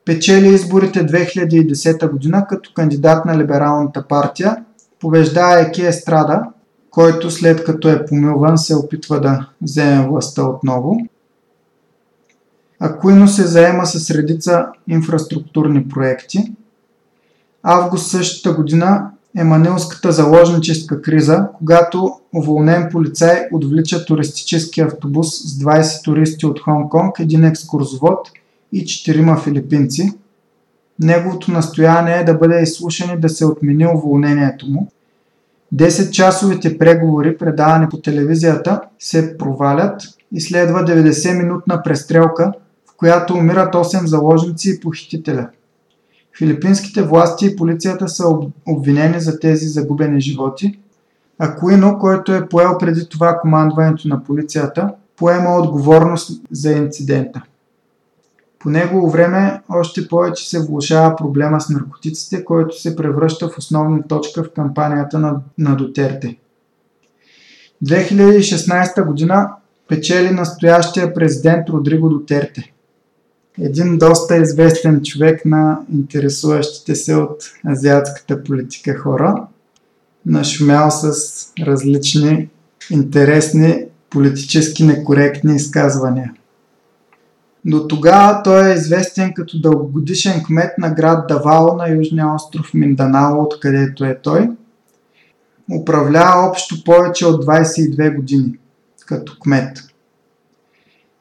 [0.05, 4.57] печели изборите 2010 година като кандидат на Либералната партия,
[5.01, 6.43] побеждавайки Естрада,
[6.99, 11.01] който след като е помилван се опитва да вземе властта отново.
[12.81, 16.53] Акуино се заема с редица инфраструктурни проекти.
[17.63, 26.05] Август същата година е манилската заложническа криза, когато уволнен полицай отвлича туристически автобус с 20
[26.05, 28.29] туристи от Хонг-Конг, един екскурзовод
[28.73, 30.13] и 4 филипинци.
[31.01, 34.89] Неговото настояние е да бъде изслушан и да се отмени уволнението му.
[35.75, 42.53] 10-часовите преговори, предавани по телевизията, се провалят и следва 90-минутна престрелка,
[42.91, 45.49] в която умират 8 заложници и похитителя.
[46.39, 48.25] Филипинските власти и полицията са
[48.67, 50.79] обвинени за тези загубени животи.
[51.39, 57.43] А Куино, който е поел преди това командването на полицията, поема отговорност за инцидента.
[58.59, 64.03] По негово време още повече се влушава проблема с наркотиците, който се превръща в основна
[64.09, 66.37] точка в кампанията на, на Дотерте.
[67.85, 69.51] 2016 година
[69.89, 72.73] печели настоящия президент Родриго Дотерте
[73.61, 79.47] един доста известен човек на интересуващите се от азиатската политика хора,
[80.27, 81.13] нашумял с
[81.61, 82.49] различни
[82.91, 86.35] интересни политически некоректни изказвания.
[87.65, 93.43] До тогава той е известен като дългогодишен кмет на град Давао на южния остров Минданао,
[93.43, 94.51] откъдето е той.
[95.81, 98.55] Управлява общо повече от 22 години
[99.07, 99.79] като кмет.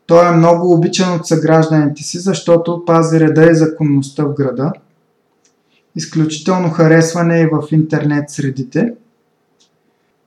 [0.05, 4.71] Той е много обичан от съгражданите си, защото пази реда и законността в града.
[5.95, 8.93] Изключително харесване и в интернет средите.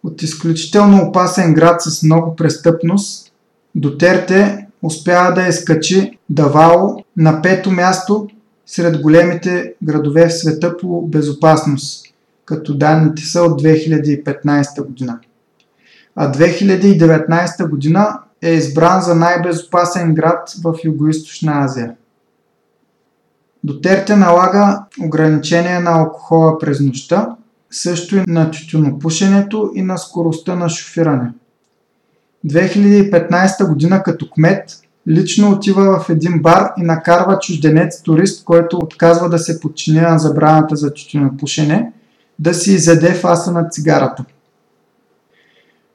[0.05, 3.31] от изключително опасен град с много престъпност,
[3.75, 8.29] Дотерте успява да изкачи Давао на пето място
[8.67, 12.07] сред големите градове в света по безопасност,
[12.45, 15.19] като данните са от 2015 година.
[16.17, 21.95] А 2019 година е избран за най-безопасен град в Юго-Источна Азия.
[23.65, 27.37] Дотерте налага ограничение на алкохола през нощта,
[27.71, 31.33] също и на тютюнопушенето и на скоростта на шофиране.
[32.47, 39.29] 2015 година като кмет лично отива в един бар и накарва чужденец турист, който отказва
[39.29, 41.93] да се подчини на забраната за тютюнопушене,
[42.39, 44.25] да си изяде фаса на цигарата.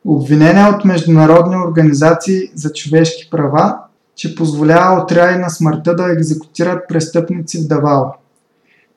[0.05, 3.77] Обвинение от международни организации за човешки права,
[4.15, 8.03] че позволява отряди на смъртта да екзекутират престъпници в Давао.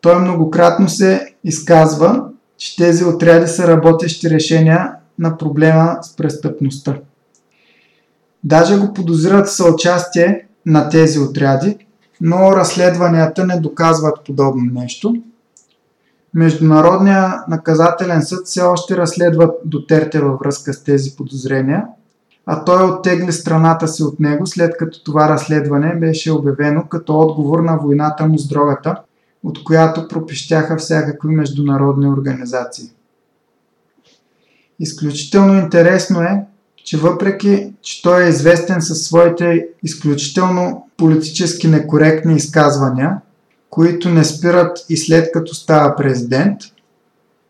[0.01, 2.25] Той многократно се изказва,
[2.57, 6.97] че тези отряди са работещи решения на проблема с престъпността.
[8.45, 11.87] Даже го подозират съучастие на тези отряди,
[12.21, 15.17] но разследванията не доказват подобно нещо.
[16.35, 21.85] Международният наказателен съд все още разследва Дотерте във връзка с тези подозрения,
[22.47, 27.61] а той оттегли страната си от него, след като това разследване беше обявено като отговор
[27.61, 28.97] на войната му с дрогата,
[29.45, 32.91] от която пропищяха всякакви международни организации.
[34.81, 36.45] Изключително интересно е,
[36.89, 43.21] че въпреки, че той е известен със своите изключително политически некоректни изказвания,
[43.71, 46.61] които не спират и след като става президент,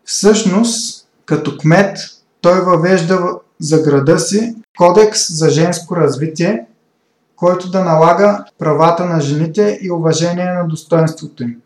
[0.05, 1.99] всъщност, като кмет,
[2.41, 3.21] той въвежда
[3.61, 6.67] за града си кодекс за женско развитие,
[7.37, 11.57] който да налага правата на жените и уважение на достоинството им.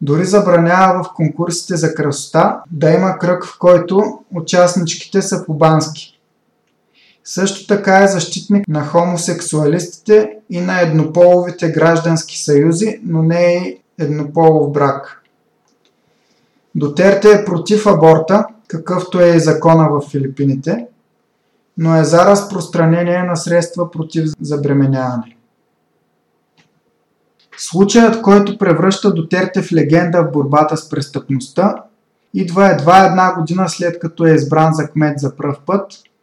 [0.00, 6.13] Дори забранява в конкурсите за красота да има кръг, в който участничките са побански.
[7.24, 14.72] Също така е защитник на хомосексуалистите и на еднополовите граждански съюзи, но не и еднополов
[14.72, 15.22] брак.
[16.74, 20.86] Дотерте е против аборта, какъвто е и закона в Филипините,
[21.78, 25.36] но е за разпространение на средства против забременяване.
[27.56, 31.74] Случаят, който превръща Дотерте в легенда в борбата с престъпността,
[32.34, 35.92] идва едва една година след като е избран за кмет за пръв път–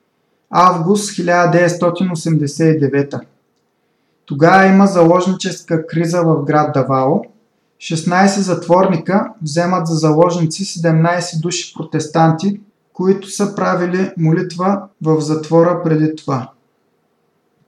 [0.52, 3.20] август 1989.
[4.26, 7.22] Тогава има заложническа криза в град Давао.
[7.80, 12.62] 16 затворника вземат за заложници 17 души протестанти,
[12.94, 16.50] които са правили молитва в затвора преди това.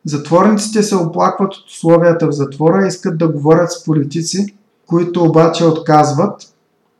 [0.06, 4.56] Затворниците се оплакват от условията в затвора и искат да говорят с политици,
[4.88, 6.42] които обаче отказват.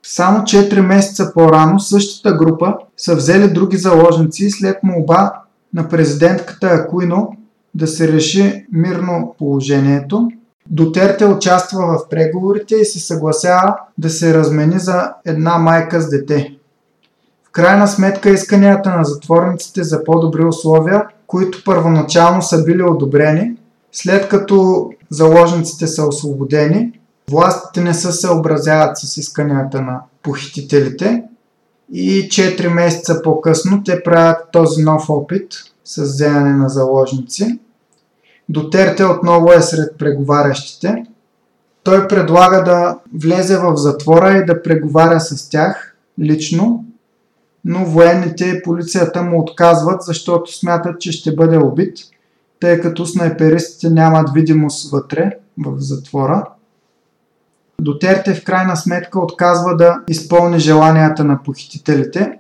[0.04, 5.43] Само 4 месеца по-рано същата група са взели други заложници и след молба
[5.74, 7.38] на президентката Акуино
[7.76, 10.32] да се реши мирно положението.
[10.70, 16.56] Дотерте участва в преговорите и се съгласява да се размени за една майка с дете.
[17.48, 23.56] В крайна сметка исканията на затворниците за по-добри условия, които първоначално са били одобрени,
[23.92, 31.24] след като заложниците са освободени, властите не се съобразяват с исканията на похитителите
[31.92, 35.54] и 4 месеца по-късно те правят този нов опит
[35.86, 37.60] с вземане на заложници.
[38.50, 41.06] Дотерте отново е сред преговарящите.
[41.84, 46.86] Той предлага да влезе в затвора и да преговаря с тях лично,
[47.66, 51.98] но военните и полицията му отказват, защото смятат, че ще бъде убит,
[52.60, 56.46] тъй като снайперистите нямат видимост вътре в затвора.
[57.82, 62.32] Дотерте в крайна сметка отказва да изпълни желанията на похитителите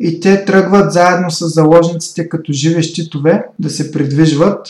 [0.00, 4.68] и те тръгват заедно с заложниците като живи щитове да се придвижват,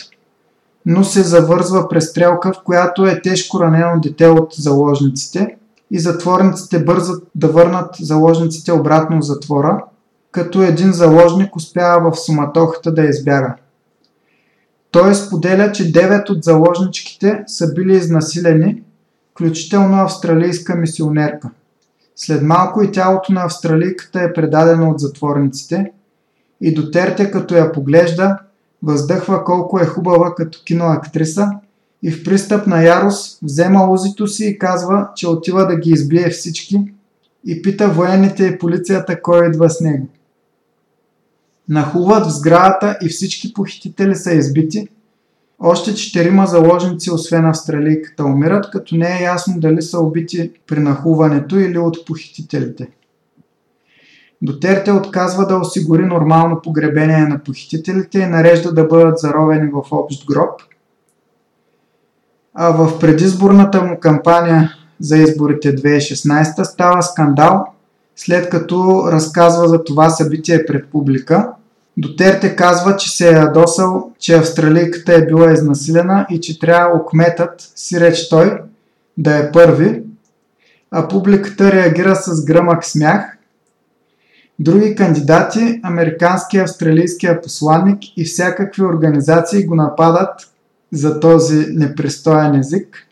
[0.85, 5.55] но се завързва престрелка, в която е тежко ранено дете от заложниците
[5.91, 9.83] и затворниците бързат да върнат заложниците обратно в затвора,
[10.31, 13.55] като един заложник успява в суматохата да избяга.
[14.91, 18.81] Той споделя, че 9 от заложничките са били изнасилени
[19.33, 21.49] включително австралийска мисионерка.
[22.15, 25.91] След малко и тялото на австралийката е предадено от затворниците
[26.61, 28.37] и Дотерте като я поглежда,
[28.83, 31.49] въздъхва колко е хубава като киноактриса
[32.03, 36.29] и в пристъп на ярост взема лузито си и казва, че отива да ги избие
[36.29, 36.93] всички
[37.45, 40.07] и пита военните и полицията кой идва с него.
[41.69, 44.87] Нахуват в сградата и всички похитители са избити–
[45.65, 51.59] още четирима заложници, освен австралийката, умират, като не е ясно дали са убити при нахуването
[51.59, 52.87] или от похитителите.
[54.41, 60.27] Дотерте отказва да осигури нормално погребение на похитителите и нарежда да бъдат заровени в общ
[60.27, 60.61] гроб.
[62.53, 67.65] А в предизборната му кампания за изборите 2016 става скандал,
[68.15, 71.51] след като разказва за това събитие пред публика.
[71.97, 77.71] Дотерте казва, че се е ядосал, че австралийката е била изнасилена и че трябва кметът,
[77.75, 78.61] си реч той,
[79.17, 80.03] да е първи,
[80.91, 83.37] а публиката реагира с гръмък смях.
[84.59, 90.49] Други кандидати, американския и австралийския посланник и всякакви организации го нападат
[90.91, 93.07] за този непристоен език,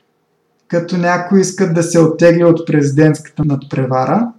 [0.68, 4.32] като някои искат да се оттегли от президентската надпревара,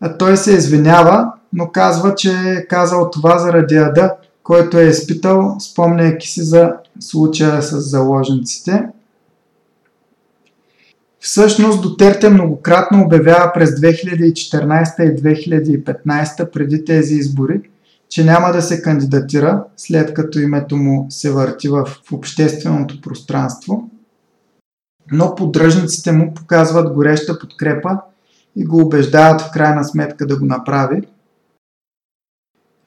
[0.00, 5.56] а той се извинява, но казва, че е казал това заради ада, който е изпитал,
[5.60, 8.88] спомняйки си за случая с заложниците–
[11.20, 15.22] Всъщност Дотерте многократно обявява през 2014 и
[15.84, 17.60] 2015 преди тези избори,
[18.08, 23.90] че няма да се кандидатира, след като името му се върти в общественото пространство.
[25.12, 27.98] Но поддръжниците му показват гореща подкрепа
[28.56, 31.02] и го убеждават в крайна сметка да го направи.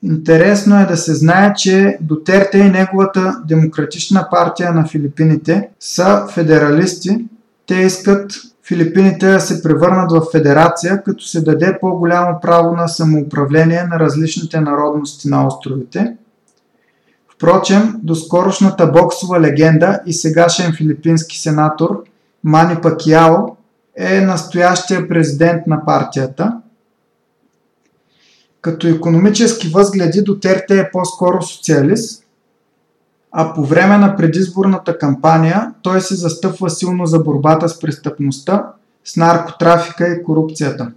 [0.04, 7.26] Интересно е да се знае, че Дотерте и неговата демократична партия на Филипините са федералисти,
[7.68, 8.32] те искат
[8.68, 14.62] Филипините да се превърнат в федерация, като се даде по-голямо право на самоуправление на различните
[14.62, 16.16] народности на островите.
[17.36, 22.04] Впрочем, доскорошната боксова легенда и сегашен филипински сенатор
[22.44, 23.36] Мани Пакиао
[23.96, 26.58] е настоящия президент на партията.
[28.64, 32.24] Като економически възгледи Дотерте е по-скоро социалист,
[33.32, 38.68] а по време на предизборната кампания той се застъпва силно за борбата с престъпността,
[39.06, 40.92] с наркотрафика и корупцията.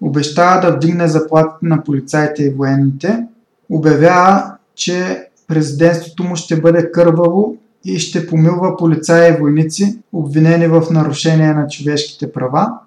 [0.00, 3.26] Обещава да вдигне заплатите на полицаите и военните,
[3.70, 10.82] обявява, че президентството му ще бъде кърваво и ще помилва полицаи и войници, обвинени в
[10.90, 12.78] нарушение на човешките права.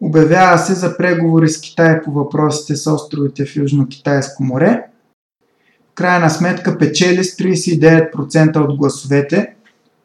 [0.00, 4.82] Обявява се за преговори с Китай по въпросите с островите в Южно-Китайско море–
[5.96, 9.54] крайна сметка печели с 39% от гласовете,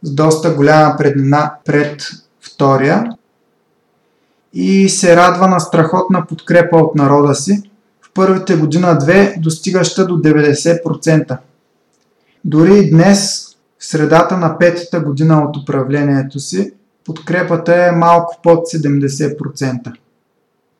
[0.01, 2.03] с доста голяма преднина пред
[2.41, 3.05] втория.
[4.53, 11.37] И се радва на страхотна подкрепа от народа си, в първите година-две достигаща до 90%.
[12.45, 13.47] Дори и днес,
[13.79, 16.73] в средата на петата година от управлението си,
[17.05, 19.93] подкрепата е малко под 70%.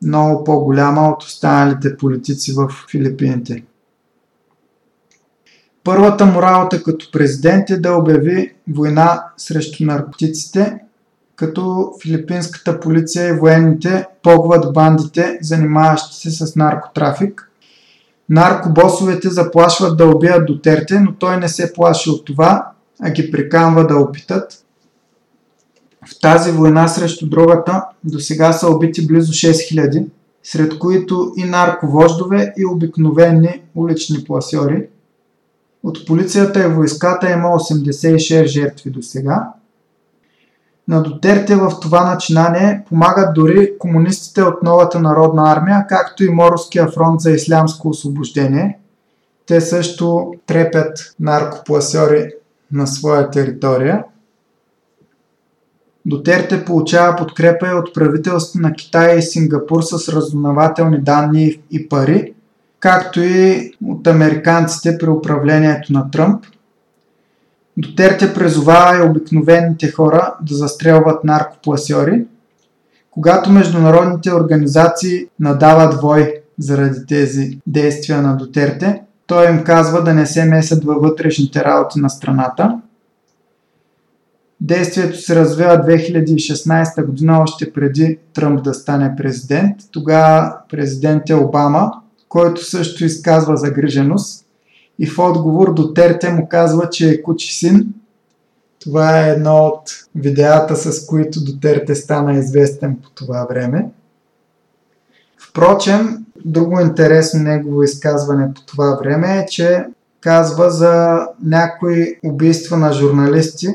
[0.03, 3.63] Много по-голяма от останалите политици в Филипините.
[5.83, 10.79] Първата му работа като президент е да обяви война срещу наркотиците,
[11.35, 17.51] като филипинската полиция и военните погват бандите, занимаващи се с наркотрафик.
[18.29, 22.71] Наркобосовете заплашват да убият Дотерте, но той не се плаши от това,
[23.01, 24.65] а ги приканва да опитат.
[26.07, 30.05] В тази война срещу дрогата до сега са убити близо 6000,
[30.43, 34.87] сред които и нарковождове и обикновени улични пласьори–
[35.83, 39.53] от полицията и войската има 86 жертви до сега.
[40.87, 46.87] На Дотерте в това начинание помагат дори комунистите от новата народна армия, както и Моровския
[46.87, 48.79] фронт за ислямско освобождение.
[49.45, 52.31] Те също трепят наркопласьори
[52.71, 54.03] на своя територия.
[56.05, 62.33] Дотерте получава подкрепа и от правителство на Китай и Сингапур с разузнавателни данни и пари,
[62.79, 66.45] както и от американците при управлението на Тръмп.
[67.77, 72.25] Дотерте призовава и обикновените хора да застрелват наркопласьори,
[73.11, 80.25] когато международните организации надават вой заради тези действия на Дотерте, той им казва да не
[80.25, 82.81] се месят във вътрешните работи на страната.
[84.61, 89.77] Действието се развива 2016 година, още преди Тръмп да стане президент.
[89.91, 91.91] Тогава президент е Обама
[92.31, 94.45] който също изказва загриженост
[94.99, 97.93] и в отговор до Терте му казва, че е кучи син.
[98.79, 99.81] Това е едно от
[100.15, 103.89] видеята, с които Дотерте стана известен по това време.
[105.39, 109.85] Впрочем, друго интересно негово изказване по това време е, че
[110.21, 113.67] казва за някои убийства на журналисти,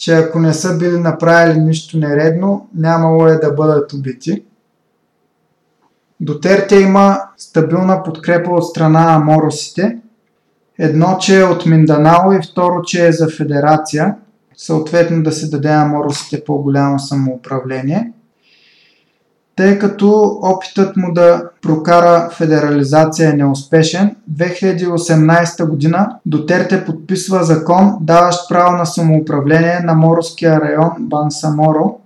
[0.00, 4.42] че ако не са били направили нищо нередно, нямало е да бъдат убити.
[6.20, 9.98] Дотерте има стабилна подкрепа от страна на моросите.
[10.78, 14.16] Едно, че е от Минданао и второ, че е за федерация.
[14.56, 18.12] Съответно да се даде на моросите по-голямо самоуправление.
[19.56, 28.48] Тъй като опитът му да прокара федерализация е неуспешен, 2018 година Дотерте подписва закон, даващ
[28.48, 31.96] право на самоуправление на Моровския район Бансаморо.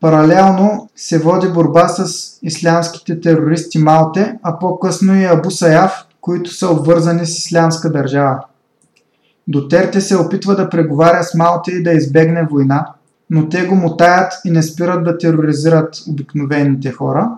[0.00, 6.68] Паралелно се води борба с ислямските терористи Малте, а по-късно и Абу Саяв, които са
[6.68, 8.38] обвързани с ислямска държава.
[9.48, 12.86] Дотерте се опитва да преговаря с Малте и да избегне война,
[13.30, 17.30] но те го мотаят и не спират да тероризират обикновените хора.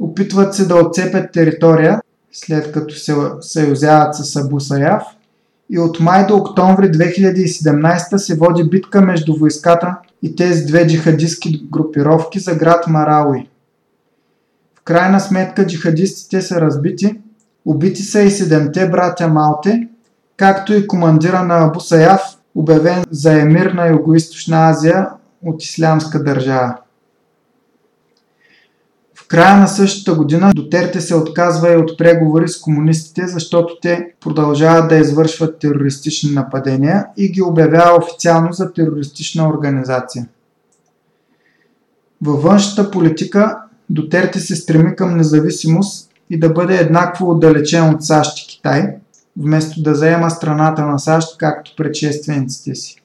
[0.00, 2.00] Опитват се да отцепят територия,
[2.32, 5.02] след като се съюзяват с Абу Саяв.
[5.70, 11.66] И от май до октомври 2017 се води битка между войската и тези две джихадистски
[11.72, 13.48] групировки за град Марауи.
[14.80, 17.20] В крайна сметка джихадистите са разбити,
[17.64, 19.88] убити са и седемте братя Малте,
[20.36, 22.20] както и командира на Абу Саяв,
[22.54, 25.08] обявен за емир на Юго-Источна Азия
[25.44, 26.76] от ислямска държава.
[29.14, 34.14] В края на същата година Дотерте се отказва и от преговори с комунистите, защото те
[34.20, 40.26] продължават да извършват терористични нападения и ги обявява официално за терористична организация.
[42.22, 43.56] Във външната политика
[43.90, 48.96] Дотерте се стреми към независимост и да бъде еднакво отдалечен от САЩ и Китай,
[49.36, 52.99] вместо да заема страната на САЩ, както предшествениците си.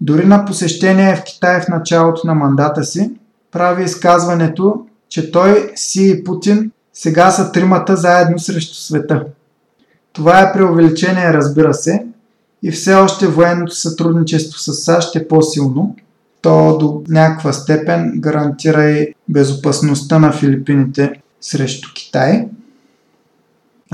[0.00, 3.10] Дори на посещение в Китай в началото на мандата си,
[3.52, 9.24] прави изказването, че той, Си и Путин сега са тримата заедно срещу света.
[10.12, 12.06] Това е преувеличение, разбира се,
[12.62, 15.96] и все още военното сътрудничество с САЩ е по-силно.
[16.42, 22.48] То до някаква степен гарантира и безопасността на Филипините срещу Китай.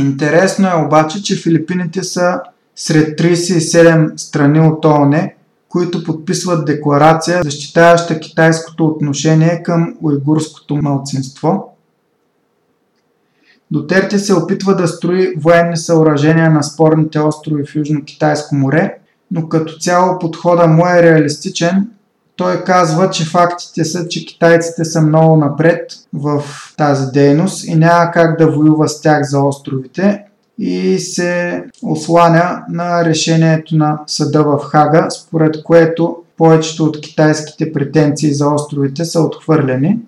[0.01, 2.41] Интересно е обаче, че Филипините са
[2.77, 5.31] сред 37 страни от ООН,
[5.73, 11.77] които подписват декларация, защитаваща китайското отношение към уйгурското малцинство.
[13.71, 18.95] Дотерти се опитва да строи военни съоръжения на спорните острови в Южно-Китайско море,
[19.31, 21.89] но като цяло подхода му е реалистичен.
[22.37, 26.43] Той казва, че фактите са, че китайците са много напред в
[26.77, 30.22] тази дейност и няма как да воюва с тях за островите,
[30.65, 38.35] и се осланя на решението на съда в Хага, според което повечето от китайските претенции
[38.35, 39.99] за островите са отхвърлени.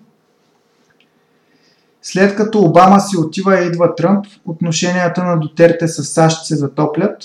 [2.03, 7.17] След като Обама си отива и идва Тръмп, отношенията на Дотерте с САЩ се затоплят.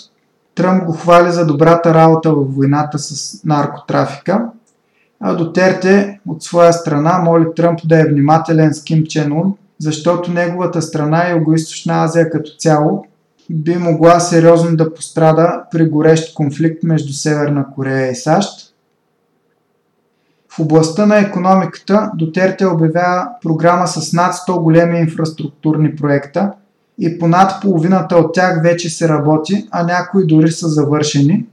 [0.55, 4.45] Тръмп го хвали за добрата работа в войната с наркотрафика,
[5.19, 10.31] а Дотерте от своя страна моли Тръмп да е внимателен с Ким Чен Ун, защото
[10.31, 13.05] неговата страна и Юго-Источна Азия като цяло
[13.49, 18.73] би могла сериозно да пострада при горещ конфликт между Северна Корея и САЩ.
[20.49, 26.51] В областта на економиката Дотерте обявява програма с над 100 големи инфраструктурни проекта
[26.99, 31.45] и по над половината от тях вече се работи, а някои дори са завършени.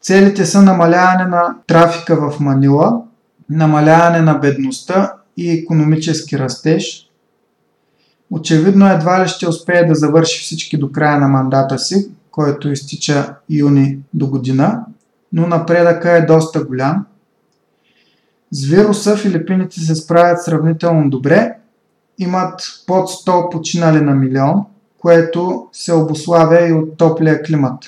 [0.00, 3.02] Целите са намаляване на трафика в Манила,
[3.50, 7.06] намаляване на бедността и економически растеж–
[8.30, 13.34] Очевидно едва ли ще успее да завърши всички до края на мандата си, който изтича
[13.50, 14.84] юни до година,
[15.32, 17.06] но напредъка е доста голям.
[18.50, 21.54] С вируса филипините се справят сравнително добре,
[22.18, 24.64] имат под 100 починали на милион,
[24.98, 27.78] което се обославя и от топлия климат.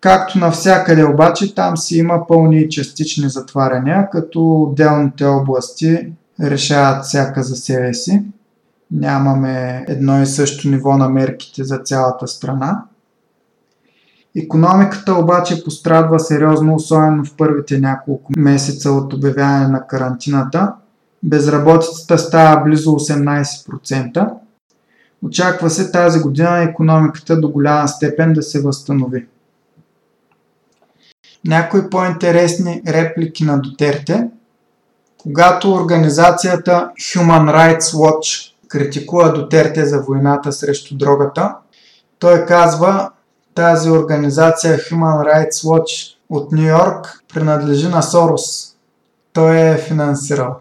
[0.00, 7.42] Както навсякъде обаче, там си има пълни и частични затваряния, като отделните области решават всяка
[7.42, 8.22] за себе си
[8.90, 12.84] нямаме едно и също ниво на мерките за цялата страна.
[14.36, 20.72] Економиката обаче пострадва сериозно, особено в първите няколко месеца от обявяване на карантината.
[21.22, 24.30] Безработицата става близо 18%.
[25.22, 29.26] Очаква се тази година економиката до голяма степен да се възстанови.
[31.46, 34.28] Някои по-интересни реплики на Дотерте.
[35.18, 41.54] Когато организацията Human Rights Watch критикува Дотерте за войната срещу дрогата.
[42.18, 43.10] Той казва,
[43.54, 48.74] тази организация Human Rights Watch от Нью Йорк принадлежи на Сорос.
[49.32, 50.56] Той е финансирал.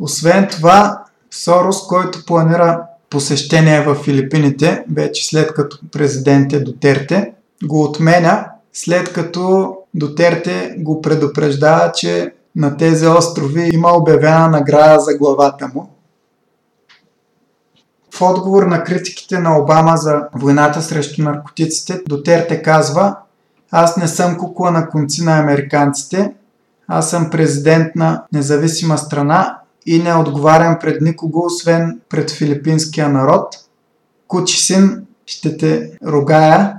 [0.00, 7.32] Освен това, Сорос, който планира посещение в Филипините, вече след като президент е Дотерте,
[7.64, 15.18] го отменя, след като Дотерте го предупреждава, че на тези острови има обявена награда за
[15.18, 15.90] главата му.
[18.18, 23.16] В отговор на критиките на Обама за войната срещу наркотиците, Дотерте казва
[23.70, 26.34] Аз не съм кукла на конци на американците,
[26.88, 33.56] аз съм президент на независима страна и не отговарям пред никого, освен пред филипинския народ.
[34.28, 36.76] Кучи син, ще те рогая.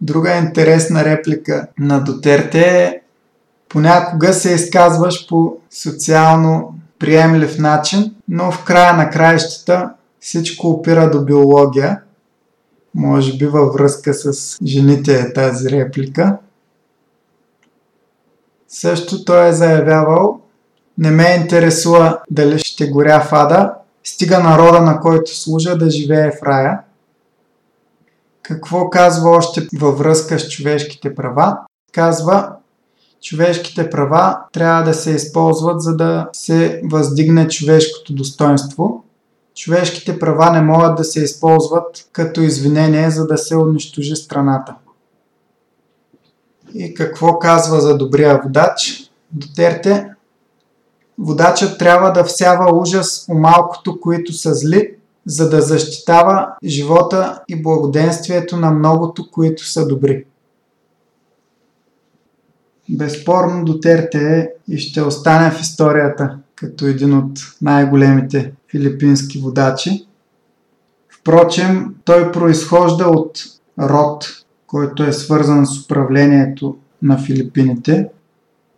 [0.00, 3.00] Друга интересна реплика на Дотерте е
[3.68, 11.24] понякога се изказваш по социално приемлив начин, но в края на краищата всичко опира до
[11.24, 12.00] биология.
[12.94, 16.38] Може би във връзка с жените е тази реплика.
[18.68, 20.40] Също той е заявявал,
[20.98, 26.30] не ме интересува дали ще горя в ада, стига народа на който служа да живее
[26.30, 26.80] в рая.
[28.42, 31.58] Какво казва още във връзка с човешките права?
[31.92, 32.52] Казва,
[33.22, 39.04] човешките права трябва да се използват, за да се въздигне човешкото достоинство.
[39.54, 44.74] Човешките права не могат да се използват като извинение, за да се унищожи страната.
[46.74, 49.10] И какво казва за добрия водач?
[49.32, 50.10] Дотерте.
[51.18, 54.94] Водачът трябва да всява ужас у малкото, които са зли,
[55.26, 60.24] за да защитава живота и благоденствието на многото, които са добри.
[62.90, 70.06] Безспорно Дотерте е и ще остане в историята като един от най-големите филипински водачи.
[71.20, 73.38] Впрочем, той произхожда от
[73.80, 74.28] род,
[74.66, 78.08] който е свързан с управлението на Филипините.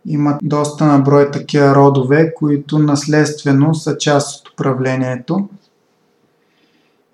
[0.05, 5.49] Има доста наброй такива родове, които наследствено са част от управлението.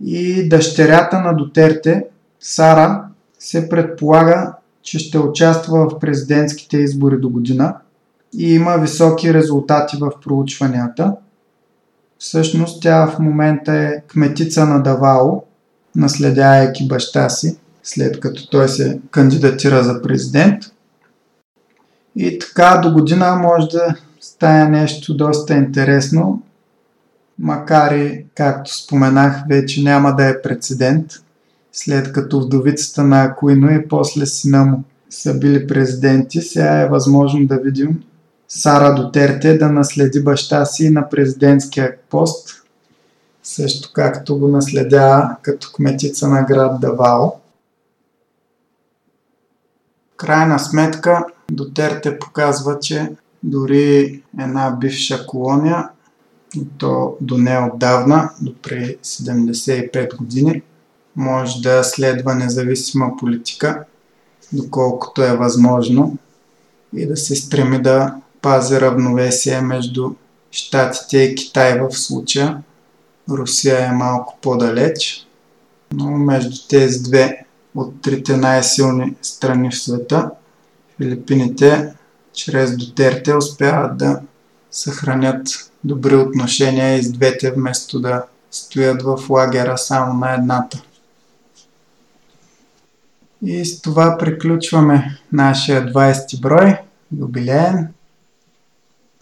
[0.05, 2.05] И дъщерята на Дотерте,
[2.39, 3.03] Сара,
[3.39, 4.53] се предполага,
[4.87, 7.75] че ще участва в президентските избори до година
[8.37, 11.15] и има високи резултати в проучванията.
[12.19, 15.43] Всъщност тя в момента е кметица на Давао,
[15.95, 20.63] наследяйки баща си след като той се кандидатира за президент.
[22.15, 26.41] И така до година може да стане нещо доста интересно,
[27.39, 31.11] макар и, както споменах, вече няма да е прецедент,
[31.77, 37.47] след като вдовицата на Акуино и после сина му са били президенти, сега е възможно
[37.47, 38.03] да видим
[38.47, 42.63] Сара Дотерте да наследи баща си на президентския пост,
[43.43, 47.27] също както го наследя като кметица на град Давао.
[50.17, 53.09] Крайна сметка Дотерте показва, че
[53.43, 55.89] дори една бивша колония,
[56.55, 60.61] и то до не отдавна, до при 75 години,
[61.17, 63.83] може да следва независима политика,
[64.53, 66.17] доколкото е възможно
[66.95, 70.11] и да се стреми да пази равновесие между
[70.51, 72.63] Штатите и Китай в случая.
[73.29, 75.27] Русия е малко по-далеч,
[75.93, 77.45] но между тези две
[77.75, 80.31] от трите най-силни страни в света.
[80.97, 81.93] Филипините
[82.33, 84.19] чрез Дотерте успяват да
[84.71, 90.83] съхранят добри отношения и с двете, вместо да стоят в лагера само на едната.
[93.41, 96.77] И с това приключваме нашия 20 брой,
[97.19, 97.87] юбилеен.